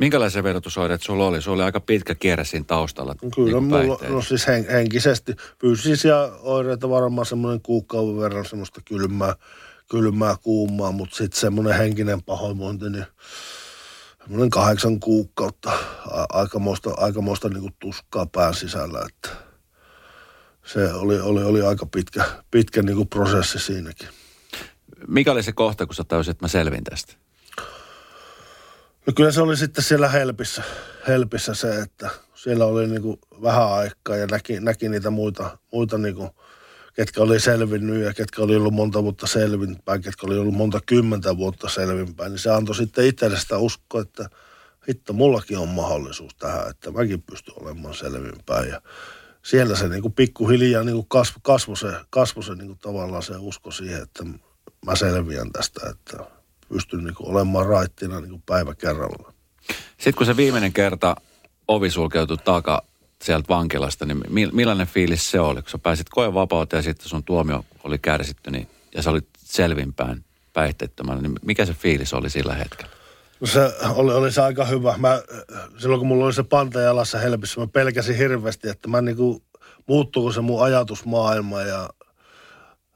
Minkälaisia 0.00 0.42
verotusoireita 0.42 1.04
sulla 1.04 1.26
oli? 1.26 1.42
Sulla 1.42 1.56
oli 1.56 1.62
aika 1.62 1.80
pitkä 1.80 2.14
kierre 2.14 2.44
siinä 2.44 2.64
taustalla. 2.66 3.14
Kyllä 3.34 3.60
niin 3.60 3.64
mulla, 3.64 3.98
no 4.08 4.22
siis 4.22 4.46
hen, 4.46 4.66
henkisesti, 4.70 5.34
fyysisiä 5.60 6.16
oireita 6.40 6.90
varmaan 6.90 7.26
semmoinen 7.26 7.60
kuukauden 7.62 8.20
verran 8.20 8.44
semmoista 8.44 8.80
kylmää, 8.84 9.34
kylmää 9.90 10.36
kuumaa, 10.42 10.92
mutta 10.92 11.16
sitten 11.16 11.40
semmoinen 11.40 11.74
henkinen 11.74 12.22
pahoinvointi, 12.22 12.90
niin 12.90 13.04
semmoinen 14.22 14.50
kahdeksan 14.50 15.00
kuukautta 15.00 15.72
aikamoista, 16.28 16.90
aikamoista 16.96 17.48
niin 17.48 17.60
kuin 17.60 17.74
tuskaa 17.78 18.26
pään 18.26 18.54
sisällä, 18.54 19.06
että 19.08 19.28
se 20.66 20.92
oli, 20.92 21.20
oli, 21.20 21.42
oli 21.42 21.62
aika 21.62 21.86
pitkä, 21.86 22.24
pitkä 22.50 22.82
niin 22.82 22.96
kuin 22.96 23.08
prosessi 23.08 23.58
siinäkin. 23.58 24.08
Mikä 25.08 25.32
oli 25.32 25.42
se 25.42 25.52
kohta, 25.52 25.86
kun 25.86 25.94
sä 25.94 26.04
täysin, 26.04 26.30
että 26.30 26.44
mä 26.44 26.48
selvin 26.48 26.84
tästä? 26.84 27.14
No 29.10 29.14
kyllä 29.14 29.32
se 29.32 29.40
oli 29.40 29.56
sitten 29.56 29.84
siellä 29.84 30.08
Helpissä, 30.08 30.62
Helpissä 31.08 31.54
se, 31.54 31.80
että 31.80 32.10
siellä 32.34 32.64
oli 32.64 32.86
niin 32.86 33.02
kuin 33.02 33.18
vähän 33.42 33.72
aikaa 33.72 34.16
ja 34.16 34.26
näki, 34.26 34.60
näki 34.60 34.88
niitä 34.88 35.10
muita, 35.10 35.58
muita 35.72 35.98
niin 35.98 36.14
kuin, 36.14 36.30
ketkä 36.94 37.22
oli 37.22 37.40
selvinnyt 37.40 38.04
ja 38.04 38.14
ketkä 38.14 38.42
oli 38.42 38.56
ollut 38.56 38.74
monta 38.74 39.02
vuotta 39.02 39.26
selvinpäin, 39.26 40.02
ketkä 40.02 40.26
oli 40.26 40.38
ollut 40.38 40.54
monta 40.54 40.80
kymmentä 40.86 41.36
vuotta 41.36 41.68
selvinpäin, 41.68 42.30
niin 42.30 42.38
se 42.38 42.50
antoi 42.50 42.74
sitten 42.74 43.06
itselle 43.06 43.38
sitä 43.38 43.58
uskoa, 43.58 44.00
että 44.00 44.30
hitto, 44.88 45.12
mullakin 45.12 45.58
on 45.58 45.68
mahdollisuus 45.68 46.34
tähän, 46.34 46.70
että 46.70 46.90
mäkin 46.90 47.22
pystyn 47.22 47.62
olemaan 47.62 47.94
selvinpäin. 47.94 48.68
Ja 48.68 48.82
siellä 49.42 49.76
se 49.76 49.88
niin 49.88 50.02
kuin 50.02 50.14
pikkuhiljaa 50.14 50.84
niin 50.84 50.96
kuin 50.96 51.08
kasvoi, 51.08 51.40
kasvo 51.42 51.76
se, 51.76 51.92
kasvo 52.10 52.42
se 52.42 52.54
niin 52.54 52.66
kuin 52.66 52.78
tavallaan 52.78 53.22
se 53.22 53.34
usko 53.38 53.70
siihen, 53.70 54.02
että 54.02 54.24
mä 54.86 54.96
selviän 54.96 55.52
tästä, 55.52 55.80
että 55.90 56.39
pystyn 56.72 57.04
niin 57.04 57.14
kuin 57.14 57.30
olemaan 57.30 57.66
raittina 57.66 58.20
niin 58.20 58.30
kuin 58.30 58.42
päivä 58.46 58.74
kerrallaan. 58.74 59.34
Sitten 59.90 60.14
kun 60.14 60.26
se 60.26 60.36
viimeinen 60.36 60.72
kerta 60.72 61.16
ovi 61.68 61.90
sulkeutui 61.90 62.36
taka 62.36 62.82
sieltä 63.22 63.48
vankilasta, 63.48 64.06
niin 64.06 64.22
millainen 64.52 64.86
fiilis 64.86 65.30
se 65.30 65.40
oli? 65.40 65.62
Kun 65.62 65.70
sä 65.70 65.78
pääsit 65.78 66.06
koen 66.08 66.34
vapauteen 66.34 66.78
ja 66.78 66.82
sitten 66.82 67.08
sun 67.08 67.24
tuomio 67.24 67.64
oli 67.84 67.98
kärsitty 67.98 68.50
niin, 68.50 68.68
ja 68.94 69.02
sä 69.02 69.10
olit 69.10 69.28
selvinpäin 69.38 70.24
päihteettömänä, 70.52 71.20
niin 71.20 71.34
mikä 71.42 71.66
se 71.66 71.74
fiilis 71.74 72.14
oli 72.14 72.30
sillä 72.30 72.54
hetkellä? 72.54 72.92
No 73.40 73.46
se 73.46 73.60
oli, 73.94 74.12
oli 74.12 74.32
se 74.32 74.42
aika 74.42 74.64
hyvä. 74.64 74.94
Mä, 74.98 75.22
silloin 75.78 75.98
kun 75.98 76.08
mulla 76.08 76.24
oli 76.24 76.32
se 76.32 76.42
panta 76.42 76.80
jalassa 76.80 77.18
helpissä, 77.18 77.60
mä 77.60 77.66
pelkäsin 77.66 78.16
hirveästi, 78.16 78.68
että 78.68 78.88
mä 78.88 79.00
niinku, 79.00 79.42
muuttuuko 79.86 80.32
se 80.32 80.40
mun 80.40 80.62
ajatusmaailma 80.62 81.60
ja 81.62 81.90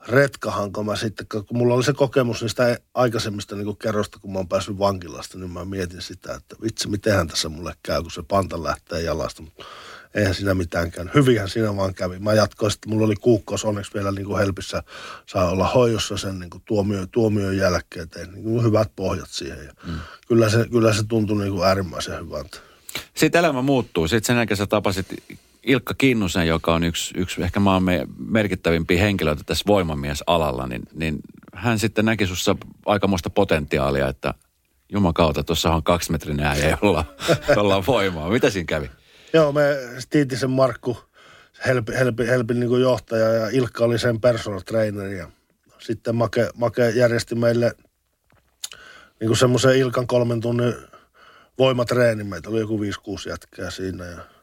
retkahanko 0.09 0.85
mä 0.85 0.97
sitten, 0.97 1.27
kun 1.29 1.45
mulla 1.59 1.75
oli 1.75 1.85
se 1.85 1.93
kokemus 1.93 2.43
niistä 2.43 2.79
aikaisemmista 2.95 3.57
niin 3.57 3.77
kerrosta, 3.77 4.19
kun 4.19 4.33
mä 4.33 4.39
oon 4.39 4.49
päässyt 4.49 4.79
vankilasta, 4.79 5.39
niin 5.39 5.51
mä 5.51 5.65
mietin 5.65 6.03
sitä, 6.03 6.35
että 6.35 6.57
vitsi, 6.63 6.89
mitenhän 6.89 7.29
tässä 7.29 7.49
mulle 7.49 7.75
käy, 7.83 8.03
kun 8.03 8.11
se 8.11 8.23
panta 8.29 8.63
lähtee 8.63 9.03
jalasta. 9.03 9.43
Mutta 9.43 9.65
eihän 10.15 10.35
siinä 10.35 10.55
mitään 10.55 10.91
käynyt. 10.91 11.15
Hyvinhän 11.15 11.49
siinä 11.49 11.77
vaan 11.77 11.95
kävi. 11.95 12.19
Mä 12.19 12.35
jatkoin 12.35 12.73
sitten, 12.73 12.93
mulla 12.93 13.07
oli 13.07 13.17
kuukkaus 13.17 13.65
onneksi 13.65 13.95
vielä 13.95 14.13
niin 14.13 14.27
kuin 14.27 14.39
helpissä, 14.39 14.83
saa 15.27 15.51
olla 15.51 15.69
hoidossa 15.69 16.17
sen 16.17 16.39
niin 16.39 16.51
kuin 16.51 16.63
tuomio, 16.65 17.07
tuomion 17.07 17.57
jälkeen, 17.57 18.09
tein 18.09 18.33
niin 18.33 18.45
kuin 18.45 18.65
hyvät 18.65 18.91
pohjat 18.97 19.31
siihen. 19.31 19.65
Ja 19.65 19.73
mm. 19.87 19.95
kyllä, 20.29 20.49
se, 20.49 20.69
kyllä 20.71 20.93
se 20.93 21.03
tuntui 21.09 21.39
niin 21.39 21.53
kuin 21.53 21.67
äärimmäisen 21.67 22.21
hyvältä. 22.21 22.59
Sitten 23.15 23.39
elämä 23.39 23.63
muuttuu. 23.63 24.09
Sitten 24.09 24.27
sen 24.27 24.37
jälkeen 24.37 24.57
sä 24.57 24.67
tapasit 24.67 25.07
Ilkka 25.67 25.95
Kinnusen, 25.99 26.47
joka 26.47 26.75
on 26.75 26.85
yksi, 26.85 27.15
yksi 27.19 27.43
ehkä 27.43 27.61
maamme 27.61 28.07
merkittävimpiä 28.19 29.03
henkilöitä 29.03 29.43
tässä 29.47 29.65
voimamiesalalla, 29.67 30.67
niin, 30.67 30.83
niin 30.95 31.19
hän 31.55 31.79
sitten 31.79 32.05
näki 32.05 32.25
sinussa 32.27 32.57
aikamoista 32.87 33.31
potentiaalia, 33.31 34.09
että 34.09 34.35
kautta, 35.15 35.45
tuossa 35.45 35.71
on 35.71 35.83
kaksimetrinen 35.83 36.47
äijä, 36.47 36.79
jolla, 36.83 37.05
jolla 37.57 37.77
on 37.77 37.87
voimaa. 37.87 38.31
Mitä 38.31 38.51
siinä 38.51 38.67
kävi? 38.67 38.91
Joo, 39.33 39.53
me 39.53 39.63
Stiitisen 39.99 40.51
Markku, 40.51 40.99
Helpi, 41.67 41.93
Helpi, 41.93 42.27
Helpin 42.27 42.61
niin 42.61 42.81
johtaja 42.81 43.29
ja 43.29 43.49
Ilkka 43.49 43.85
oli 43.85 43.99
sen 43.99 44.21
personal 44.21 44.61
trainer 44.61 45.07
ja 45.07 45.29
sitten 45.79 46.15
Make, 46.15 46.51
Make 46.55 46.91
järjesti 46.91 47.35
meille 47.35 47.75
niin 49.21 49.37
semmoisen 49.37 49.77
Ilkan 49.77 50.07
kolmen 50.07 50.41
tunnin 50.41 50.75
voimatreeni. 51.59 52.25
Meitä 52.25 52.51
oli 52.51 52.61
joku 52.61 52.79
5-6 52.79 52.83
jätkää 53.29 53.71
siinä 53.71 54.05
ja 54.05 54.34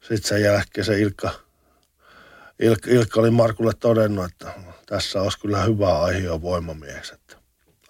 sitten 0.00 0.28
sen 0.28 0.42
jälkeen 0.42 0.84
se 0.84 1.00
Ilkka, 1.00 1.30
Ilkka, 2.58 2.90
Ilkka 2.90 3.20
oli 3.20 3.30
Markulle 3.30 3.72
todennut, 3.80 4.24
että 4.24 4.52
tässä 4.86 5.22
olisi 5.22 5.40
kyllä 5.40 5.62
hyvä 5.62 6.00
aihe 6.00 6.42
voimamieheksi. 6.42 7.14
Että 7.14 7.36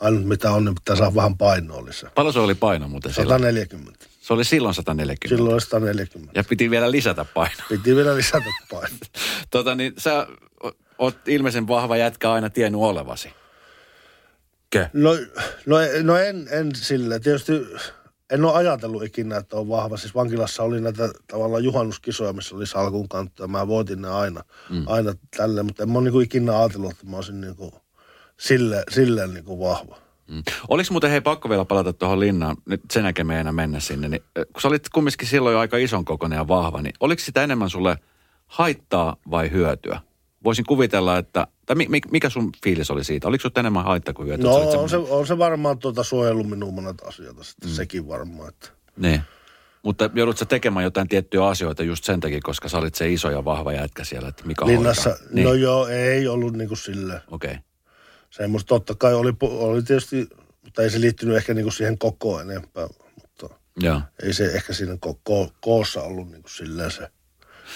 ainut 0.01 0.25
mitä 0.25 0.51
on, 0.51 0.65
niin 0.65 0.75
pitää 0.75 0.97
saada 0.97 1.15
vähän 1.15 1.39
painoa 1.39 1.85
lisää. 1.85 2.11
Paljon 2.15 2.33
se 2.33 2.39
oli 2.39 2.55
paino 2.55 2.89
muuten 2.89 3.13
140. 3.13 4.05
Silloin? 4.05 4.21
Se 4.21 4.33
oli 4.33 4.45
silloin 4.45 4.75
140? 4.75 5.37
Silloin 5.37 5.55
oli 5.55 5.61
140. 5.61 6.39
Ja 6.39 6.45
piti 6.45 6.71
vielä 6.71 6.91
lisätä 6.91 7.25
painoa? 7.25 7.67
Piti 7.69 7.97
vielä 7.97 8.17
lisätä 8.17 8.51
painoa. 8.71 8.99
tota 9.51 9.75
niin, 9.75 9.93
sä 9.99 10.27
oot 10.99 11.29
ilmeisen 11.29 11.69
vahva 11.69 11.97
jätkä 11.97 12.33
aina 12.33 12.51
tiennyt 12.51 12.81
olevasi. 12.81 13.31
Ke? 14.71 14.91
No, 14.93 15.11
no, 15.67 15.77
no 16.03 16.17
en, 16.17 16.49
en 16.51 16.75
sille. 16.75 17.21
Tietysti 17.21 17.53
en 18.31 18.45
ole 18.45 18.53
ajatellut 18.53 19.03
ikinä, 19.03 19.37
että 19.37 19.57
on 19.57 19.68
vahva. 19.68 19.97
Siis 19.97 20.14
vankilassa 20.14 20.62
oli 20.62 20.81
näitä 20.81 21.11
tavallaan 21.26 21.64
juhannuskisoja, 21.64 22.33
missä 22.33 22.57
oli 22.57 22.66
salkun 22.66 23.09
kantta 23.09 23.43
ja 23.45 23.49
mä 23.49 23.68
voitin 23.68 24.03
ne 24.03 24.09
aina, 24.09 24.45
mm. 24.70 24.85
aina 24.87 25.12
tälleen, 25.37 25.66
mutta 25.66 25.83
en 25.83 25.91
mä 25.91 25.99
ole 25.99 26.05
niin 26.05 26.12
kuin 26.12 26.24
ikinä 26.24 26.59
ajatellut, 26.59 26.91
että 26.91 27.07
mä 27.07 27.16
olisin 27.16 27.41
niin 27.41 27.57
kuin 27.57 27.72
sille, 28.41 28.85
silleen 28.91 29.35
niin 29.35 29.45
kuin 29.45 29.61
vahva. 29.61 29.97
Mm. 30.28 30.43
Oliko 30.68 30.89
muuten, 30.91 31.11
hei 31.11 31.20
pakko 31.20 31.49
vielä 31.49 31.64
palata 31.64 31.93
tuohon 31.93 32.20
linnaan, 32.20 32.57
nyt 32.66 32.81
sen 32.93 33.05
jälkeen 33.05 33.26
me 33.26 33.41
enää 33.41 33.53
mennä 33.53 33.81
sinne, 33.81 34.09
niin 34.09 34.22
kun 34.35 34.62
sä 34.62 34.68
olit 34.68 34.89
kumminkin 34.89 35.28
silloin 35.28 35.53
jo 35.53 35.59
aika 35.59 35.76
ison 35.76 36.05
kokoinen 36.05 36.37
ja 36.37 36.49
vahva, 36.49 36.83
niin 36.83 36.95
oliko 37.01 37.22
sitä 37.22 37.43
enemmän 37.43 37.70
sulle 37.70 37.97
haittaa 38.47 39.16
vai 39.31 39.51
hyötyä? 39.51 40.01
Voisin 40.45 40.64
kuvitella, 40.64 41.18
että, 41.18 41.47
tai 41.66 41.76
mikä 42.11 42.30
sun 42.30 42.53
fiilis 42.64 42.91
oli 42.91 43.05
siitä? 43.05 43.28
Oliko 43.28 43.43
sinulla 43.43 43.61
enemmän 43.61 43.84
haittaa 43.84 44.14
kuin 44.14 44.28
hyötyä? 44.28 44.51
No 44.51 44.57
on 44.57 44.88
se, 44.88 44.97
on 44.97 45.26
se 45.26 45.38
varmaan 45.38 45.78
tuota 45.78 46.03
suojellut 46.03 46.49
minun 46.49 46.74
monet 46.74 47.03
asioita 47.03 47.45
sitten, 47.45 47.70
mm. 47.70 47.74
sekin 47.74 48.09
varmaan. 48.09 48.49
Että. 48.49 48.68
Niin. 48.97 49.20
Mutta 49.82 50.11
joudut 50.14 50.43
tekemään 50.49 50.84
jotain 50.84 51.09
tiettyjä 51.09 51.47
asioita 51.47 51.82
just 51.82 52.05
sen 52.05 52.20
takia, 52.20 52.41
koska 52.43 52.68
sä 52.68 52.78
olit 52.78 52.95
se 52.95 53.12
iso 53.12 53.30
ja 53.30 53.45
vahva 53.45 53.72
jätkä 53.72 54.05
siellä, 54.05 54.28
että 54.28 54.47
mikä 54.47 54.66
Linnassa, 54.66 55.16
niin. 55.30 55.45
no 55.45 55.55
joo, 55.55 55.86
ei 55.86 56.28
ollut 56.28 56.57
niin 56.57 56.68
kuin 56.68 56.78
silleen. 56.78 57.20
Okei. 57.30 57.51
Okay. 57.51 57.62
Semmoista 58.30 58.68
totta 58.68 58.95
kai 58.95 59.14
oli, 59.14 59.32
oli 59.41 59.82
tietysti, 59.82 60.28
mutta 60.64 60.82
ei 60.82 60.91
se 60.91 61.01
liittynyt 61.01 61.36
ehkä 61.36 61.55
niin 61.55 61.64
kuin 61.64 61.72
siihen 61.72 61.99
koko 61.99 62.41
enempää. 62.41 62.86
Mutta 63.22 63.55
joo. 63.80 64.01
ei 64.22 64.32
se 64.32 64.47
ehkä 64.47 64.72
siinä 64.72 64.97
koko, 65.01 65.53
koossa 65.61 66.03
ollut 66.03 66.30
niin 66.30 66.43
kuin 66.43 66.53
silleen 66.53 66.91
se 66.91 67.09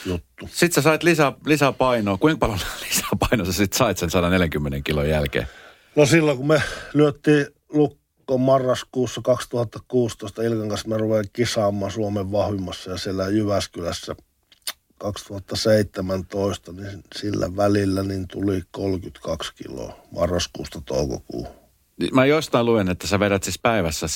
juttu. 0.07 0.49
Sitten 0.51 0.75
sä 0.75 0.83
sait 0.83 1.03
lisää, 1.03 1.33
lisää 1.47 1.73
painoa. 1.73 2.19
Kuinka 2.19 2.47
paljon 2.47 2.61
lisää 2.89 3.09
painoa 3.21 3.47
sä 3.47 3.53
sitten 3.53 3.79
sait 3.79 3.99
sen 3.99 4.11
140 4.11 4.81
kilon 4.85 5.09
jälkeen? 5.09 5.49
No 5.97 6.07
silloin 6.07 6.37
kun 6.37 6.47
me 6.47 6.63
lyöttiin 6.95 7.47
lukko 7.69 8.39
marraskuussa 8.39 9.21
2016 9.25 10.43
Ilkan 10.43 10.69
kanssa 10.69 10.89
me 10.89 10.99
ruvein 10.99 11.25
kisaamaan 11.33 11.91
Suomen 11.91 12.33
vahvimmassa 12.33 12.91
ja 12.91 12.97
siellä 12.97 13.29
Jyväskylässä 13.29 14.17
2017, 14.99 16.73
niin 16.73 17.05
sillä 17.15 17.57
välillä 17.57 18.03
niin 18.03 18.29
tuli 18.29 18.63
32 18.71 19.55
kiloa 19.55 19.97
marraskuusta 20.11 20.83
toukokuun. 20.87 21.47
Mä 22.13 22.27
jostain 22.27 22.67
luen, 22.67 22.89
että 22.89 23.07
sä 23.07 23.21
vedät 23.21 23.43
siis 23.43 23.59
päivässä 23.59 24.09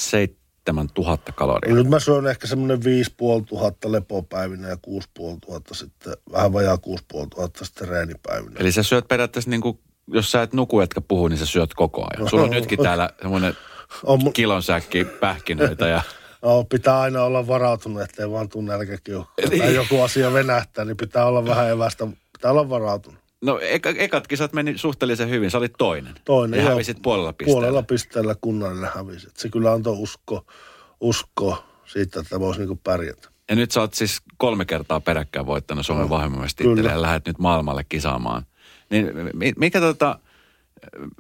7000 0.69 1.33
kaloria. 1.33 1.75
Nyt 1.75 1.89
mä 1.89 2.01
syön 2.01 2.27
ehkä 2.27 2.47
semmoinen 2.47 2.85
5500 2.85 3.93
lepopäivinä 3.93 4.69
ja 4.69 4.77
6500 4.83 5.75
sitten, 5.75 6.13
vähän 6.33 6.53
vajaa 6.53 6.79
6500 6.79 7.65
sitten 7.65 7.89
reenipäivinä. 7.89 8.57
Eli 8.59 8.73
sä 8.73 8.83
syöt 8.83 9.09
periaatteessa 9.09 9.51
niin 9.51 9.61
kuin, 9.61 9.79
jos 10.07 10.31
sä 10.31 10.43
et 10.43 10.53
nuku 10.53 10.81
etkä 10.81 11.01
puhu, 11.01 11.29
niin 11.29 11.39
sä 11.39 11.47
syöt 11.47 11.75
koko 11.75 12.07
ajan. 12.11 12.31
Sulla 12.31 12.45
on 12.45 12.51
nytkin 12.51 12.79
täällä 12.83 13.11
semmoinen 13.21 13.55
on, 14.03 14.33
kilon 14.33 14.63
säkki 14.63 15.05
pähkinöitä 15.05 15.89
ja 15.89 16.03
No, 16.43 16.65
pitää 16.65 17.01
aina 17.01 17.23
olla 17.23 17.47
varautunut, 17.47 18.03
ettei 18.03 18.31
vaan 18.31 18.49
tuu 18.49 18.63
nälkäkiu. 18.63 19.27
Niin. 19.51 19.63
Tai 19.63 19.75
joku 19.75 20.03
asia 20.03 20.33
venähtää, 20.33 20.85
niin 20.85 20.97
pitää 20.97 21.25
olla 21.25 21.47
vähän 21.47 21.71
evästä. 21.71 22.07
Pitää 22.33 22.51
olla 22.51 22.71
varautunut. 22.71 23.18
No 23.43 23.59
eka, 23.63 23.91
ekat 23.91 24.27
kisat 24.27 24.53
meni 24.53 24.79
suhteellisen 24.79 25.31
hyvin, 25.31 25.51
sä 25.51 25.59
olit 25.59 25.73
toinen. 25.79 26.15
Toinen, 26.25 26.59
Ja 26.59 26.65
joo. 26.65 26.73
hävisit 26.73 27.03
puolella 27.03 27.33
pisteellä. 27.33 27.61
Puolella 27.61 27.83
pisteellä 27.83 28.35
kunnallinen 28.41 28.91
hävisi. 28.95 29.27
Et 29.27 29.37
se 29.37 29.49
kyllä 29.49 29.73
antoi 29.73 29.97
usko, 29.99 30.45
usko 31.01 31.65
siitä, 31.87 32.21
että 32.21 32.41
voisi 32.41 32.61
niinku 32.61 32.81
pärjätä. 32.85 33.29
Ja 33.51 33.57
nyt 33.57 33.71
sä 33.71 33.81
oot 33.81 33.95
siis 33.95 34.21
kolme 34.37 34.65
kertaa 34.65 35.01
peräkkäin 35.01 35.47
voittanut 35.47 35.87
Suomen 35.87 36.03
No, 36.03 36.11
vahvimmastittelyä 36.11 36.77
kyllä. 36.77 36.91
ja 36.91 37.03
lähdet 37.03 37.27
nyt 37.27 37.39
maailmalle 37.39 37.85
kisaamaan. 37.89 38.47
Niin 38.91 39.11
mi- 39.35 39.53
mikä, 39.57 39.81
tota, 39.81 40.19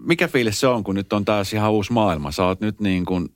mikä 0.00 0.28
fiilis 0.28 0.60
se 0.60 0.66
on, 0.66 0.84
kun 0.84 0.94
nyt 0.94 1.12
on 1.12 1.24
taas 1.24 1.52
ihan 1.52 1.70
uusi 1.72 1.92
maailma? 1.92 2.32
Sä 2.32 2.44
oot 2.44 2.60
nyt 2.60 2.80
niin 2.80 3.04
kuin, 3.04 3.28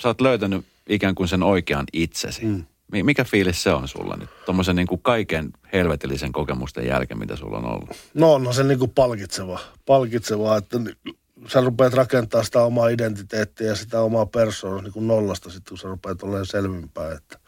sä 0.00 0.08
oot 0.08 0.20
löytänyt 0.20 0.64
ikään 0.88 1.14
kuin 1.14 1.28
sen 1.28 1.42
oikean 1.42 1.84
itsesi. 1.92 2.44
Mm. 2.44 2.64
Mikä 2.92 3.24
fiilis 3.24 3.62
se 3.62 3.70
on 3.70 3.88
sulla 3.88 4.16
nyt? 4.16 4.28
Tuommoisen 4.44 4.76
niin 4.76 4.86
kuin 4.86 5.02
kaiken 5.02 5.50
helvetillisen 5.72 6.32
kokemusten 6.32 6.86
jälkeen, 6.86 7.18
mitä 7.18 7.36
sulla 7.36 7.58
on 7.58 7.64
ollut. 7.64 7.90
No 8.14 8.32
onhan 8.32 8.54
se 8.54 8.64
niinku 8.64 8.88
palkitseva. 8.88 9.60
Palkitsevaa, 9.86 10.56
että 10.56 10.78
sä 11.48 11.60
rupeat 11.60 11.94
rakentaa 11.94 12.42
sitä 12.42 12.62
omaa 12.62 12.88
identiteettiä 12.88 13.66
ja 13.66 13.76
sitä 13.76 14.00
omaa 14.00 14.26
persoonaa 14.26 14.82
niinku 14.82 15.00
nollasta 15.00 15.50
sitten, 15.50 15.70
kun 15.70 15.78
sä 15.78 15.88
rupeat 15.88 16.22
olemaan 16.22 16.46
selvinpäin. 16.46 17.16
Että 17.16 17.38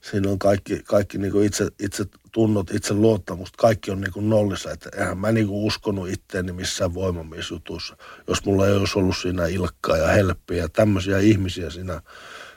siinä 0.00 0.30
on 0.30 0.38
kaikki, 0.38 0.82
kaikki 0.84 1.18
niinku 1.18 1.40
itse, 1.40 1.68
itse 1.80 2.04
tunnot, 2.32 2.70
itse 2.70 2.94
luottamusta, 2.94 3.56
kaikki 3.58 3.90
on 3.90 4.00
niinku 4.00 4.20
nollissa. 4.20 4.70
Että 4.70 4.90
eihän 4.96 5.18
mä 5.18 5.32
niinku 5.32 5.66
uskonut 5.66 6.08
itteeni 6.08 6.52
missään 6.52 6.94
voimamiesjutussa, 6.94 7.96
jos 8.28 8.44
mulla 8.44 8.66
ei 8.66 8.76
olisi 8.76 8.98
ollut 8.98 9.16
siinä 9.16 9.46
ilkkaa 9.46 9.96
ja 9.96 10.08
helppiä 10.08 10.56
ja 10.56 10.68
tämmöisiä 10.68 11.18
ihmisiä 11.18 11.70
siinä, 11.70 12.02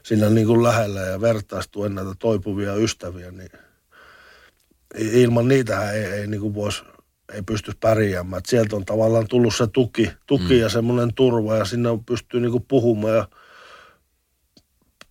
siinä 0.03 0.29
niinku 0.29 0.63
lähellä 0.63 0.99
ja 0.99 1.21
vertaistuen 1.21 1.95
näitä 1.95 2.11
toipuvia 2.19 2.73
ystäviä, 2.73 3.31
niin 3.31 3.49
ilman 4.97 5.47
niitähän 5.47 5.95
ei, 5.95 6.05
ei 6.05 6.27
niin 6.27 6.53
voisi 6.53 6.83
ei 7.33 7.41
pysty 7.41 7.71
pärjäämään. 7.79 8.37
Et 8.37 8.45
sieltä 8.45 8.75
on 8.75 8.85
tavallaan 8.85 9.27
tullut 9.27 9.55
se 9.55 9.67
tuki, 9.67 10.11
tuki 10.27 10.53
mm. 10.53 10.59
ja 10.59 10.69
semmoinen 10.69 11.13
turva 11.13 11.55
ja 11.55 11.65
sinne 11.65 11.89
on 11.89 12.05
pystyy 12.05 12.39
niinku 12.39 12.59
puhumaan 12.59 13.15
ja 13.15 13.27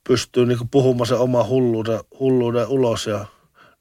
pystyy 0.08 0.46
niinku 0.46 0.68
puhumaan 0.70 1.06
se 1.06 1.14
oma 1.14 1.44
hulluuden, 1.44 2.00
hulluuden 2.20 2.68
ulos 2.68 3.06
ja 3.06 3.26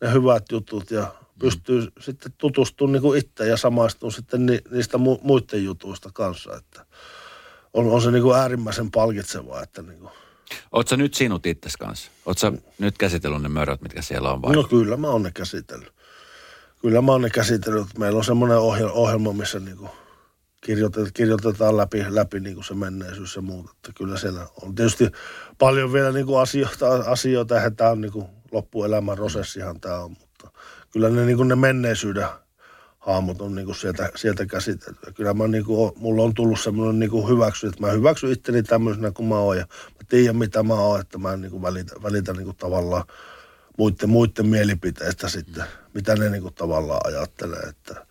ne 0.01 0.13
hyvät 0.13 0.43
jutut 0.51 0.91
ja 0.91 1.13
pystyy 1.39 1.81
mm. 1.81 1.91
sitten 1.99 2.31
tutustumaan 2.37 2.91
niinku 2.91 3.13
itse 3.13 3.47
ja 3.47 3.57
samaistumaan 3.57 4.11
sitten 4.11 4.45
ni, 4.45 4.59
niistä 4.71 4.97
mu, 4.97 5.19
muiden 5.21 5.63
jutuista 5.63 6.09
kanssa. 6.13 6.55
Että 6.55 6.85
on, 7.73 7.87
on 7.87 8.01
se 8.01 8.11
niinku 8.11 8.33
äärimmäisen 8.33 8.91
palkitsevaa, 8.91 9.63
että 9.63 9.81
niinku, 9.81 10.11
Sä 10.89 10.97
nyt 10.97 11.13
sinut 11.13 11.45
itses 11.45 11.77
kanssa? 11.77 12.11
Sä 12.37 12.51
nyt 12.79 12.97
käsitellyt 12.97 13.41
ne 13.41 13.49
möröt, 13.49 13.81
mitkä 13.81 14.01
siellä 14.01 14.31
on 14.31 14.41
vai? 14.41 14.55
No 14.55 14.63
kyllä 14.63 14.97
mä 14.97 15.07
oon 15.07 15.23
ne 15.23 15.31
käsitellyt. 15.31 15.93
Kyllä 16.81 17.01
mä 17.01 17.11
oon 17.11 17.21
ne 17.21 17.29
käsitellyt. 17.29 17.97
Meillä 17.97 18.17
on 18.17 18.23
semmoinen 18.23 18.57
ohjelma, 18.91 19.33
missä 19.33 19.59
niinku 19.59 19.89
kirjoitetaan, 20.61 21.13
kirjoitetaan 21.13 21.77
läpi, 21.77 22.05
läpi 22.09 22.39
niinku 22.39 22.63
se 22.63 22.73
menneisyys 22.73 23.35
ja 23.35 23.41
muut. 23.41 23.69
Että 23.69 23.91
kyllä 23.95 24.17
siellä 24.17 24.47
on 24.61 24.75
tietysti 24.75 25.11
paljon 25.57 25.93
vielä 25.93 26.11
niinku 26.11 26.35
asioita, 26.35 26.87
asioita 27.05 27.55
eihän 27.55 27.75
tämä 27.75 27.89
on 27.89 28.01
niinku 28.01 28.29
loppuelämän 28.51 29.15
prosessihan 29.15 29.79
tämä 29.79 29.99
on, 29.99 30.11
mutta 30.11 30.51
kyllä 30.91 31.09
ne, 31.09 31.25
niinku 31.25 31.43
ne 31.43 31.55
menneisyyden 31.55 32.27
haamut 32.99 33.41
on 33.41 33.55
niinku 33.55 33.73
sieltä, 33.73 34.09
sieltä 34.15 34.45
käsitelty. 34.45 35.11
Kyllä 35.13 35.33
mä 35.33 35.47
niinku, 35.47 35.93
mulla 35.95 36.23
on 36.23 36.33
tullut 36.33 36.59
semmoinen 36.59 36.99
niinku 36.99 37.27
hyväksy, 37.27 37.67
että 37.67 37.81
mä 37.81 37.91
hyväksyn 37.91 38.31
itteni 38.31 38.63
tämmöisenä 38.63 39.11
kuin 39.11 39.29
mä 39.29 39.37
oon 39.37 39.57
ja 39.57 39.65
mä 40.11 40.17
tiedän 40.17 40.35
mitä 40.35 40.63
mä 40.63 40.73
oon, 40.73 41.01
että 41.01 41.17
mä 41.17 41.33
en 41.33 41.41
niinku 41.41 41.61
välitä, 41.61 41.95
välitä 42.03 42.33
niinku 42.33 42.53
tavallaan 42.53 43.03
muiden, 43.77 44.09
muiden 44.09 44.47
mielipiteistä 44.47 45.29
sitten, 45.29 45.63
mitä 45.93 46.15
ne 46.15 46.29
niinku 46.29 46.51
tavallaan 46.51 47.01
ajattelee. 47.03 47.59
Että 47.59 48.05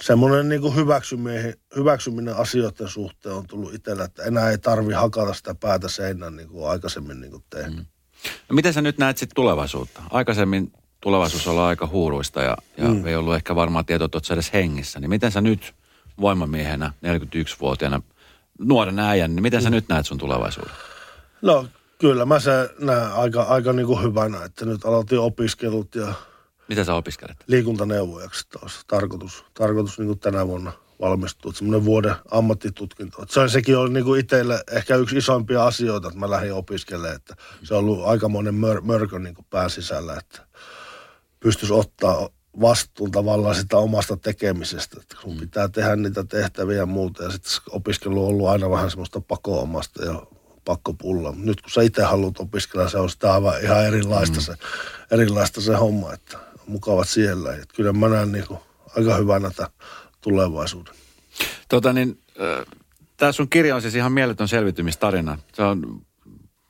semmoinen 0.00 0.48
niinku 0.48 0.70
hyväksyminen, 0.70 1.54
hyväksyminen 1.76 2.36
asioiden 2.36 2.88
suhteen 2.88 3.34
on 3.34 3.46
tullut 3.46 3.74
itsellä, 3.74 4.04
että 4.04 4.22
enää 4.22 4.50
ei 4.50 4.58
tarvi 4.58 4.92
hakata 4.92 5.34
sitä 5.34 5.54
päätä 5.54 5.88
seinään 5.88 6.36
niin 6.36 6.48
kuin 6.48 6.68
aikaisemmin 6.68 7.20
niin 7.20 7.30
kuin 7.30 7.44
tehnyt. 7.50 7.76
Mm. 7.76 7.86
No 8.48 8.54
miten 8.54 8.72
sä 8.72 8.82
nyt 8.82 8.98
näet 8.98 9.18
sitten 9.18 9.34
tulevaisuutta? 9.34 10.02
Aikaisemmin 10.10 10.72
tulevaisuus 11.00 11.48
oli 11.48 11.60
aika 11.60 11.86
huuruista 11.86 12.42
ja, 12.42 12.56
ja 12.76 12.88
mm. 12.88 13.06
ei 13.06 13.16
ollut 13.16 13.34
ehkä 13.34 13.54
varmaan 13.54 13.86
tietoa, 13.86 14.08
että 14.16 14.34
edes 14.34 14.52
hengissä. 14.52 15.00
Niin 15.00 15.10
miten 15.10 15.32
sä 15.32 15.40
nyt 15.40 15.74
voimamiehenä, 16.20 16.92
41-vuotiaana, 17.06 18.02
nuoren 18.58 18.98
äijän, 18.98 19.34
niin 19.34 19.42
miten 19.42 19.62
sä 19.62 19.70
nyt 19.70 19.88
näet 19.88 20.06
sun 20.06 20.18
tulevaisuuden? 20.18 20.74
No 21.44 21.66
kyllä 21.98 22.26
mä 22.26 22.40
se 22.40 22.70
näen 22.78 23.12
aika, 23.12 23.42
aika 23.42 23.72
niin 23.72 23.86
kuin 23.86 24.02
hyvänä, 24.02 24.44
että 24.44 24.64
nyt 24.64 24.84
aloitin 24.84 25.18
opiskelut 25.18 25.94
ja 25.94 26.14
Mitä 26.68 26.84
sä 26.84 26.94
opiskelet? 26.94 27.36
liikuntaneuvojaksi 27.46 28.48
taas. 28.48 28.80
Tarkoitus, 28.86 29.44
tarkoitus 29.54 29.98
niin 29.98 30.06
kuin 30.06 30.18
tänä 30.18 30.46
vuonna 30.46 30.72
valmistua. 31.00 31.52
Semmoinen 31.52 31.84
vuoden 31.84 32.14
ammattitutkinto. 32.30 33.26
Se, 33.28 33.48
sekin 33.48 33.78
oli 33.78 33.92
niin 33.92 34.04
kuin 34.04 34.20
itselle 34.20 34.64
ehkä 34.72 34.96
yksi 34.96 35.16
isoimpia 35.16 35.66
asioita, 35.66 36.08
että 36.08 36.20
mä 36.20 36.30
lähdin 36.30 36.54
opiskelemaan. 36.54 37.16
Että 37.16 37.36
se 37.62 37.74
on 37.74 37.80
ollut 37.80 38.06
aikamoinen 38.06 38.54
mör, 38.54 38.80
mörkö 38.80 39.18
niin 39.18 39.34
kuin 39.34 39.46
pään 39.50 39.70
sisällä, 39.70 40.14
että 40.14 40.46
pystyisi 41.40 41.74
ottaa 41.74 42.28
vastuun 42.60 43.10
tavallaan 43.10 43.54
sitä 43.54 43.76
omasta 43.76 44.16
tekemisestä. 44.16 44.96
Että 45.00 45.16
sun 45.22 45.36
pitää 45.36 45.68
tehdä 45.68 45.96
niitä 45.96 46.24
tehtäviä 46.24 46.76
ja 46.76 46.86
muuta. 46.86 47.22
Ja 47.22 47.30
sitten 47.30 47.52
opiskelu 47.70 48.22
on 48.22 48.28
ollut 48.28 48.48
aina 48.48 48.70
vähän 48.70 48.90
semmoista 48.90 49.20
pakoomasta 49.20 50.04
ja 50.04 50.22
pakkopulla. 50.64 51.34
Nyt 51.36 51.60
kun 51.60 51.70
sä 51.70 51.82
itse 51.82 52.02
haluat 52.02 52.40
opiskella, 52.40 52.88
se 52.88 52.98
on 52.98 53.10
sitä 53.10 53.32
aivan 53.32 53.62
ihan 53.62 53.86
erilaista, 53.86 54.36
mm. 54.36 54.42
se, 54.42 54.54
erilaista 55.10 55.60
se 55.60 55.74
homma, 55.74 56.12
että 56.12 56.38
mukavat 56.66 57.08
siellä. 57.08 57.54
Et 57.54 57.72
kyllä 57.72 57.92
mä 57.92 58.08
näen 58.08 58.32
niin 58.32 58.46
kuin 58.46 58.60
aika 58.96 59.14
hyvänä 59.14 59.50
tämän 59.50 59.72
tulevaisuuden. 60.20 60.94
Tota 61.68 61.92
niin, 61.92 62.20
tämä 63.16 63.32
sun 63.32 63.48
kirja 63.48 63.74
on 63.74 63.82
siis 63.82 63.94
ihan 63.94 64.12
mieletön 64.12 64.48
selviytymistarina. 64.48 65.38
Se 65.52 65.62
on, 65.62 66.02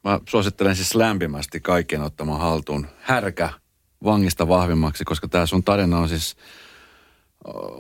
mä 0.05 0.21
suosittelen 0.29 0.77
siis 0.77 0.95
lämpimästi 0.95 1.61
kaikkien 1.61 2.03
ottamaan 2.03 2.41
haltuun 2.41 2.87
härkä 3.01 3.51
vangista 4.05 4.49
vahvimmaksi, 4.49 5.05
koska 5.05 5.29
tämä 5.29 5.47
sun 5.47 5.65
tarina 5.65 5.99
on 5.99 6.09
siis, 6.09 6.37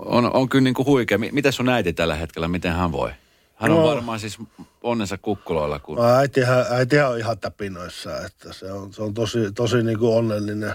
on, 0.04 0.34
on 0.34 0.48
kyllä 0.48 0.64
niin 0.64 0.74
kuin 0.74 0.86
huikea. 0.86 1.18
Mi- 1.18 1.32
Miten 1.32 1.52
sun 1.52 1.68
äiti 1.68 1.92
tällä 1.92 2.14
hetkellä, 2.14 2.48
miten 2.48 2.72
hän 2.72 2.92
voi? 2.92 3.10
Hän 3.54 3.70
on 3.70 3.78
No. 3.78 3.86
varmaan 3.86 4.20
siis 4.20 4.38
onnensa 4.82 5.18
kukkuloilla, 5.18 5.78
kun... 5.78 6.04
Äitihän, 6.04 6.66
äitihän 6.70 7.10
on 7.10 7.18
ihan 7.18 7.38
täpinoissa, 7.38 8.18
että 8.20 8.52
se 8.52 8.72
on, 8.72 8.92
se 8.92 9.02
on 9.02 9.14
tosi, 9.14 9.52
tosi 9.52 9.82
niin 9.82 9.98
kuin 9.98 10.16
onnellinen. 10.16 10.74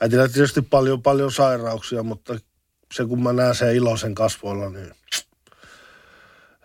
Äitillä 0.00 0.28
tietysti 0.28 0.62
paljon, 0.62 1.02
paljon 1.02 1.32
sairauksia, 1.32 2.02
mutta 2.02 2.38
se 2.94 3.04
kun 3.04 3.22
mä 3.22 3.32
näen 3.32 3.54
sen 3.54 3.76
iloisen 3.76 4.14
kasvoilla, 4.14 4.70
niin 4.70 4.90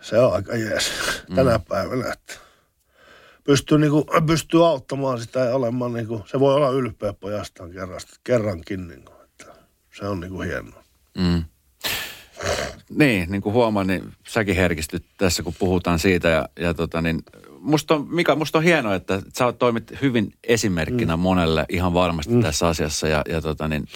se 0.00 0.18
on 0.18 0.32
aika 0.32 0.56
jees 0.56 0.92
tänä 1.34 1.58
mm. 1.58 1.64
päivänä. 1.68 2.12
Että 2.12 2.34
pystyy, 3.44 3.78
niin 3.78 3.90
kuin, 3.90 4.04
pystyy 4.26 4.66
auttamaan 4.66 5.20
sitä 5.20 5.40
ja 5.40 5.54
olemaan, 5.54 5.92
niin 5.92 6.06
kuin, 6.06 6.22
se 6.26 6.40
voi 6.40 6.54
olla 6.54 6.70
ylpeä 6.70 7.12
pojastaan 7.12 7.70
kerran, 7.70 8.00
kerrankin. 8.24 8.88
Niin 8.88 9.04
kuin, 9.04 9.16
että 9.24 9.46
se 9.98 10.06
on 10.06 10.20
niin 10.20 10.32
kuin 10.32 10.48
hienoa. 10.48 10.84
Mm. 11.18 11.44
Niin, 12.90 13.30
niin 13.30 13.42
kuin 13.42 13.52
huomaan, 13.52 13.86
niin 13.86 14.12
säkin 14.28 14.56
herkistyt 14.56 15.04
tässä, 15.18 15.42
kun 15.42 15.54
puhutaan 15.58 15.98
siitä. 15.98 16.28
Ja, 16.28 16.48
ja 16.60 16.74
tota 16.74 17.02
niin, 17.02 17.22
musta 17.60 17.94
on, 17.94 18.06
Mika, 18.14 18.36
musta 18.36 18.58
on 18.58 18.64
hienoa, 18.64 18.94
että 18.94 19.22
sä 19.38 19.52
toimit 19.52 19.94
hyvin 20.02 20.32
esimerkkinä 20.44 21.16
mm. 21.16 21.20
monelle 21.20 21.66
ihan 21.68 21.94
varmasti 21.94 22.34
mm. 22.34 22.42
tässä 22.42 22.68
asiassa. 22.68 23.08
Ja, 23.08 23.22
ja 23.28 23.40
tota 23.40 23.68
niin, 23.68 23.88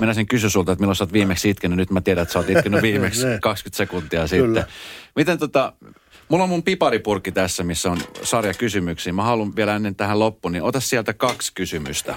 mennäisin 0.00 0.26
kysyä 0.26 0.50
sulta, 0.50 0.72
että 0.72 0.82
milloin 0.82 0.96
sä 0.96 1.04
oot 1.04 1.12
viimeksi 1.12 1.50
itkenyt. 1.50 1.76
Nyt 1.76 1.90
mä 1.90 2.00
tiedän, 2.00 2.22
että 2.22 2.32
sä 2.32 2.38
oot 2.38 2.50
itkenyt 2.50 2.82
viimeksi 2.92 3.26
Ne. 3.26 3.38
20 3.42 3.76
sekuntia 3.76 4.28
Kyllä. 4.28 4.60
sitten. 4.60 4.74
Miten 5.16 5.38
tota, 5.38 5.72
mulla 6.28 6.44
on 6.44 6.50
mun 6.50 6.62
piparipurkki 6.62 7.32
tässä, 7.32 7.64
missä 7.64 7.90
on 7.90 7.98
sarja 8.22 8.54
kysymyksiä. 8.54 9.12
Mä 9.12 9.22
haluan 9.22 9.56
vielä 9.56 9.76
ennen 9.76 9.96
tähän 9.96 10.18
loppuun, 10.18 10.52
niin 10.52 10.62
ota 10.62 10.80
sieltä 10.80 11.12
kaksi 11.12 11.52
kysymystä. 11.54 12.14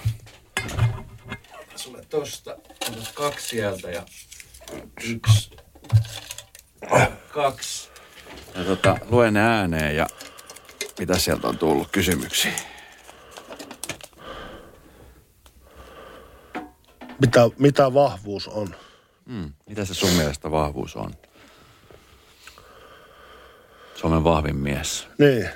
Sulle 1.76 2.06
tosta, 2.10 2.52
ota 2.52 3.12
kaksi 3.14 3.48
sieltä 3.48 3.92
ja 3.92 4.04
yksi, 5.10 5.52
kaksi. 7.32 7.90
Ja 8.56 8.64
tota, 8.64 8.98
luen 9.10 9.34
ne 9.34 9.42
ääneen 9.42 9.96
ja 9.96 10.08
mitä 11.00 11.18
sieltä 11.18 11.48
on 11.48 11.58
tullut 11.58 11.88
kysymyksiä. 11.92 12.52
Mitä, 17.22 17.50
mitä 17.58 17.94
vahvuus 17.94 18.48
on? 18.48 18.76
Mm. 19.26 19.54
Mitä 19.70 19.86
se 19.86 19.94
sun 19.94 20.10
mielestä 20.10 20.52
vahvuus 20.52 20.96
on? 20.96 21.14
Suomen 23.96 24.24
vahvin 24.24 24.56
mies. 24.56 25.08
Niin. 25.18 25.50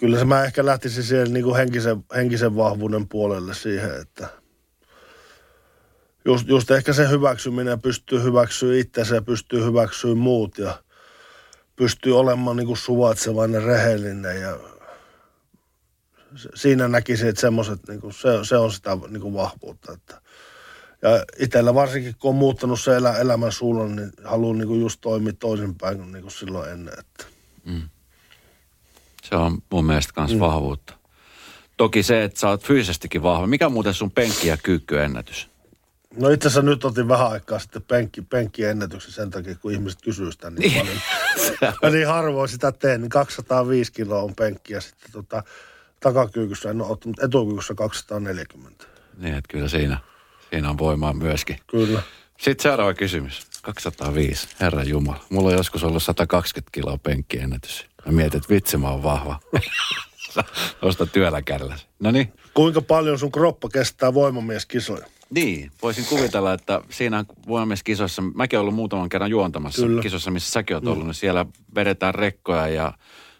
Kyllä 0.00 0.18
se 0.18 0.24
mä 0.24 0.44
ehkä 0.44 0.66
lähtisin 0.66 1.04
siihen 1.04 1.32
niin 1.32 1.44
kuin 1.44 1.56
henkisen, 1.56 2.04
henkisen 2.14 2.56
vahvuuden 2.56 3.08
puolelle 3.08 3.54
siihen, 3.54 4.00
että 4.00 4.28
just, 6.24 6.48
just 6.48 6.70
ehkä 6.70 6.92
se 6.92 7.08
hyväksyminen 7.08 7.80
pystyy 7.80 8.22
hyväksyä 8.22 8.78
itsensä 8.78 9.14
ja 9.14 9.22
pystyy 9.22 9.64
hyväksyä 9.64 10.14
muut 10.14 10.58
ja 10.58 10.82
pystyy 11.76 12.18
olemaan 12.18 12.56
niin 12.56 12.66
kuin 12.66 12.76
suvaitsevainen, 12.76 13.62
rehellinen 13.62 14.40
ja 14.40 14.58
siinä 16.54 16.88
näkisin, 16.88 17.28
että 17.28 17.40
semmoiset, 17.40 17.88
niin 17.88 18.00
kuin, 18.00 18.12
se, 18.12 18.28
se 18.42 18.56
on 18.56 18.72
sitä 18.72 18.98
niin 19.08 19.20
kuin 19.20 19.34
vahvuutta. 19.34 19.92
Että. 19.92 20.20
Ja 21.02 21.10
itsellä 21.38 21.74
varsinkin, 21.74 22.14
kun 22.18 22.28
on 22.28 22.34
muuttanut 22.34 22.80
se 22.80 22.96
elä, 22.96 23.18
elämän 23.18 23.52
suunnan, 23.52 23.96
niin 23.96 24.12
haluan 24.24 24.58
niin 24.58 24.68
kuin 24.68 24.80
just 24.80 25.00
toimia 25.00 25.32
toisinpäin 25.32 25.96
kuin, 25.96 26.12
niin 26.12 26.22
kuin 26.22 26.32
silloin 26.32 26.70
ennen. 26.70 26.94
Että. 26.98 27.24
Se 29.22 29.36
on 29.36 29.62
mun 29.70 29.84
mielestä 29.84 30.20
myös 30.20 30.32
mm. 30.32 30.40
vahvuutta. 30.40 30.94
Toki 31.76 32.02
se, 32.02 32.24
että 32.24 32.40
sä 32.40 32.48
oot 32.48 32.64
fyysisestikin 32.64 33.22
vahva. 33.22 33.46
Mikä 33.46 33.66
on 33.66 33.72
muuten 33.72 33.94
sun 33.94 34.10
penkki- 34.10 34.48
ja 34.48 34.56
kyykkyennätys? 34.56 35.53
No 36.16 36.28
itse 36.28 36.48
asiassa 36.48 36.62
nyt 36.62 36.84
otin 36.84 37.08
vähän 37.08 37.30
aikaa 37.30 37.58
sitten 37.58 37.82
penkki, 37.82 38.22
penkkiennätyksen 38.22 39.12
sen 39.12 39.30
takia, 39.30 39.54
kun 39.54 39.72
ihmiset 39.72 40.02
kysyy 40.02 40.32
sitä 40.32 40.50
niin 40.50 40.72
paljon. 40.72 40.96
Mä 41.82 41.90
niin 41.90 42.06
harvoin 42.06 42.48
sitä 42.48 42.72
teen, 42.72 43.00
niin 43.00 43.08
205 43.10 43.92
kiloa 43.92 44.22
on 44.22 44.34
penkki 44.34 44.72
ja 44.72 44.80
sitten 44.80 45.12
tota, 45.12 45.42
takakyykyssä 46.00 46.70
en 46.70 46.80
ole 46.82 46.90
ottanut, 46.90 47.22
etukyykyssä 47.22 47.74
240. 47.74 48.84
Niin, 49.18 49.34
että 49.34 49.48
kyllä 49.48 49.68
siinä, 49.68 49.98
siinä 50.50 50.70
on 50.70 50.78
voimaa 50.78 51.12
myöskin. 51.12 51.58
Kyllä. 51.66 52.02
Sitten 52.38 52.62
seuraava 52.62 52.94
kysymys. 52.94 53.46
205, 53.62 54.48
herra 54.60 54.82
Jumala. 54.82 55.24
Mulla 55.30 55.48
on 55.48 55.56
joskus 55.56 55.84
ollut 55.84 56.02
120 56.02 56.70
kiloa 56.72 56.98
penkkiennätys. 56.98 57.86
Mä 58.06 58.12
mietin, 58.12 58.36
että 58.38 58.54
vitsi 58.54 58.76
mä 58.76 58.88
oon 58.88 59.02
vahva. 59.02 59.40
Tuosta 60.80 61.06
työllä 61.06 61.42
kärläs. 61.42 61.86
No 62.00 62.10
niin. 62.10 62.32
Kuinka 62.54 62.82
paljon 62.82 63.18
sun 63.18 63.32
kroppa 63.32 63.68
kestää 63.68 64.14
voimamieskisoja? 64.14 65.06
Niin, 65.30 65.70
voisin 65.82 66.04
kuvitella, 66.04 66.52
että 66.52 66.80
siinä 66.90 67.24
voimamieskisoissa, 67.48 68.22
mäkin 68.22 68.58
olen 68.58 68.62
ollut 68.62 68.74
muutaman 68.74 69.08
kerran 69.08 69.30
juontamassa 69.30 69.82
Kyllä. 69.82 70.02
kisossa, 70.02 70.30
missä 70.30 70.50
säkin 70.50 70.76
oot 70.76 70.86
ollut, 70.86 71.06
niin 71.06 71.14
siellä 71.14 71.46
vedetään 71.74 72.14
rekkoja 72.14 72.68
ja 72.68 72.92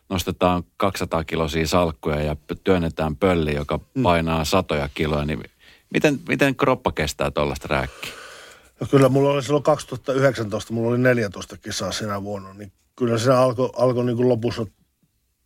nostetaan 0.08 0.62
200 0.76 1.24
kilosia 1.24 1.66
salkkuja 1.66 2.22
ja 2.22 2.36
työnnetään 2.64 3.16
pölli, 3.16 3.54
joka 3.54 3.80
painaa 4.02 4.44
satoja 4.44 4.88
kiloja. 4.94 5.24
Niin 5.24 5.44
miten, 5.90 6.20
miten 6.28 6.56
kroppa 6.56 6.92
kestää 6.92 7.30
tuollaista 7.30 7.68
rääkkiä? 7.70 8.12
No 8.80 8.86
kyllä 8.90 9.08
mulla 9.08 9.30
oli 9.30 9.42
silloin 9.42 9.62
2019, 9.62 10.72
mulla 10.72 10.88
oli 10.88 10.98
14 10.98 11.56
kisaa 11.56 11.92
sinä 11.92 12.22
vuonna, 12.22 12.54
niin 12.54 12.72
kyllä 12.96 13.18
siinä 13.18 13.38
alkoi 13.38 13.70
alko 13.76 14.02
niin 14.02 14.16
kuin 14.16 14.28
lopussa 14.28 14.66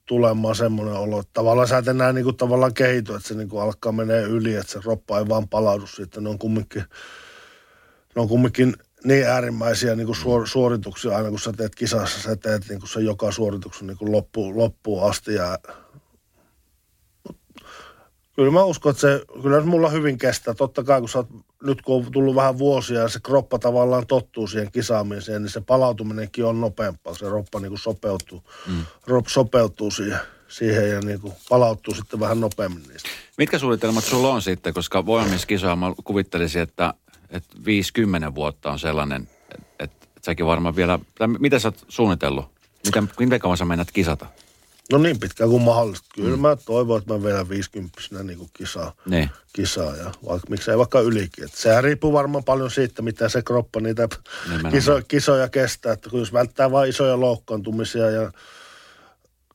tulemaan 0.08 0.56
semmoinen 0.56 0.94
olo, 0.94 1.20
että 1.20 1.30
tavallaan 1.32 1.68
sä 1.68 1.78
et 1.78 1.88
enää 1.88 2.12
niin 2.12 2.24
kuin 2.24 2.36
tavallaan 2.36 2.74
kehity, 2.74 3.14
että 3.14 3.28
se 3.28 3.34
niin 3.34 3.48
kuin 3.48 3.62
alkaa 3.62 3.92
menee 3.92 4.22
yli, 4.22 4.54
että 4.54 4.72
se 4.72 4.78
kroppa 4.78 5.18
ei 5.18 5.28
vaan 5.28 5.48
palaudu 5.48 5.86
siitä. 5.86 6.20
Ne 6.20 6.28
on 6.28 6.38
kumminkin, 6.38 6.84
ne 8.14 8.22
on 8.22 8.28
kumminkin 8.28 8.76
niin 9.04 9.26
äärimmäisiä 9.26 9.94
niin 9.94 10.06
kuin 10.06 10.16
suor, 10.16 10.48
suorituksia 10.48 11.16
aina, 11.16 11.30
kun 11.30 11.38
sä 11.38 11.52
teet 11.52 11.74
kisassa, 11.74 12.22
sä 12.22 12.36
teet 12.36 12.68
niin 12.68 12.80
kuin 12.80 12.90
se 12.90 13.00
joka 13.00 13.32
suorituksen 13.32 13.86
niin 13.86 13.98
kuin 13.98 14.12
loppuun, 14.12 14.58
loppuun 14.58 15.10
asti 15.10 15.34
ja 15.34 15.58
Kyllä 18.38 18.50
mä 18.50 18.64
uskon, 18.64 18.90
että 18.90 19.00
se, 19.00 19.24
kyllä 19.42 19.60
mulla 19.60 19.88
hyvin 19.88 20.18
kestää. 20.18 20.54
Totta 20.54 20.84
kai, 20.84 21.00
kun 21.00 21.08
sä 21.08 21.18
oot, 21.18 21.28
nyt 21.62 21.82
kun 21.82 21.96
on 21.96 22.12
tullut 22.12 22.34
vähän 22.34 22.58
vuosia 22.58 23.00
ja 23.00 23.08
se 23.08 23.20
kroppa 23.20 23.58
tavallaan 23.58 24.06
tottuu 24.06 24.46
siihen 24.46 24.72
kisaamiseen, 24.72 25.42
niin 25.42 25.50
se 25.50 25.60
palautuminenkin 25.60 26.44
on 26.44 26.60
nopeampaa. 26.60 27.14
Se 27.14 27.26
kroppa 27.26 27.60
niin 27.60 27.68
kuin 27.68 27.78
sopeutuu, 27.78 28.42
mm. 28.66 28.84
sopeutuu 29.26 29.90
siihen, 29.90 30.18
siihen 30.48 30.90
ja 30.90 31.00
niin 31.00 31.20
kuin 31.20 31.32
palautuu 31.48 31.94
sitten 31.94 32.20
vähän 32.20 32.40
nopeammin 32.40 32.82
niistä. 32.88 33.08
Mitkä 33.38 33.58
suunnitelmat 33.58 34.04
sulla 34.04 34.28
on 34.28 34.42
sitten, 34.42 34.74
koska 34.74 35.06
voimamiskisoja 35.06 35.76
mä 35.76 35.92
kuvittelisin, 36.04 36.62
että, 36.62 36.94
että 37.30 37.56
50 37.64 38.34
vuotta 38.34 38.70
on 38.70 38.78
sellainen, 38.78 39.28
että, 39.54 39.66
että 39.78 40.06
säkin 40.22 40.46
varmaan 40.46 40.76
vielä, 40.76 40.98
tai 41.14 41.28
mitä 41.28 41.58
sä 41.58 41.68
oot 41.68 41.84
suunnitellut? 41.88 42.44
Miten, 42.86 43.10
miten 43.18 43.40
kauan 43.40 43.56
sä 43.56 43.64
mennät 43.64 43.92
kisata? 43.92 44.26
No 44.92 44.98
niin 44.98 45.20
pitkään 45.20 45.50
kuin 45.50 45.62
mahdollista. 45.62 46.06
Kyllä 46.14 46.36
mm. 46.36 46.42
mä 46.42 46.56
toivon, 46.56 46.98
että 46.98 47.14
mä 47.14 47.22
vielä 47.22 47.48
50 47.48 48.00
niin 48.22 48.38
kuin 48.38 48.50
kisaa, 48.52 48.92
Niin. 49.06 49.30
kisaa 49.52 49.96
ja 49.96 50.04
vaikka, 50.04 50.50
miksei 50.50 50.78
vaikka 50.78 51.00
ylikin. 51.00 51.44
Et 51.44 51.54
sehän 51.54 51.84
riippuu 51.84 52.12
varmaan 52.12 52.44
paljon 52.44 52.70
siitä, 52.70 53.02
mitä 53.02 53.28
se 53.28 53.42
kroppa 53.42 53.80
niitä 53.80 54.08
kiso, 54.70 55.00
kisoja 55.08 55.48
kestää. 55.48 55.92
Että 55.92 56.10
kun 56.10 56.20
jos 56.20 56.32
välttää 56.32 56.70
vain 56.70 56.90
isoja 56.90 57.20
loukkaantumisia 57.20 58.10
ja, 58.10 58.32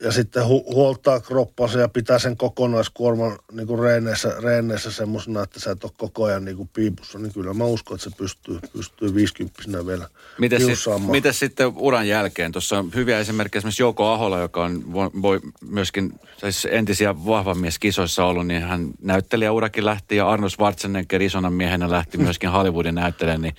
ja 0.01 0.11
sitten 0.11 0.47
hu, 0.47 0.73
huoltaa 0.73 1.19
kroppansa 1.19 1.79
ja 1.79 1.87
pitää 1.87 2.19
sen 2.19 2.37
kokonaiskuorman 2.37 3.39
niin 3.51 3.67
kuin 3.67 3.79
reeneissä, 3.79 4.35
reeneissä 4.39 4.91
semmoisena, 4.91 5.43
että 5.43 5.59
sä 5.59 5.71
et 5.71 5.83
ole 5.83 5.91
koko 5.97 6.23
ajan 6.23 6.45
niin 6.45 6.57
kuin 6.57 6.69
piipussa, 6.73 7.19
niin 7.19 7.33
kyllä 7.33 7.53
mä 7.53 7.63
uskon, 7.63 7.95
että 7.95 8.09
se 8.09 8.15
pystyy, 8.17 8.59
pystyy 8.73 9.15
50 9.15 9.85
vielä 9.85 10.09
Miten, 10.37 10.61
sit, 10.61 10.79
miten 11.11 11.33
sitten 11.33 11.67
uran 11.75 12.07
jälkeen? 12.07 12.51
Tuossa 12.51 12.79
on 12.79 12.91
hyviä 12.95 13.19
esimerkkejä 13.19 13.59
esimerkiksi 13.59 13.83
Jouko 13.83 14.11
Ahola, 14.11 14.39
joka 14.39 14.63
on 14.63 14.93
voi, 14.93 15.39
myöskin 15.61 16.19
siis 16.37 16.67
entisiä 16.71 17.25
vahvamieskisoissa 17.25 18.25
ollut, 18.25 18.47
niin 18.47 18.61
hän 18.61 18.91
näyttelijäurakin 19.01 19.85
lähti 19.85 20.15
ja 20.15 20.29
Arnold 20.29 20.49
Schwarzenegger 20.49 21.21
isona 21.21 21.49
miehenä 21.49 21.91
lähti 21.91 22.17
myöskin 22.17 22.49
Hollywoodin 22.49 22.95
näyttelijän, 22.95 23.41
niin 23.41 23.55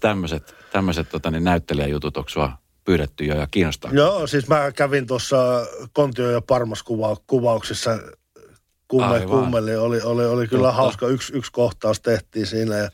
tämmöiset, 0.00 0.54
tämmöiset 0.72 1.08
tota, 1.08 1.30
niin 1.30 1.44
näyttelijäjutut 1.44 2.16
onko 2.16 2.28
sua 2.28 2.52
pyydetty 2.90 3.24
jo 3.24 3.34
ja 3.36 3.46
kiinnostaa? 3.50 3.90
Joo, 3.94 4.26
siis 4.26 4.48
mä 4.48 4.72
kävin 4.72 5.06
tuossa 5.06 5.66
Kontio 5.92 6.30
ja 6.30 6.40
Parmas 6.40 6.82
kuva, 6.82 7.16
kuvauksissa 7.26 7.98
kumme, 8.88 9.20
kummeli. 9.20 9.76
Oli, 9.76 10.00
oli, 10.00 10.24
oli 10.24 10.48
kyllä 10.48 10.68
Totta. 10.68 10.82
hauska. 10.82 11.08
Yksi, 11.08 11.32
yksi 11.36 11.52
kohtaus 11.52 12.00
tehtiin 12.00 12.46
siinä 12.46 12.76
ja 12.76 12.90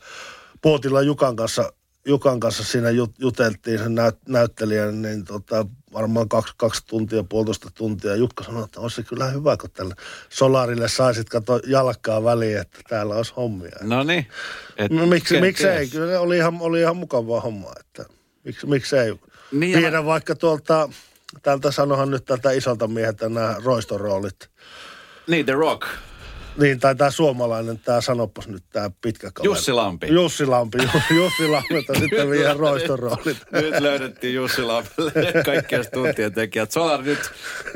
Puotilla 0.61 1.01
Jukan 1.01 1.35
kanssa, 1.35 1.73
Jukan 2.05 2.39
kanssa 2.39 2.63
siinä 2.63 2.89
jut, 2.89 3.11
juteltiin 3.19 3.79
sen 3.79 3.95
näyt, 3.95 4.15
näyttelijän, 4.27 5.01
niin 5.01 5.25
tota, 5.25 5.65
varmaan 5.93 6.29
kaksi, 6.29 6.53
kaksi 6.57 6.85
tuntia, 6.87 7.23
puolitoista 7.23 7.69
tuntia. 7.75 8.15
Jukka 8.15 8.43
sanoi, 8.43 8.63
että 8.63 8.79
olisi 8.79 8.95
se 8.95 9.03
kyllä 9.03 9.25
hyvä, 9.25 9.57
kun 9.57 9.71
tällä 9.71 9.95
Solarille 10.29 10.87
saisit 10.87 11.29
kato 11.29 11.59
jalkaa 11.67 12.23
väliin, 12.23 12.57
että 12.57 12.79
täällä 12.89 13.15
olisi 13.15 13.33
hommia. 13.37 13.77
No 13.81 14.03
niin. 14.03 14.27
Et 14.77 14.91
No 14.91 15.05
miksi, 15.05 15.41
miksi 15.41 15.67
ei? 15.67 15.87
Kyllä 15.89 16.19
oli 16.19 16.37
ihan, 16.37 16.57
oli 16.59 16.79
ihan 16.79 16.97
mukavaa 16.97 17.41
hommaa, 17.41 17.73
että 17.79 18.05
miksi, 18.43 18.67
miksi 18.67 18.97
ei? 18.97 19.13
Niin 19.51 19.79
Viedä 19.79 20.05
vaikka 20.05 20.35
tuolta, 20.35 20.89
tältä 21.43 21.71
sanohan 21.71 22.11
nyt 22.11 22.25
tältä 22.25 22.51
isolta 22.51 22.87
mieheltä 22.87 23.29
nämä 23.29 23.55
roistoroolit. 23.63 24.49
Niin, 25.27 25.45
The 25.45 25.53
Rock. 25.53 25.87
Niin, 26.57 26.79
tai 26.79 26.95
tämä 26.95 27.11
suomalainen, 27.11 27.79
tämä 27.79 28.01
sanopas 28.01 28.47
nyt 28.47 28.63
tämä 28.71 28.91
pitkä 29.01 29.31
kaveri. 29.33 29.51
Jussi 29.51 29.71
Lampi. 29.71 30.07
Jussi 30.07 30.45
Lampi, 30.45 30.77
Ju- 30.77 31.15
Jussi 31.23 31.47
Lampilta 31.47 31.93
sitten 31.99 32.29
vie 32.29 32.53
roistoroolit. 32.53 33.37
Nyt 33.51 33.79
löydettiin 33.79 34.35
Jussi 34.35 34.61
Lampelle 34.61 35.11
kaikkia 35.45 35.83
tuntien 35.83 36.33
tekijät. 36.33 36.71
Solar 36.71 37.01
nyt, 37.01 37.19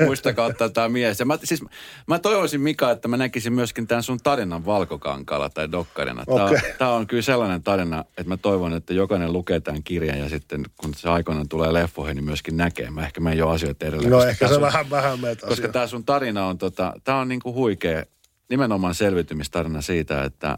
muistakaa 0.04 0.46
ottaa 0.46 0.68
tämä 0.68 0.88
mies. 0.88 1.20
Ja 1.20 1.26
mä, 1.26 1.38
siis, 1.44 1.64
mä 2.06 2.18
toivoisin 2.18 2.60
Mika, 2.60 2.90
että 2.90 3.08
mä 3.08 3.16
näkisin 3.16 3.52
myöskin 3.52 3.86
tämän 3.86 4.02
sun 4.02 4.18
tarinan 4.22 4.66
valkokankalla 4.66 5.48
tai 5.48 5.72
dokkarina. 5.72 6.24
Tämä, 6.24 6.44
okay. 6.44 6.58
tämä 6.78 6.92
on 6.92 7.06
kyllä 7.06 7.22
sellainen 7.22 7.62
tarina, 7.62 8.04
että 8.08 8.28
mä 8.28 8.36
toivon, 8.36 8.74
että 8.74 8.94
jokainen 8.94 9.32
lukee 9.32 9.60
tämän 9.60 9.82
kirjan 9.82 10.18
ja 10.18 10.28
sitten 10.28 10.62
kun 10.76 10.94
se 10.94 11.08
aikoinaan 11.08 11.48
tulee 11.48 11.72
leffoihin, 11.72 12.16
niin 12.16 12.24
myöskin 12.24 12.56
näkee. 12.56 12.90
Mä 12.90 13.02
ehkä 13.02 13.20
menen 13.20 13.38
jo 13.38 13.48
asioita 13.48 13.86
edelleen. 13.86 14.10
No 14.10 14.24
ehkä 14.24 14.48
se 14.48 14.54
sun- 14.54 14.62
vähän, 14.62 14.90
vähän 14.90 15.20
meitä 15.20 15.46
koska 15.46 15.68
tämä 15.68 15.86
sun 15.86 16.04
tarina 16.04 16.46
on, 16.46 16.58
tota, 16.58 16.92
tämä 17.04 17.18
on 17.18 17.28
niinku 17.28 17.54
huikea, 17.54 18.04
nimenomaan 18.52 18.94
selviytymistarina 18.94 19.82
siitä, 19.82 20.24
että 20.24 20.56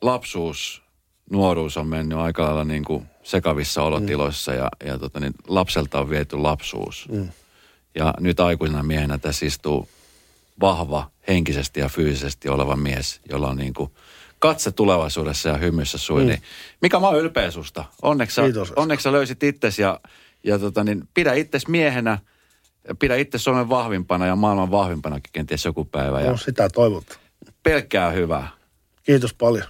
lapsuus, 0.00 0.82
nuoruus 1.30 1.76
on 1.76 1.86
mennyt 1.86 2.18
aika 2.18 2.42
lailla 2.44 2.64
niinku 2.64 3.02
sekavissa 3.22 3.82
olotiloissa 3.82 4.54
ja, 4.54 4.68
ja 4.84 4.98
tota, 4.98 5.20
niin 5.20 5.34
lapselta 5.48 6.00
on 6.00 6.10
viety 6.10 6.36
lapsuus. 6.36 7.08
Mm. 7.12 7.28
Ja 7.94 8.14
nyt 8.20 8.40
aikuisena 8.40 8.82
miehenä 8.82 9.18
tässä 9.18 9.46
istuu 9.46 9.88
vahva, 10.60 11.10
henkisesti 11.28 11.80
ja 11.80 11.88
fyysisesti 11.88 12.48
oleva 12.48 12.76
mies, 12.76 13.20
jolla 13.30 13.48
on 13.48 13.56
niinku 13.56 13.92
katse 14.38 14.72
tulevaisuudessa 14.72 15.48
ja 15.48 15.58
hymyssä 15.58 15.98
sui. 15.98 16.22
Mm. 16.22 16.28
Niin, 16.28 16.42
Mika, 16.82 17.00
mä 17.00 17.06
oon 17.08 17.20
ylpeä 17.20 17.50
susta. 17.50 17.84
Onneksi, 18.02 18.34
sä- 18.34 18.42
Kiitos, 18.42 18.72
onneksi 18.72 19.04
sä 19.04 19.12
löysit 19.12 19.42
itsesi 19.42 19.82
ja, 19.82 20.00
ja 20.44 20.58
tota, 20.58 20.84
niin, 20.84 21.08
pidä 21.14 21.34
itsesi 21.34 21.70
miehenä, 21.70 22.18
pidä 22.98 23.16
itse 23.16 23.38
Suomen 23.38 23.68
vahvimpana 23.68 24.26
ja 24.26 24.36
maailman 24.36 24.70
vahvimpanakin 24.70 25.32
kenties 25.32 25.64
joku 25.64 25.84
päivä. 25.84 26.20
Ja 26.20 26.30
No, 26.30 26.36
sitä 26.36 26.68
toivotaan. 26.68 27.20
pelkkää 27.62 28.10
hyvää. 28.10 28.48
Kiitos 29.02 29.34
paljon. 29.34 29.66